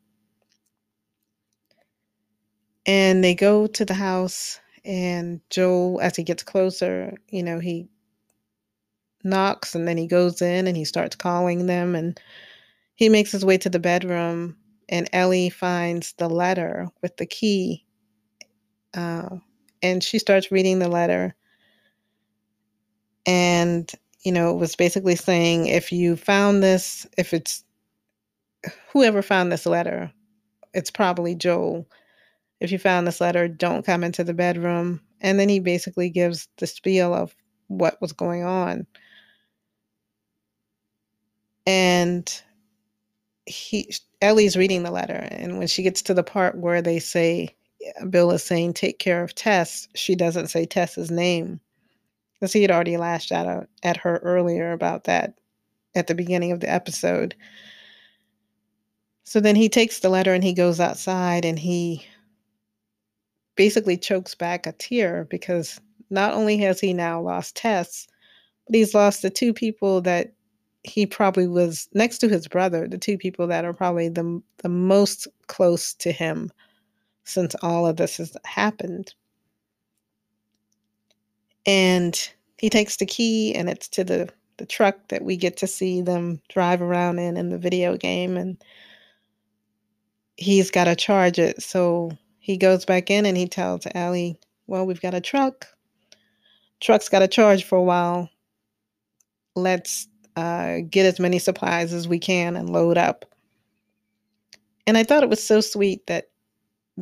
And 2.86 3.22
they 3.24 3.34
go 3.34 3.66
to 3.66 3.84
the 3.84 3.94
house, 3.94 4.60
and 4.84 5.40
Joel, 5.50 6.00
as 6.00 6.16
he 6.16 6.24
gets 6.24 6.42
closer, 6.42 7.16
you 7.28 7.42
know, 7.42 7.58
he 7.58 7.88
knocks 9.24 9.74
and 9.74 9.86
then 9.86 9.96
he 9.98 10.06
goes 10.06 10.40
in 10.42 10.66
and 10.66 10.76
he 10.76 10.84
starts 10.84 11.16
calling 11.16 11.66
them 11.66 11.94
and 11.94 12.18
he 12.96 13.08
makes 13.08 13.32
his 13.32 13.44
way 13.44 13.58
to 13.58 13.70
the 13.70 13.78
bedroom 13.78 14.56
and 14.88 15.08
Ellie 15.12 15.50
finds 15.50 16.14
the 16.14 16.28
letter 16.28 16.88
with 17.02 17.16
the 17.16 17.26
key. 17.26 17.86
Uh, 18.94 19.36
and 19.82 20.02
she 20.02 20.18
starts 20.18 20.50
reading 20.50 20.78
the 20.80 20.88
letter. 20.88 21.34
And, 23.26 23.90
you 24.24 24.32
know, 24.32 24.50
it 24.50 24.58
was 24.58 24.74
basically 24.74 25.16
saying 25.16 25.66
if 25.66 25.92
you 25.92 26.16
found 26.16 26.62
this, 26.62 27.06
if 27.16 27.32
it's 27.32 27.64
whoever 28.92 29.22
found 29.22 29.52
this 29.52 29.66
letter, 29.66 30.12
it's 30.74 30.90
probably 30.90 31.34
Joel. 31.34 31.86
If 32.60 32.70
you 32.72 32.78
found 32.78 33.06
this 33.06 33.20
letter, 33.20 33.48
don't 33.48 33.86
come 33.86 34.04
into 34.04 34.22
the 34.22 34.34
bedroom. 34.34 35.00
And 35.20 35.38
then 35.38 35.48
he 35.48 35.60
basically 35.60 36.10
gives 36.10 36.48
the 36.58 36.66
spiel 36.66 37.14
of 37.14 37.34
what 37.68 38.00
was 38.00 38.12
going 38.12 38.42
on 38.42 38.86
and 41.66 42.42
he 43.46 43.94
Ellie's 44.20 44.56
reading 44.56 44.82
the 44.82 44.90
letter 44.90 45.28
and 45.30 45.58
when 45.58 45.68
she 45.68 45.82
gets 45.82 46.02
to 46.02 46.14
the 46.14 46.24
part 46.24 46.58
where 46.58 46.82
they 46.82 46.98
say 46.98 47.54
Bill 48.10 48.30
is 48.32 48.42
saying 48.42 48.74
take 48.74 48.98
care 48.98 49.22
of 49.22 49.34
Tess, 49.34 49.88
she 49.94 50.14
doesn't 50.14 50.48
say 50.48 50.66
Tess's 50.66 51.10
name. 51.10 51.60
Because 52.34 52.52
he 52.52 52.62
had 52.62 52.70
already 52.70 52.96
lashed 52.96 53.32
out 53.32 53.46
uh, 53.46 53.62
at 53.82 53.98
her 53.98 54.18
earlier 54.18 54.72
about 54.72 55.04
that 55.04 55.34
at 55.94 56.06
the 56.06 56.14
beginning 56.14 56.52
of 56.52 56.60
the 56.60 56.70
episode. 56.70 57.34
So 59.24 59.40
then 59.40 59.56
he 59.56 59.68
takes 59.68 60.00
the 60.00 60.08
letter 60.08 60.32
and 60.32 60.42
he 60.42 60.54
goes 60.54 60.80
outside 60.80 61.44
and 61.44 61.58
he 61.58 62.06
basically 63.60 63.98
chokes 63.98 64.34
back 64.34 64.66
a 64.66 64.72
tear 64.72 65.26
because 65.28 65.78
not 66.08 66.32
only 66.32 66.56
has 66.56 66.80
he 66.80 66.94
now 66.94 67.20
lost 67.20 67.54
Tess, 67.54 68.06
but 68.66 68.74
he's 68.74 68.94
lost 68.94 69.20
the 69.20 69.28
two 69.28 69.52
people 69.52 70.00
that 70.00 70.32
he 70.82 71.04
probably 71.04 71.46
was 71.46 71.86
next 71.92 72.16
to 72.20 72.28
his 72.30 72.48
brother, 72.48 72.88
the 72.88 72.96
two 72.96 73.18
people 73.18 73.46
that 73.46 73.66
are 73.66 73.74
probably 73.74 74.08
the 74.08 74.42
the 74.62 74.70
most 74.70 75.28
close 75.48 75.92
to 75.92 76.10
him 76.10 76.50
since 77.24 77.54
all 77.60 77.86
of 77.86 77.98
this 77.98 78.16
has 78.16 78.34
happened. 78.46 79.12
And 81.66 82.18
he 82.56 82.70
takes 82.70 82.96
the 82.96 83.04
key 83.04 83.54
and 83.54 83.68
it's 83.68 83.88
to 83.88 84.04
the 84.04 84.30
the 84.56 84.64
truck 84.64 85.08
that 85.08 85.22
we 85.22 85.36
get 85.36 85.58
to 85.58 85.66
see 85.66 86.00
them 86.00 86.40
drive 86.48 86.80
around 86.80 87.18
in 87.18 87.36
in 87.36 87.50
the 87.50 87.58
video 87.58 87.98
game 87.98 88.38
and 88.38 88.56
he's 90.38 90.70
got 90.70 90.84
to 90.84 90.96
charge 90.96 91.38
it. 91.38 91.62
So 91.62 92.12
he 92.40 92.56
goes 92.56 92.84
back 92.84 93.10
in 93.10 93.26
and 93.26 93.36
he 93.36 93.46
tells 93.46 93.86
Ellie, 93.94 94.40
"Well, 94.66 94.86
we've 94.86 95.00
got 95.00 95.14
a 95.14 95.20
truck. 95.20 95.68
Truck's 96.80 97.08
got 97.08 97.20
to 97.20 97.28
charge 97.28 97.64
for 97.64 97.76
a 97.76 97.82
while. 97.82 98.30
Let's 99.54 100.08
uh, 100.36 100.78
get 100.88 101.06
as 101.06 101.20
many 101.20 101.38
supplies 101.38 101.92
as 101.92 102.08
we 102.08 102.18
can 102.18 102.56
and 102.56 102.70
load 102.70 102.96
up. 102.96 103.26
And 104.86 104.96
I 104.96 105.04
thought 105.04 105.22
it 105.22 105.28
was 105.28 105.46
so 105.46 105.60
sweet 105.60 106.06
that 106.06 106.30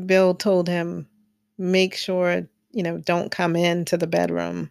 Bill 0.06 0.34
told 0.34 0.68
him, 0.68 1.08
make 1.56 1.94
sure, 1.94 2.46
you 2.72 2.82
know, 2.82 2.98
don't 2.98 3.30
come 3.30 3.56
into 3.56 3.96
the 3.96 4.06
bedroom. 4.06 4.70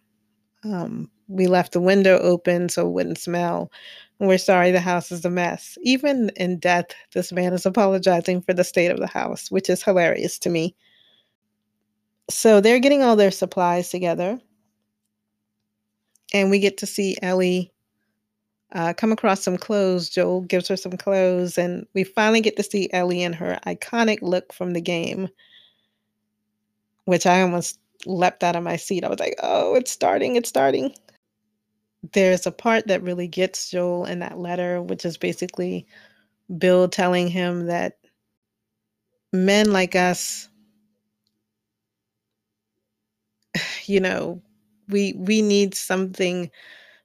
Um, 0.64 1.10
we 1.28 1.48
left 1.48 1.74
the 1.74 1.82
window 1.82 2.18
open 2.20 2.70
so 2.70 2.88
it 2.88 2.92
wouldn't 2.92 3.18
smell. 3.18 3.72
We're 4.20 4.38
sorry 4.38 4.72
the 4.72 4.80
house 4.80 5.12
is 5.12 5.26
a 5.26 5.30
mess. 5.30 5.78
Even 5.82 6.32
in 6.36 6.58
death, 6.58 6.88
this 7.14 7.32
man 7.32 7.54
is 7.54 7.66
apologizing 7.66 8.42
for 8.42 8.54
the 8.54 8.64
state 8.64 8.90
of 8.90 9.00
the 9.00 9.08
house, 9.08 9.52
which 9.52 9.70
is 9.70 9.84
hilarious 9.84 10.40
to 10.40 10.50
me. 10.50 10.76
So 12.30 12.60
they're 12.60 12.80
getting 12.80 13.04
all 13.04 13.16
their 13.16 13.32
supplies 13.32 13.90
together. 13.90 14.40
And 16.34 16.50
we 16.50 16.60
get 16.60 16.78
to 16.78 16.86
see 16.86 17.16
Ellie 17.22 17.72
uh, 18.74 18.94
come 18.94 19.12
across 19.12 19.42
some 19.42 19.58
clothes. 19.58 20.10
Joel 20.10 20.42
gives 20.42 20.68
her 20.68 20.76
some 20.76 20.98
clothes, 20.98 21.58
and 21.58 21.88
we 21.94 22.04
finally 22.04 22.42
get 22.42 22.58
to 22.58 22.64
see 22.64 22.90
Ellie 22.92 23.24
in 23.24 23.34
her 23.34 23.60
iconic 23.66 24.20
look 24.22 24.52
from 24.52 24.74
the 24.74 24.82
game, 24.82 25.30
which 27.06 27.26
I 27.26 27.42
almost 27.42 27.80
leapt 28.06 28.44
out 28.44 28.56
of 28.56 28.64
my 28.64 28.76
seat. 28.76 29.04
I 29.04 29.10
was 29.10 29.20
like, 29.20 29.36
oh, 29.42 29.76
it's 29.76 29.92
starting, 29.92 30.36
it's 30.36 30.50
starting. 30.50 30.94
There's 32.14 32.46
a 32.48 32.52
part 32.52 32.88
that 32.88 33.04
really 33.04 33.28
gets 33.28 33.72
Joel 33.72 34.06
in 34.06 34.20
that 34.20 34.40
letter, 34.40 34.82
which 34.82 35.06
is 35.06 35.18
basically 35.18 35.88
Bill 36.58 36.88
telling 36.90 37.28
him 37.30 37.68
that 37.68 37.98
men 39.34 39.72
like 39.72 39.96
us, 39.96 40.50
you 43.86 44.00
know, 44.00 44.42
we 44.90 45.14
we 45.18 45.42
need 45.42 45.76
something 45.76 46.50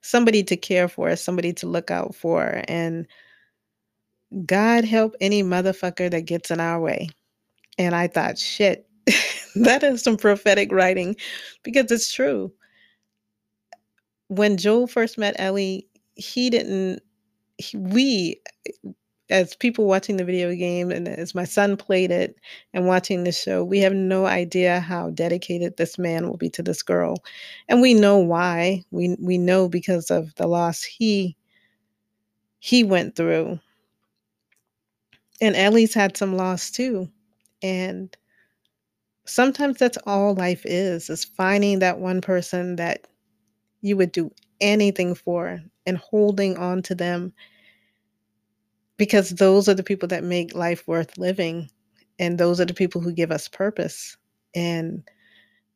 somebody 0.02 0.42
to 0.44 0.56
care 0.56 0.88
for 0.88 1.10
us, 1.10 1.22
somebody 1.22 1.52
to 1.54 1.66
look 1.66 1.90
out 1.90 2.14
for. 2.14 2.62
And 2.68 3.06
God 4.46 4.84
help 4.84 5.14
any 5.20 5.42
motherfucker 5.42 6.10
that 6.10 6.22
gets 6.26 6.50
in 6.50 6.60
our 6.60 6.80
way. 6.80 7.08
And 7.78 7.94
I 7.94 8.08
thought, 8.08 8.38
shit, 8.38 8.86
that 9.56 9.82
is 9.82 10.02
some 10.02 10.16
prophetic 10.16 10.72
writing 10.72 11.16
because 11.62 11.90
it's 11.90 12.12
true. 12.12 12.52
When 14.32 14.56
Joel 14.56 14.86
first 14.86 15.18
met 15.18 15.36
Ellie, 15.38 15.86
he 16.14 16.48
didn't, 16.48 17.02
he, 17.58 17.76
we, 17.76 18.40
as 19.28 19.54
people 19.56 19.84
watching 19.84 20.16
the 20.16 20.24
video 20.24 20.54
game 20.54 20.90
and 20.90 21.06
as 21.06 21.34
my 21.34 21.44
son 21.44 21.76
played 21.76 22.10
it 22.10 22.36
and 22.72 22.86
watching 22.86 23.24
the 23.24 23.32
show, 23.32 23.62
we 23.62 23.78
have 23.80 23.92
no 23.92 24.24
idea 24.24 24.80
how 24.80 25.10
dedicated 25.10 25.76
this 25.76 25.98
man 25.98 26.28
will 26.28 26.38
be 26.38 26.48
to 26.48 26.62
this 26.62 26.82
girl. 26.82 27.22
And 27.68 27.82
we 27.82 27.92
know 27.92 28.16
why. 28.16 28.84
We 28.90 29.16
we 29.20 29.36
know 29.36 29.68
because 29.68 30.10
of 30.10 30.34
the 30.36 30.46
loss 30.46 30.82
he 30.82 31.36
he 32.58 32.84
went 32.84 33.14
through. 33.14 33.60
And 35.42 35.56
Ellie's 35.56 35.92
had 35.92 36.16
some 36.16 36.36
loss 36.36 36.70
too. 36.70 37.06
And 37.62 38.16
sometimes 39.26 39.78
that's 39.78 39.98
all 40.06 40.34
life 40.34 40.62
is, 40.64 41.10
is 41.10 41.24
finding 41.24 41.80
that 41.80 41.98
one 41.98 42.20
person 42.22 42.76
that 42.76 43.06
you 43.82 43.96
would 43.96 44.12
do 44.12 44.30
anything 44.60 45.14
for 45.14 45.60
and 45.86 45.98
holding 45.98 46.56
on 46.56 46.82
to 46.82 46.94
them 46.94 47.32
because 48.96 49.30
those 49.30 49.68
are 49.68 49.74
the 49.74 49.82
people 49.82 50.08
that 50.08 50.24
make 50.24 50.54
life 50.54 50.86
worth 50.86 51.18
living 51.18 51.68
and 52.18 52.38
those 52.38 52.60
are 52.60 52.64
the 52.64 52.74
people 52.74 53.00
who 53.00 53.12
give 53.12 53.32
us 53.32 53.48
purpose. 53.48 54.16
And 54.54 55.02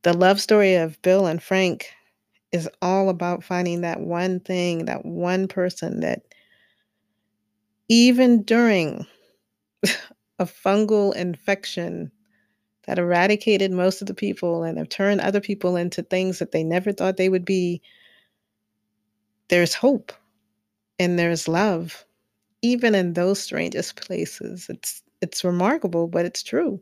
the 0.02 0.12
love 0.12 0.40
story 0.40 0.76
of 0.76 1.00
bill 1.02 1.26
and 1.26 1.42
frank 1.42 1.88
is 2.52 2.68
all 2.80 3.08
about 3.08 3.42
finding 3.42 3.80
that 3.80 4.00
one 4.00 4.40
thing 4.40 4.84
that 4.84 5.04
one 5.04 5.48
person 5.48 6.00
that 6.00 6.22
even 7.88 8.42
during 8.42 9.06
a 10.38 10.44
fungal 10.44 11.14
infection 11.14 12.10
that 12.86 12.98
eradicated 12.98 13.72
most 13.72 14.00
of 14.00 14.06
the 14.06 14.14
people 14.14 14.62
and 14.62 14.78
have 14.78 14.88
turned 14.88 15.20
other 15.20 15.40
people 15.40 15.76
into 15.76 16.02
things 16.02 16.38
that 16.38 16.52
they 16.52 16.64
never 16.64 16.92
thought 16.92 17.16
they 17.16 17.28
would 17.28 17.44
be 17.44 17.82
there's 19.48 19.74
hope 19.74 20.12
and 20.98 21.18
there's 21.18 21.48
love 21.48 22.04
even 22.62 22.94
in 22.94 23.12
those 23.12 23.40
strangest 23.40 23.96
places. 23.96 24.66
It's 24.68 25.02
it's 25.22 25.44
remarkable, 25.44 26.08
but 26.08 26.26
it's 26.26 26.42
true. 26.42 26.80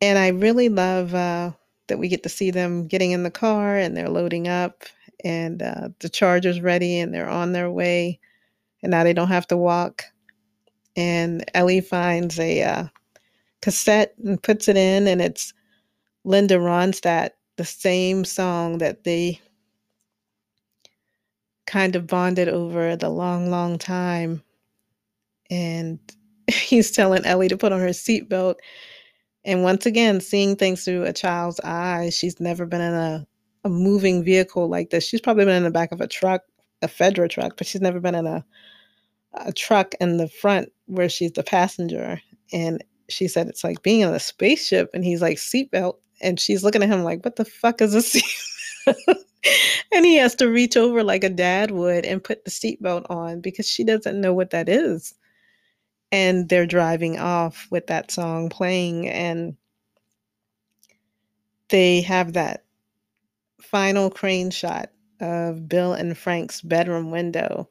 And 0.00 0.18
I 0.18 0.28
really 0.28 0.68
love 0.68 1.14
uh, 1.14 1.52
that 1.88 1.98
we 1.98 2.08
get 2.08 2.22
to 2.22 2.28
see 2.28 2.50
them 2.50 2.86
getting 2.86 3.10
in 3.10 3.24
the 3.24 3.30
car 3.30 3.76
and 3.76 3.96
they're 3.96 4.08
loading 4.08 4.48
up, 4.48 4.84
and 5.24 5.62
uh, 5.62 5.88
the 6.00 6.08
charger's 6.08 6.60
ready 6.60 7.00
and 7.00 7.12
they're 7.12 7.28
on 7.28 7.52
their 7.52 7.70
way, 7.70 8.20
and 8.82 8.90
now 8.90 9.04
they 9.04 9.12
don't 9.12 9.28
have 9.28 9.48
to 9.48 9.56
walk. 9.56 10.04
And 10.96 11.44
Ellie 11.54 11.80
finds 11.80 12.38
a 12.38 12.62
uh, 12.62 12.84
cassette 13.62 14.14
and 14.24 14.42
puts 14.42 14.68
it 14.68 14.76
in, 14.76 15.06
and 15.06 15.20
it's 15.20 15.52
Linda 16.24 16.56
Ronstadt, 16.56 17.30
the 17.56 17.64
same 17.64 18.24
song 18.24 18.78
that 18.78 19.04
they 19.04 19.40
kind 21.66 21.94
of 21.96 22.06
bonded 22.06 22.48
over 22.48 22.96
the 22.96 23.10
long, 23.10 23.50
long 23.50 23.78
time. 23.78 24.42
And 25.50 25.98
he's 26.50 26.90
telling 26.90 27.24
Ellie 27.24 27.48
to 27.48 27.56
put 27.56 27.72
on 27.72 27.80
her 27.80 27.88
seatbelt. 27.88 28.56
And 29.44 29.62
once 29.62 29.86
again, 29.86 30.20
seeing 30.20 30.56
things 30.56 30.84
through 30.84 31.04
a 31.04 31.12
child's 31.12 31.60
eyes, 31.60 32.16
she's 32.16 32.40
never 32.40 32.66
been 32.66 32.80
in 32.80 32.94
a, 32.94 33.26
a 33.64 33.68
moving 33.68 34.24
vehicle 34.24 34.68
like 34.68 34.90
this. 34.90 35.04
She's 35.04 35.20
probably 35.20 35.44
been 35.44 35.56
in 35.56 35.62
the 35.62 35.70
back 35.70 35.92
of 35.92 36.00
a 36.00 36.08
truck, 36.08 36.42
a 36.82 36.88
Fedra 36.88 37.28
truck, 37.28 37.56
but 37.56 37.66
she's 37.66 37.80
never 37.80 38.00
been 38.00 38.14
in 38.14 38.26
a, 38.26 38.44
a 39.34 39.52
truck 39.52 39.94
in 40.00 40.16
the 40.16 40.28
front 40.28 40.70
where 40.86 41.08
she's 41.08 41.32
the 41.32 41.42
passenger. 41.42 42.20
And 42.52 42.82
she 43.08 43.28
said 43.28 43.48
it's 43.48 43.64
like 43.64 43.82
being 43.82 44.00
in 44.00 44.08
a 44.10 44.20
spaceship. 44.20 44.90
And 44.94 45.04
he's 45.04 45.22
like, 45.22 45.38
seatbelt. 45.38 45.96
And 46.20 46.38
she's 46.38 46.62
looking 46.62 46.82
at 46.82 46.88
him 46.88 47.04
like, 47.04 47.24
what 47.24 47.36
the 47.36 47.44
fuck 47.44 47.80
is 47.80 47.94
a 47.94 47.98
seatbelt? 48.88 49.24
and 49.92 50.04
he 50.04 50.16
has 50.16 50.34
to 50.36 50.48
reach 50.48 50.76
over 50.76 51.02
like 51.02 51.24
a 51.24 51.30
dad 51.30 51.70
would 51.70 52.04
and 52.04 52.22
put 52.22 52.44
the 52.44 52.50
seatbelt 52.50 53.06
on 53.10 53.40
because 53.40 53.68
she 53.68 53.84
doesn't 53.84 54.20
know 54.20 54.32
what 54.32 54.50
that 54.50 54.68
is. 54.68 55.14
And 56.10 56.48
they're 56.48 56.66
driving 56.66 57.18
off 57.18 57.66
with 57.70 57.86
that 57.88 58.10
song 58.10 58.48
playing, 58.48 59.08
and 59.08 59.56
they 61.68 62.00
have 62.00 62.32
that 62.32 62.64
final 63.60 64.08
crane 64.08 64.50
shot 64.50 64.90
of 65.20 65.68
Bill 65.68 65.92
and 65.92 66.16
Frank's 66.16 66.62
bedroom 66.62 67.10
window. 67.10 67.68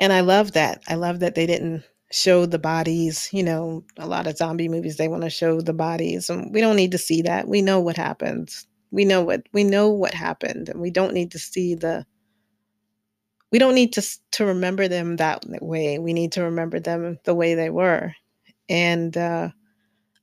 And 0.00 0.14
I 0.14 0.20
love 0.20 0.52
that. 0.52 0.82
I 0.88 0.94
love 0.94 1.20
that 1.20 1.34
they 1.34 1.44
didn't 1.44 1.84
show 2.10 2.46
the 2.46 2.58
bodies. 2.58 3.28
You 3.32 3.42
know, 3.44 3.84
a 3.98 4.06
lot 4.06 4.26
of 4.26 4.36
zombie 4.36 4.68
movies, 4.68 4.96
they 4.96 5.08
want 5.08 5.22
to 5.24 5.30
show 5.30 5.60
the 5.60 5.74
bodies, 5.74 6.30
and 6.30 6.52
we 6.52 6.60
don't 6.60 6.76
need 6.76 6.92
to 6.92 6.98
see 6.98 7.22
that. 7.22 7.48
We 7.48 7.62
know 7.62 7.80
what 7.80 7.96
happens 7.96 8.66
we 8.90 9.04
know 9.04 9.22
what 9.22 9.42
we 9.52 9.64
know 9.64 9.88
what 9.90 10.14
happened 10.14 10.68
and 10.68 10.80
we 10.80 10.90
don't 10.90 11.14
need 11.14 11.32
to 11.32 11.38
see 11.38 11.74
the 11.74 12.06
we 13.50 13.58
don't 13.58 13.74
need 13.74 13.92
to 13.94 14.02
to 14.32 14.44
remember 14.46 14.88
them 14.88 15.16
that 15.16 15.44
way 15.60 15.98
we 15.98 16.12
need 16.12 16.32
to 16.32 16.42
remember 16.42 16.80
them 16.80 17.18
the 17.24 17.34
way 17.34 17.54
they 17.54 17.70
were 17.70 18.12
and 18.68 19.16
uh, 19.16 19.48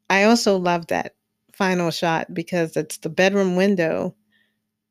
i 0.09 0.23
also 0.23 0.57
love 0.57 0.87
that 0.87 1.15
final 1.53 1.91
shot 1.91 2.33
because 2.33 2.75
it's 2.77 2.97
the 2.99 3.09
bedroom 3.09 3.55
window 3.55 4.15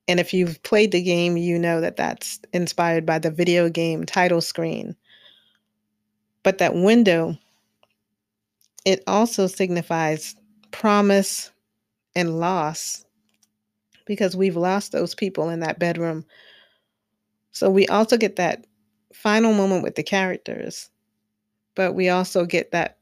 and 0.08 0.20
if 0.20 0.34
you've 0.34 0.62
played 0.62 0.92
the 0.92 1.02
game 1.02 1.36
you 1.36 1.58
know 1.58 1.80
that 1.80 1.96
that's 1.96 2.40
inspired 2.52 3.06
by 3.06 3.18
the 3.18 3.30
video 3.30 3.68
game 3.68 4.04
title 4.04 4.40
screen 4.40 4.96
but 6.44 6.58
that 6.58 6.74
window 6.74 7.36
it 8.84 9.02
also 9.06 9.46
signifies 9.46 10.36
promise 10.70 11.50
and 12.14 12.38
loss 12.38 13.04
because 14.06 14.36
we've 14.36 14.56
lost 14.56 14.92
those 14.92 15.14
people 15.14 15.48
in 15.48 15.60
that 15.60 15.78
bedroom. 15.78 16.24
So 17.52 17.70
we 17.70 17.86
also 17.88 18.16
get 18.16 18.36
that 18.36 18.66
final 19.12 19.54
moment 19.54 19.82
with 19.82 19.94
the 19.94 20.02
characters, 20.02 20.90
but 21.74 21.94
we 21.94 22.08
also 22.08 22.44
get 22.44 22.72
that 22.72 22.98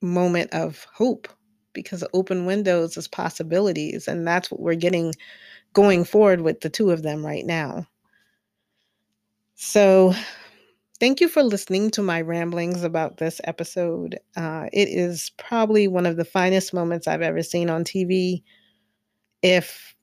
moment 0.00 0.52
of 0.52 0.86
hope 0.92 1.28
because 1.72 2.04
open 2.12 2.46
windows 2.46 2.96
is 2.96 3.08
possibilities. 3.08 4.06
And 4.06 4.26
that's 4.26 4.50
what 4.50 4.60
we're 4.60 4.74
getting 4.74 5.14
going 5.72 6.04
forward 6.04 6.42
with 6.42 6.60
the 6.60 6.70
two 6.70 6.90
of 6.90 7.02
them 7.02 7.24
right 7.26 7.44
now. 7.44 7.86
So, 9.56 10.14
thank 11.00 11.20
you 11.20 11.28
for 11.28 11.42
listening 11.42 11.90
to 11.92 12.02
my 12.02 12.20
ramblings 12.20 12.82
about 12.82 13.18
this 13.18 13.40
episode. 13.44 14.18
Uh, 14.36 14.66
it 14.72 14.88
is 14.88 15.30
probably 15.36 15.88
one 15.88 16.06
of 16.06 16.16
the 16.16 16.24
finest 16.24 16.74
moments 16.74 17.06
I've 17.06 17.22
ever 17.22 17.42
seen 17.42 17.70
on 17.70 17.84
TV. 17.84 18.42
If 19.42 19.94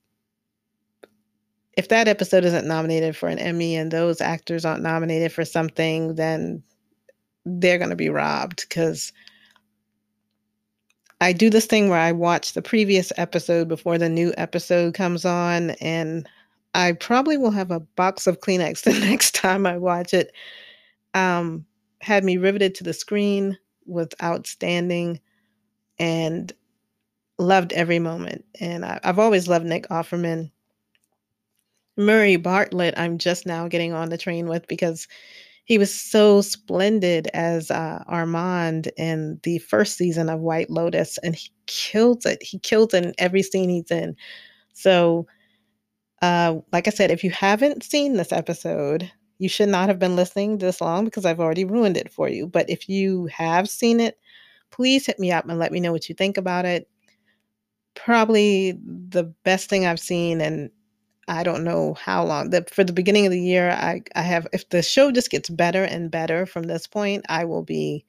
if 1.76 1.88
that 1.88 2.08
episode 2.08 2.44
isn't 2.44 2.66
nominated 2.66 3.14
for 3.14 3.28
an 3.28 3.38
Emmy 3.38 3.76
and 3.76 3.90
those 3.90 4.22
actors 4.22 4.64
aren't 4.64 4.82
nominated 4.82 5.30
for 5.30 5.44
something, 5.44 6.14
then 6.14 6.62
they're 7.44 7.78
going 7.78 7.90
to 7.90 7.96
be 7.96 8.08
robbed 8.08 8.64
because 8.66 9.12
I 11.20 11.32
do 11.32 11.50
this 11.50 11.66
thing 11.66 11.88
where 11.88 11.98
I 11.98 12.12
watch 12.12 12.52
the 12.52 12.62
previous 12.62 13.12
episode 13.16 13.68
before 13.68 13.98
the 13.98 14.08
new 14.08 14.32
episode 14.36 14.94
comes 14.94 15.24
on, 15.24 15.70
and 15.72 16.28
I 16.74 16.92
probably 16.92 17.36
will 17.36 17.50
have 17.50 17.70
a 17.70 17.80
box 17.80 18.26
of 18.26 18.40
Kleenex 18.40 18.82
the 18.84 18.92
next 18.92 19.34
time 19.34 19.66
I 19.66 19.78
watch 19.78 20.12
it. 20.14 20.32
Um, 21.16 21.66
had 22.00 22.24
me 22.24 22.36
riveted 22.36 22.74
to 22.76 22.84
the 22.84 22.92
screen, 22.92 23.58
was 23.86 24.08
outstanding, 24.22 25.20
and 25.98 26.52
loved 27.38 27.72
every 27.72 27.98
moment. 27.98 28.44
And 28.60 28.84
I, 28.84 29.00
have 29.02 29.18
always 29.18 29.48
loved 29.48 29.66
Nick 29.66 29.88
Offerman 29.88 30.50
Murray 31.96 32.36
Bartlett, 32.36 32.94
I'm 32.98 33.18
just 33.18 33.46
now 33.46 33.68
getting 33.68 33.92
on 33.92 34.10
the 34.10 34.18
train 34.18 34.48
with 34.48 34.66
because 34.68 35.08
he 35.64 35.78
was 35.78 35.92
so 35.92 36.40
splendid 36.42 37.28
as 37.34 37.70
uh, 37.70 38.04
Armand 38.06 38.90
in 38.96 39.40
the 39.42 39.58
first 39.58 39.96
season 39.96 40.28
of 40.28 40.40
White 40.40 40.70
Lotus, 40.70 41.18
and 41.18 41.34
he 41.34 41.50
killed 41.66 42.24
it. 42.26 42.42
He 42.42 42.58
killed 42.58 42.94
in 42.94 43.14
every 43.18 43.42
scene 43.42 43.68
he's 43.68 43.90
in. 43.90 44.14
So, 44.74 45.26
uh, 46.22 46.56
like 46.72 46.86
I 46.86 46.90
said, 46.90 47.10
if 47.10 47.24
you 47.24 47.30
haven't 47.30 47.82
seen 47.82 48.14
this 48.14 48.32
episode, 48.32 49.10
you 49.38 49.48
should 49.48 49.68
not 49.68 49.88
have 49.88 49.98
been 49.98 50.16
listening 50.16 50.58
this 50.58 50.80
long 50.80 51.04
because 51.04 51.24
I've 51.24 51.40
already 51.40 51.64
ruined 51.64 51.96
it 51.96 52.12
for 52.12 52.28
you. 52.28 52.46
But 52.46 52.70
if 52.70 52.88
you 52.88 53.26
have 53.26 53.68
seen 53.68 54.00
it, 54.00 54.18
please 54.70 55.06
hit 55.06 55.18
me 55.18 55.32
up 55.32 55.48
and 55.48 55.58
let 55.58 55.72
me 55.72 55.80
know 55.80 55.92
what 55.92 56.08
you 56.08 56.14
think 56.14 56.36
about 56.36 56.64
it. 56.64 56.88
Probably 57.94 58.72
the 58.72 59.24
best 59.44 59.68
thing 59.70 59.86
I've 59.86 60.00
seen, 60.00 60.40
and 60.40 60.70
I 61.28 61.42
don't 61.42 61.64
know 61.64 61.94
how 61.94 62.24
long. 62.24 62.50
The, 62.50 62.64
for 62.70 62.84
the 62.84 62.92
beginning 62.92 63.26
of 63.26 63.32
the 63.32 63.40
year, 63.40 63.70
I, 63.70 64.02
I 64.14 64.22
have, 64.22 64.46
if 64.52 64.68
the 64.68 64.82
show 64.82 65.10
just 65.10 65.30
gets 65.30 65.48
better 65.48 65.84
and 65.84 66.10
better 66.10 66.46
from 66.46 66.64
this 66.64 66.86
point, 66.86 67.24
I 67.28 67.44
will 67.44 67.62
be 67.62 68.04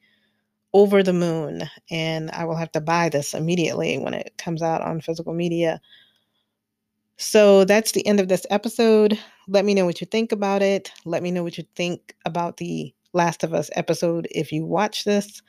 over 0.74 1.02
the 1.02 1.12
moon 1.12 1.62
and 1.90 2.30
I 2.32 2.44
will 2.44 2.56
have 2.56 2.72
to 2.72 2.80
buy 2.80 3.08
this 3.08 3.34
immediately 3.34 3.98
when 3.98 4.14
it 4.14 4.34
comes 4.38 4.62
out 4.62 4.82
on 4.82 5.00
physical 5.00 5.34
media. 5.34 5.80
So 7.18 7.64
that's 7.64 7.92
the 7.92 8.06
end 8.06 8.20
of 8.20 8.28
this 8.28 8.46
episode. 8.48 9.18
Let 9.48 9.64
me 9.64 9.74
know 9.74 9.84
what 9.84 10.00
you 10.00 10.06
think 10.06 10.32
about 10.32 10.62
it. 10.62 10.92
Let 11.04 11.22
me 11.22 11.30
know 11.30 11.42
what 11.42 11.58
you 11.58 11.64
think 11.74 12.14
about 12.24 12.58
the 12.58 12.94
Last 13.12 13.42
of 13.42 13.52
Us 13.52 13.70
episode 13.74 14.28
if 14.30 14.52
you 14.52 14.64
watch 14.64 15.04
this. 15.04 15.42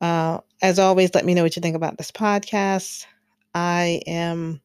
Uh, 0.00 0.38
as 0.62 0.78
always, 0.78 1.14
let 1.14 1.24
me 1.24 1.34
know 1.34 1.42
what 1.42 1.56
you 1.56 1.60
think 1.62 1.74
about 1.74 1.98
this 1.98 2.12
podcast. 2.12 3.06
I 3.54 4.00
am 4.06 4.60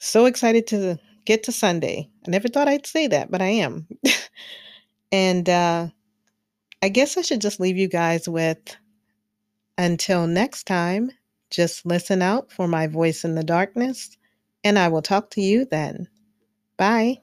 so 0.00 0.26
excited 0.26 0.66
to 0.68 0.98
get 1.24 1.44
to 1.44 1.52
Sunday. 1.52 2.10
I 2.26 2.30
never 2.30 2.48
thought 2.48 2.68
I'd 2.68 2.86
say 2.86 3.06
that, 3.06 3.30
but 3.30 3.40
I 3.40 3.48
am. 3.48 3.86
and 5.12 5.48
uh, 5.48 5.88
I 6.82 6.88
guess 6.90 7.16
I 7.16 7.22
should 7.22 7.40
just 7.40 7.60
leave 7.60 7.78
you 7.78 7.88
guys 7.88 8.28
with 8.28 8.76
until 9.78 10.26
next 10.26 10.64
time, 10.66 11.10
just 11.50 11.86
listen 11.86 12.20
out 12.20 12.52
for 12.52 12.68
my 12.68 12.86
voice 12.86 13.24
in 13.24 13.34
the 13.34 13.44
darkness, 13.44 14.16
and 14.64 14.78
I 14.78 14.88
will 14.88 15.02
talk 15.02 15.30
to 15.30 15.42
you 15.42 15.64
then. 15.64 16.08
Bye. 16.76 17.20